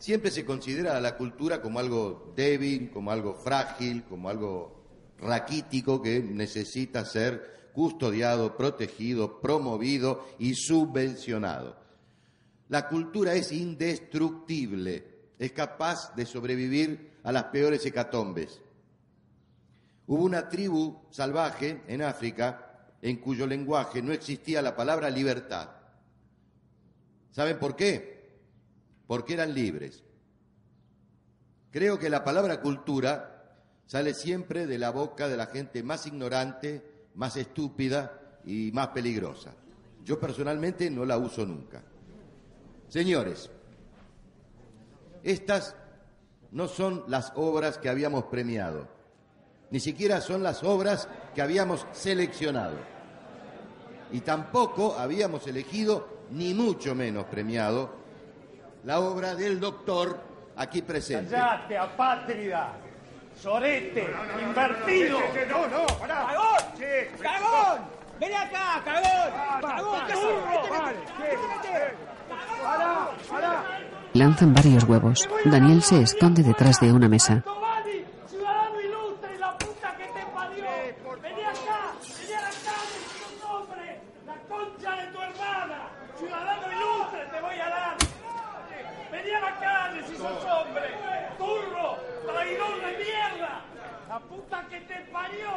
[0.00, 4.80] Siempre se considera a la cultura como algo débil, como algo frágil, como algo
[5.18, 11.76] raquítico que necesita ser custodiado, protegido, promovido y subvencionado.
[12.70, 18.58] La cultura es indestructible, es capaz de sobrevivir a las peores hecatombes.
[20.06, 25.68] Hubo una tribu salvaje en África en cuyo lenguaje no existía la palabra libertad.
[27.32, 28.19] ¿Saben por qué?
[29.10, 30.04] Porque eran libres.
[31.72, 37.08] Creo que la palabra cultura sale siempre de la boca de la gente más ignorante,
[37.16, 39.52] más estúpida y más peligrosa.
[40.04, 41.82] Yo personalmente no la uso nunca.
[42.86, 43.50] Señores,
[45.24, 45.74] estas
[46.52, 48.86] no son las obras que habíamos premiado.
[49.72, 52.76] Ni siquiera son las obras que habíamos seleccionado.
[54.12, 57.98] Y tampoco habíamos elegido, ni mucho menos premiado,
[58.84, 60.18] la obra del doctor
[60.56, 61.34] aquí presente.
[61.34, 62.72] ¡Callate, apátrida!
[63.40, 64.08] ¡Sorete!
[64.42, 65.18] ¡Invertido!
[65.48, 66.26] No, no, pará.
[66.26, 66.58] ¡Cagón!
[67.22, 67.80] ¡Cagón!
[68.18, 69.32] ¡Vení acá, cagón!
[69.62, 70.00] ¡Cagón!
[70.06, 71.94] ¿Qué haces?
[72.62, 73.10] ¡Pará!
[73.30, 73.64] ¡Pará!
[74.12, 75.28] Lanzan varios huevos.
[75.44, 77.42] Daniel se esconde detrás de una mesa.
[78.28, 80.64] ¡Ciudadano ilustre, la puta que te parió!
[81.22, 81.92] ¡Vení acá!
[82.18, 84.00] ¡Vení a la calle, si sos hombre!
[84.26, 85.88] ¡La concha de tu hermana!
[86.18, 87.96] ¡Ciudadano ilustre, te voy a dar!
[89.12, 90.90] ¡Vení a la calle, si sos hombre!
[91.38, 91.96] ¡Turro!
[92.40, 93.52] ¡Traidor de mierda!
[94.08, 95.50] ¡La puta que te parió!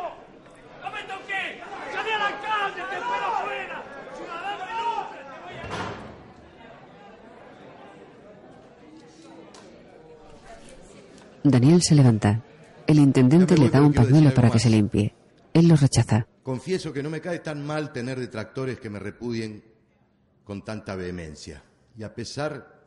[0.81, 1.64] ¡No me toques!
[1.93, 3.84] ¡Salí a la calle, te espero afuera!
[4.18, 5.93] ¡Ciudadano ilustre, te voy a dar!
[11.43, 12.41] Daniel se levanta.
[12.85, 15.14] El intendente le da un pañuelo para que se limpie.
[15.53, 16.27] Él lo rechaza.
[16.43, 19.64] Confieso que no me cae tan mal tener detractores que me repudien
[20.43, 21.64] con tanta vehemencia.
[21.97, 22.84] Y a pesar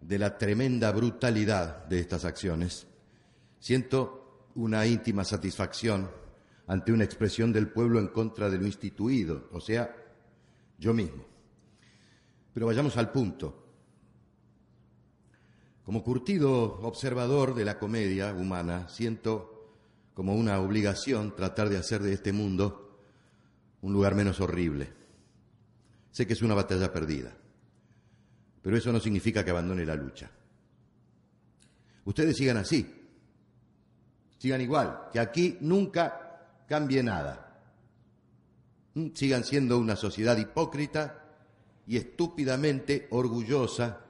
[0.00, 2.86] de la tremenda brutalidad de estas acciones,
[3.60, 6.10] siento una íntima satisfacción
[6.66, 9.94] ante una expresión del pueblo en contra de lo instituido, o sea,
[10.78, 11.24] yo mismo.
[12.52, 13.66] Pero vayamos al punto.
[15.84, 19.74] Como curtido observador de la comedia humana, siento
[20.14, 23.00] como una obligación tratar de hacer de este mundo
[23.82, 24.92] un lugar menos horrible.
[26.10, 27.36] Sé que es una batalla perdida,
[28.62, 30.30] pero eso no significa que abandone la lucha.
[32.04, 32.99] Ustedes sigan así,
[34.40, 37.60] sigan igual, que aquí nunca cambie nada.
[38.94, 39.08] ¿Mm?
[39.14, 41.22] Sigan siendo una sociedad hipócrita
[41.86, 44.00] y estúpidamente orgullosa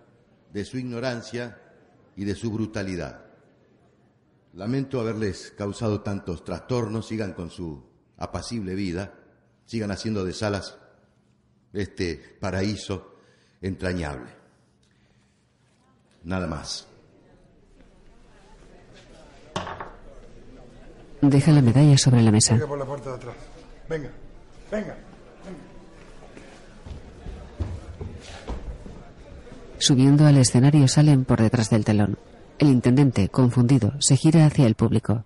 [0.52, 1.60] de su ignorancia
[2.14, 3.24] y de su brutalidad.
[4.54, 7.82] Lamento haberles causado tantos trastornos, sigan con su
[8.16, 9.14] apacible vida,
[9.66, 10.78] sigan haciendo de Salas
[11.72, 13.16] este paraíso
[13.60, 14.30] entrañable.
[16.24, 16.89] Nada más.
[21.22, 22.54] Deja la medalla sobre la mesa.
[22.54, 23.34] Venga por la puerta de atrás.
[23.88, 24.10] Venga,
[24.70, 24.96] venga.
[29.78, 32.18] Subiendo al escenario salen por detrás del telón.
[32.58, 35.24] El intendente, confundido, se gira hacia el público.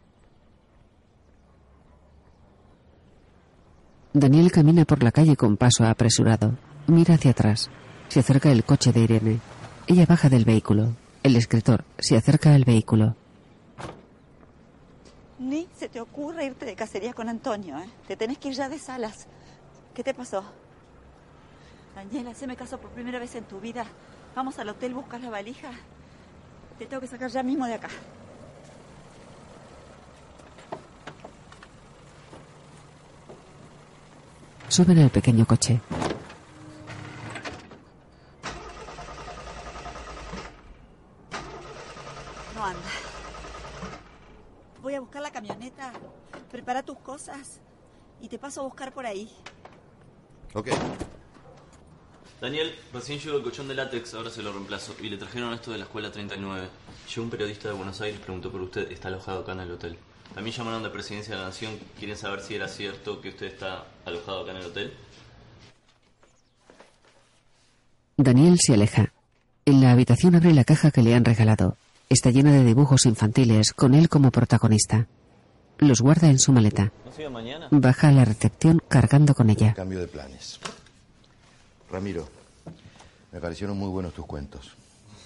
[4.13, 6.57] Daniel camina por la calle con paso apresurado.
[6.87, 7.69] Mira hacia atrás.
[8.09, 9.41] Se acerca el coche de Irene.
[9.89, 10.95] Ella baja del vehículo.
[11.25, 13.17] El escritor se acerca al vehículo.
[15.39, 17.91] Ni se te ocurra irte de cacería con Antonio, ¿eh?
[18.07, 19.27] Te tenés que ir ya de salas.
[19.93, 20.45] ¿Qué te pasó?
[21.95, 23.87] Daniela, haceme caso por primera vez en tu vida.
[24.35, 25.71] Vamos al hotel, buscas la valija.
[26.79, 27.89] Te tengo que sacar ya mismo de acá.
[34.69, 35.81] Suben al pequeño coche.
[42.57, 42.81] No anda.
[44.83, 45.31] Voy a buscar la
[46.51, 47.61] Prepara tus cosas.
[48.21, 49.31] Y te paso a buscar por ahí.
[50.55, 50.69] Ok.
[52.41, 54.95] Daniel, recién llegó el colchón de látex, ahora se lo reemplazo.
[55.01, 56.69] Y le trajeron esto de la escuela 39.
[57.09, 59.99] Llegó un periodista de Buenos Aires, preguntó por usted, está alojado acá en el hotel.
[60.37, 63.47] A mí llamaron de Presidencia de la Nación, quieren saber si era cierto que usted
[63.47, 64.93] está alojado acá en el hotel.
[68.17, 69.13] Daniel se aleja.
[69.65, 71.77] En la habitación abre la caja que le han regalado.
[72.11, 75.07] Está llena de dibujos infantiles, con él como protagonista.
[75.79, 76.93] Los guarda en su maleta.
[77.71, 79.75] Baja a la recepción cargando con ella.
[79.75, 80.61] Cambio de planes.
[81.91, 82.29] Ramiro,
[83.33, 84.77] me parecieron muy buenos tus cuentos.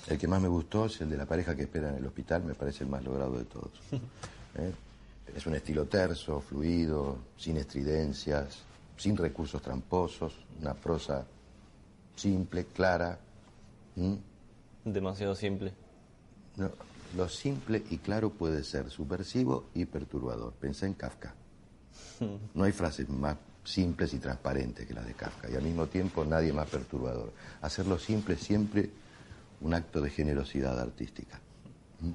[0.07, 2.43] El que más me gustó es el de la pareja que espera en el hospital,
[2.45, 3.71] me parece el más logrado de todos.
[4.57, 4.73] ¿Eh?
[5.37, 8.63] Es un estilo terso, fluido, sin estridencias,
[8.97, 11.27] sin recursos tramposos, una prosa
[12.17, 13.19] simple, clara.
[13.97, 14.15] ¿Mm?
[14.85, 15.73] Demasiado simple.
[16.57, 16.71] No,
[17.17, 20.53] lo simple y claro puede ser subversivo y perturbador.
[20.55, 21.35] Pensé en Kafka.
[22.55, 26.25] No hay frases más simples y transparentes que las de Kafka y al mismo tiempo
[26.25, 27.33] nadie más perturbador.
[27.61, 28.91] Hacerlo simple es siempre
[29.61, 31.39] un acto de generosidad artística.
[32.01, 32.11] ¿Mm?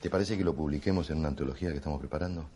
[0.00, 2.46] ¿Te parece que lo publiquemos en una antología que estamos preparando?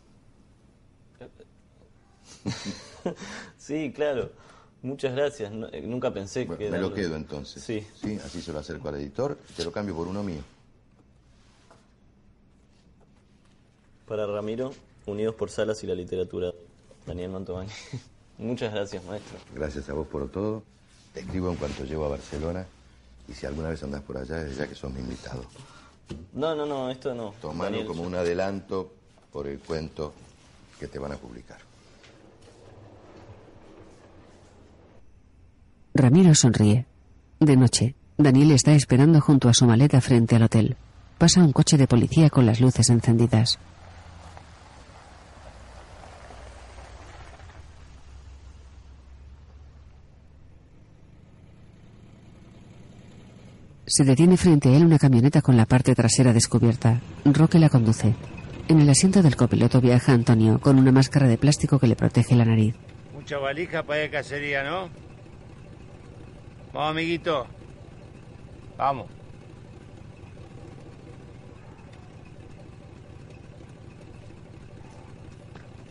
[3.57, 4.31] sí, claro.
[4.81, 5.51] Muchas gracias.
[5.51, 6.69] No- eh, nunca pensé Bueno, que...
[6.69, 7.63] me lo quedo entonces.
[7.63, 7.85] Sí.
[7.95, 10.41] Sí, así se lo acerco al editor, te lo cambio por uno mío.
[14.07, 14.73] Para Ramiro,
[15.05, 16.51] Unidos por Salas y la Literatura.
[17.05, 17.69] Daniel Mantovani.
[18.37, 19.37] Muchas gracias, maestro.
[19.55, 20.63] Gracias a vos por todo.
[21.13, 22.65] Te escribo en cuanto llego a Barcelona
[23.27, 25.43] y si alguna vez andás por allá, es ya que sos mi invitado.
[26.33, 27.33] No, no, no, esto no.
[27.41, 28.91] Tomalo Daniel, como yo- un adelanto
[29.31, 30.13] por el cuento
[30.79, 31.57] que te van a publicar.
[35.93, 36.85] Ramiro sonríe.
[37.39, 40.75] De noche, Daniel está esperando junto a su maleta frente al hotel.
[41.17, 43.57] Pasa un coche de policía con las luces encendidas.
[53.89, 56.99] Se detiene frente a él una camioneta con la parte trasera descubierta.
[57.23, 58.15] Roque la conduce.
[58.67, 62.35] En el asiento del copiloto viaja Antonio con una máscara de plástico que le protege
[62.35, 62.75] la nariz.
[63.13, 64.89] Mucha valija para a cacería, ¿no?
[66.73, 67.47] Vamos, amiguito.
[68.77, 69.07] Vamos.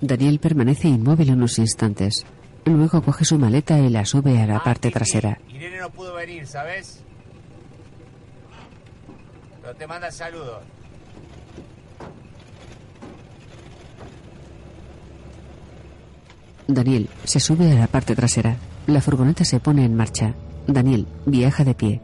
[0.02, 2.27] Daniel permanece inmóvil unos instantes.
[2.66, 5.39] Luego coge su maleta y la sube a la parte trasera.
[5.48, 7.06] Irene no pudo venir, ¿sabes?
[9.75, 10.63] Te manda saludos.
[16.69, 18.57] Daniel se sube a la parte trasera.
[18.87, 20.35] La furgoneta se pone en marcha.
[20.67, 22.01] Daniel viaja de pie.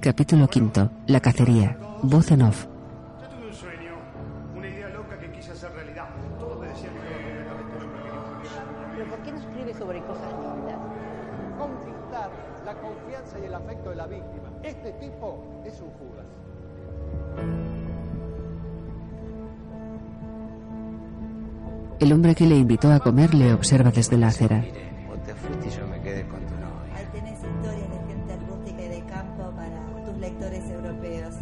[0.00, 0.90] Capítulo quinto.
[1.06, 1.78] La cacería.
[2.02, 2.66] Voz en off.
[22.04, 24.62] El hombre que le invitó a comer le observa desde la acera.
[25.08, 26.96] Vos te fuiste y yo me quedé con tu novia.
[26.96, 31.34] Ahí tenés historias de gente rústica y de campo para tus lectores europeos.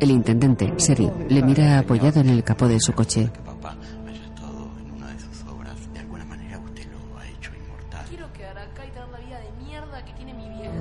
[0.00, 3.28] El intendente, serio, le mira apoyado en el capó de su coche.
[3.44, 3.76] Papá
[4.06, 5.76] haya estado en una de sus obras.
[5.92, 8.06] De alguna manera usted lo ha hecho inmortal.
[8.08, 10.72] Quiero quedar acá y tener la vida de mierda que tiene mi vieja.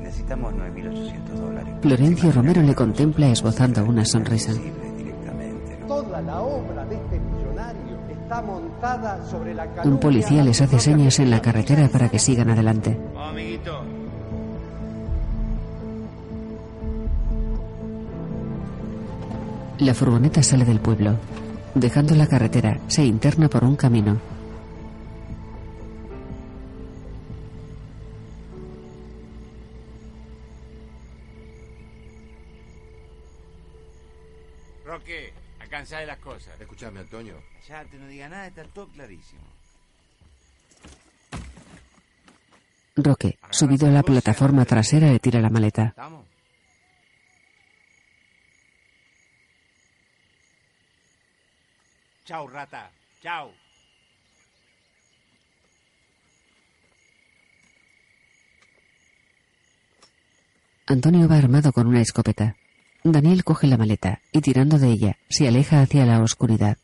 [0.00, 1.74] Necesitamos 9.800 dólares.
[1.82, 4.52] Florencio Romero le contempla esbozando una sonrisa.
[6.36, 11.30] La obra de este millonario está montada sobre la Un policía les hace señas en
[11.30, 12.94] la carretera para que sigan adelante.
[13.14, 13.82] Vamos, amiguito.
[19.78, 21.16] La furgoneta sale del pueblo.
[21.74, 24.18] Dejando la carretera, se interna por un camino.
[34.84, 35.32] Roque,
[35.76, 36.58] alcanzá de las cosas.
[36.58, 37.42] Escuchame, Antonio.
[37.68, 39.42] Ya, te no diga nada, está todo clarísimo.
[42.96, 45.88] Roque, subido a la plataforma trasera, le tira la maleta.
[45.88, 46.24] ¿Estamos?
[52.24, 52.90] Chau, rata.
[53.22, 53.52] Chau.
[60.86, 62.56] Antonio va armado con una escopeta.
[63.12, 66.78] Daniel coge la maleta y tirando de ella, se aleja hacia la oscuridad.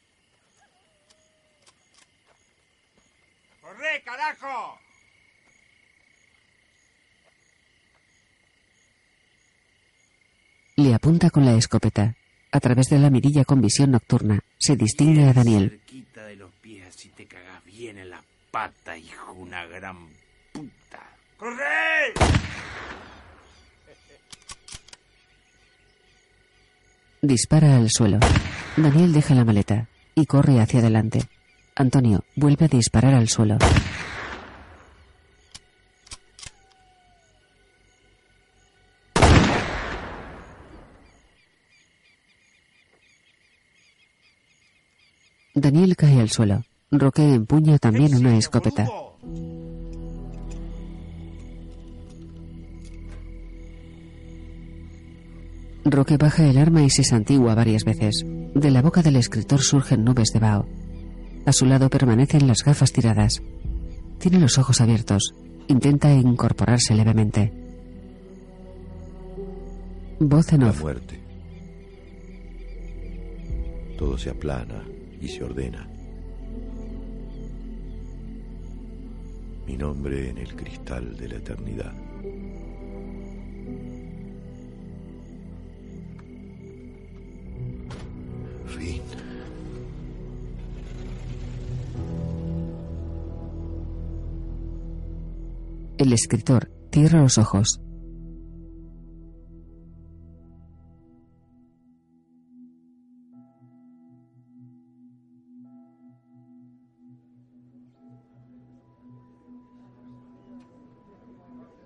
[3.60, 4.78] ¡Corre, carajo!
[10.76, 12.14] Le apunta con la escopeta.
[12.50, 15.70] A través de la mirilla con visión nocturna, se distingue a Daniel.
[15.70, 19.96] Cerquita de los pies, así te cagás bien en la pata, hijo, una gran
[20.52, 21.00] puta.
[21.38, 22.12] ¡Corre!
[27.24, 28.18] Dispara al suelo.
[28.76, 29.86] Daniel deja la maleta
[30.16, 31.22] y corre hacia adelante.
[31.76, 33.58] Antonio vuelve a disparar al suelo.
[45.54, 46.64] Daniel cae al suelo.
[46.90, 48.88] Roque empuña también una escopeta.
[55.84, 58.24] Roque baja el arma y se santigua varias veces.
[58.54, 60.66] De la boca del escritor surgen nubes de vaho.
[61.44, 63.42] A su lado permanecen las gafas tiradas.
[64.18, 65.34] Tiene los ojos abiertos.
[65.66, 67.52] Intenta incorporarse levemente.
[70.20, 70.80] Voz en La off.
[70.82, 71.18] muerte.
[73.98, 74.84] Todo se aplana
[75.20, 75.88] y se ordena.
[79.66, 81.92] Mi nombre en el cristal de la eternidad.
[96.02, 97.80] El escritor cierra los ojos.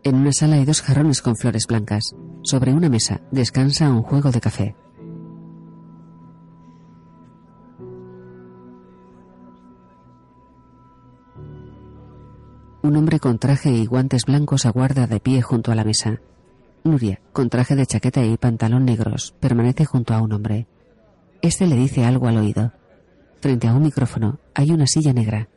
[0.02, 2.14] En una sala hay dos jarrones con flores blancas.
[2.42, 4.85] Sobre una mesa descansa un juego de café.
[13.26, 16.20] Con traje y guantes blancos aguarda de pie junto a la mesa.
[16.84, 20.68] Nuria, con traje de chaqueta y pantalón negros, permanece junto a un hombre.
[21.42, 22.72] Este le dice algo al oído.
[23.40, 25.48] Frente a un micrófono hay una silla negra.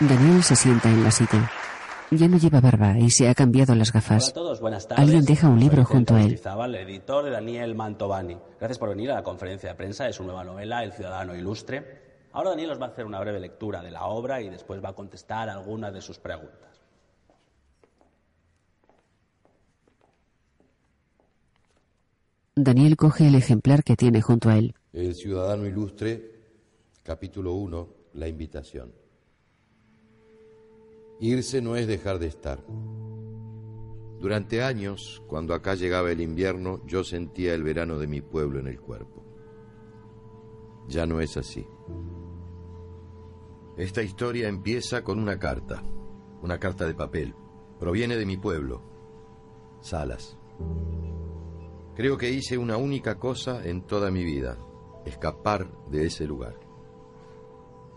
[0.00, 1.59] Daniel se sienta en la silla.
[2.12, 4.24] Ya no lleva barba y se ha cambiado las gafas.
[4.24, 5.04] Hola a todos, buenas tardes.
[5.04, 6.26] Alguien deja un libro Soy junto a él.
[6.26, 8.36] Mendizábal, editor de Daniel Mantovani.
[8.58, 12.26] Gracias por venir a la conferencia de prensa de su nueva novela, El Ciudadano Ilustre.
[12.32, 14.88] Ahora Daniel os va a hacer una breve lectura de la obra y después va
[14.88, 16.80] a contestar algunas de sus preguntas.
[22.56, 24.74] Daniel coge el ejemplar que tiene junto a él.
[24.92, 26.40] El Ciudadano Ilustre,
[27.04, 28.92] capítulo 1, la invitación.
[31.20, 32.64] Irse no es dejar de estar.
[34.18, 38.66] Durante años, cuando acá llegaba el invierno, yo sentía el verano de mi pueblo en
[38.66, 39.22] el cuerpo.
[40.88, 41.66] Ya no es así.
[43.76, 45.82] Esta historia empieza con una carta,
[46.42, 47.34] una carta de papel.
[47.78, 48.82] Proviene de mi pueblo,
[49.80, 50.38] Salas.
[51.96, 54.58] Creo que hice una única cosa en toda mi vida,
[55.04, 56.58] escapar de ese lugar.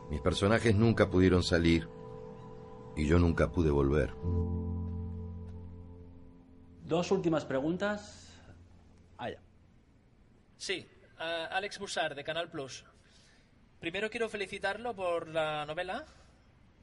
[0.09, 1.87] Mis personajes nunca pudieron salir
[2.95, 4.13] y yo nunca pude volver.
[6.85, 8.39] Dos últimas preguntas.
[9.17, 9.39] Allá.
[10.57, 10.87] Sí,
[11.17, 12.83] a Alex Bussard, de Canal Plus.
[13.79, 16.05] Primero quiero felicitarlo por la novela.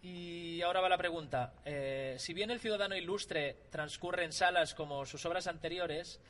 [0.02, 1.52] Y ahora va la pregunta.
[1.64, 6.20] Eh, si bien El Ciudadano Ilustre transcurre en salas como sus obras anteriores,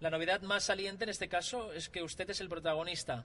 [0.00, 3.24] la novedad más saliente en este caso es que usted es el protagonista.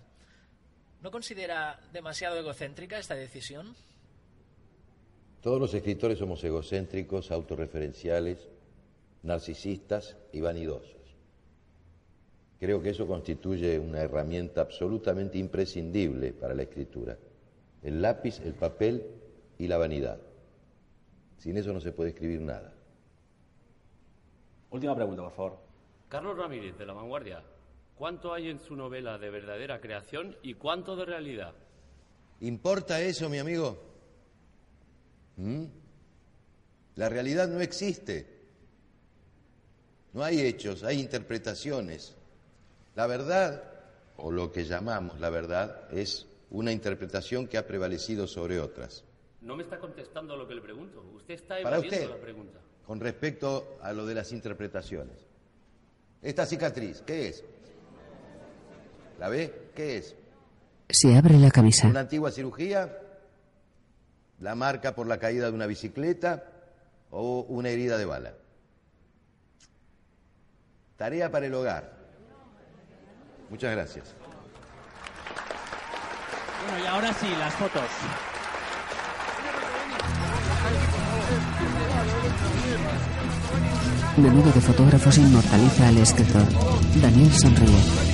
[1.01, 3.75] ¿No considera demasiado egocéntrica esta decisión?
[5.41, 8.49] Todos los escritores somos egocéntricos, autorreferenciales,
[9.23, 10.97] narcisistas y vanidosos.
[12.59, 17.17] Creo que eso constituye una herramienta absolutamente imprescindible para la escritura.
[17.81, 19.05] El lápiz, el papel
[19.57, 20.19] y la vanidad.
[21.37, 22.73] Sin eso no se puede escribir nada.
[24.71, 25.57] Última pregunta, por favor.
[26.09, 27.41] Carlos Ramírez, de La Vanguardia.
[27.95, 31.53] ¿Cuánto hay en su novela de verdadera creación y cuánto de realidad?
[32.41, 33.88] ¿Importa eso, mi amigo?
[35.39, 35.65] ¿Mm?
[36.95, 38.27] La realidad no existe.
[40.13, 42.15] No hay hechos, hay interpretaciones.
[42.95, 43.63] La verdad,
[44.17, 49.05] o lo que llamamos la verdad, es una interpretación que ha prevalecido sobre otras.
[49.41, 51.01] No me está contestando a lo que le pregunto.
[51.15, 52.09] Usted está Para evadiendo usted.
[52.09, 52.59] la pregunta.
[52.85, 55.25] Con respecto a lo de las interpretaciones.
[56.21, 57.43] Esta cicatriz, ¿qué es?
[59.19, 59.69] ¿La ve?
[59.73, 60.15] ¿Qué es?
[60.89, 61.87] Se abre la camisa.
[61.87, 62.97] ¿Una antigua cirugía?
[64.39, 66.45] ¿La marca por la caída de una bicicleta?
[67.11, 68.33] ¿O una herida de bala?
[70.97, 71.91] Tarea para el hogar.
[73.49, 74.15] Muchas gracias.
[76.67, 77.89] Bueno, y ahora sí, las fotos.
[84.17, 86.43] Menudo de fotógrafos inmortaliza al escritor.
[87.01, 88.08] Daniel sonríe.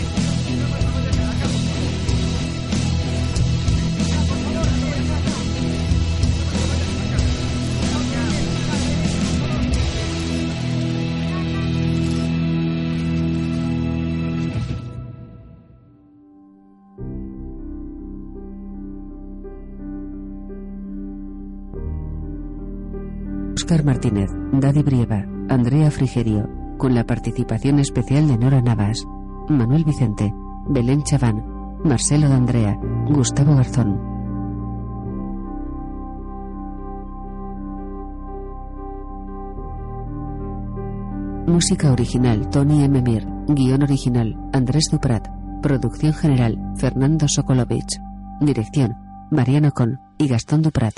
[23.65, 26.47] Martínez, Daddy Brieva, Andrea Frigerio,
[26.77, 29.03] con la participación especial de Nora Navas,
[29.49, 30.31] Manuel Vicente,
[30.67, 31.43] Belén Chaván,
[31.83, 32.77] Marcelo D'Andrea,
[33.09, 33.99] Gustavo Garzón.
[41.47, 43.01] Música original Tony M.
[43.01, 45.27] Mir, guion original Andrés Duprat,
[45.63, 47.99] producción general Fernando Sokolovich,
[48.41, 48.95] dirección
[49.31, 50.93] Mariano Con y Gastón Duprat.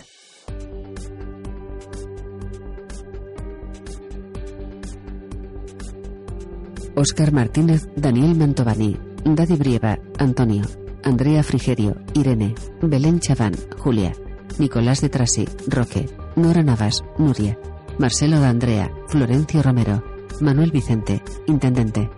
[6.98, 10.64] Óscar Martínez, Daniel Mantovani, Daddy Brieva, Antonio,
[11.04, 14.14] Andrea Frigerio, Irene, Belén Chaván, Julia,
[14.58, 17.56] Nicolás de Trasi, Roque, Nora Navas, Nuria,
[18.00, 20.04] Marcelo D'Andrea, Florencio Romero,
[20.42, 22.10] Manuel Vicente, Intendente.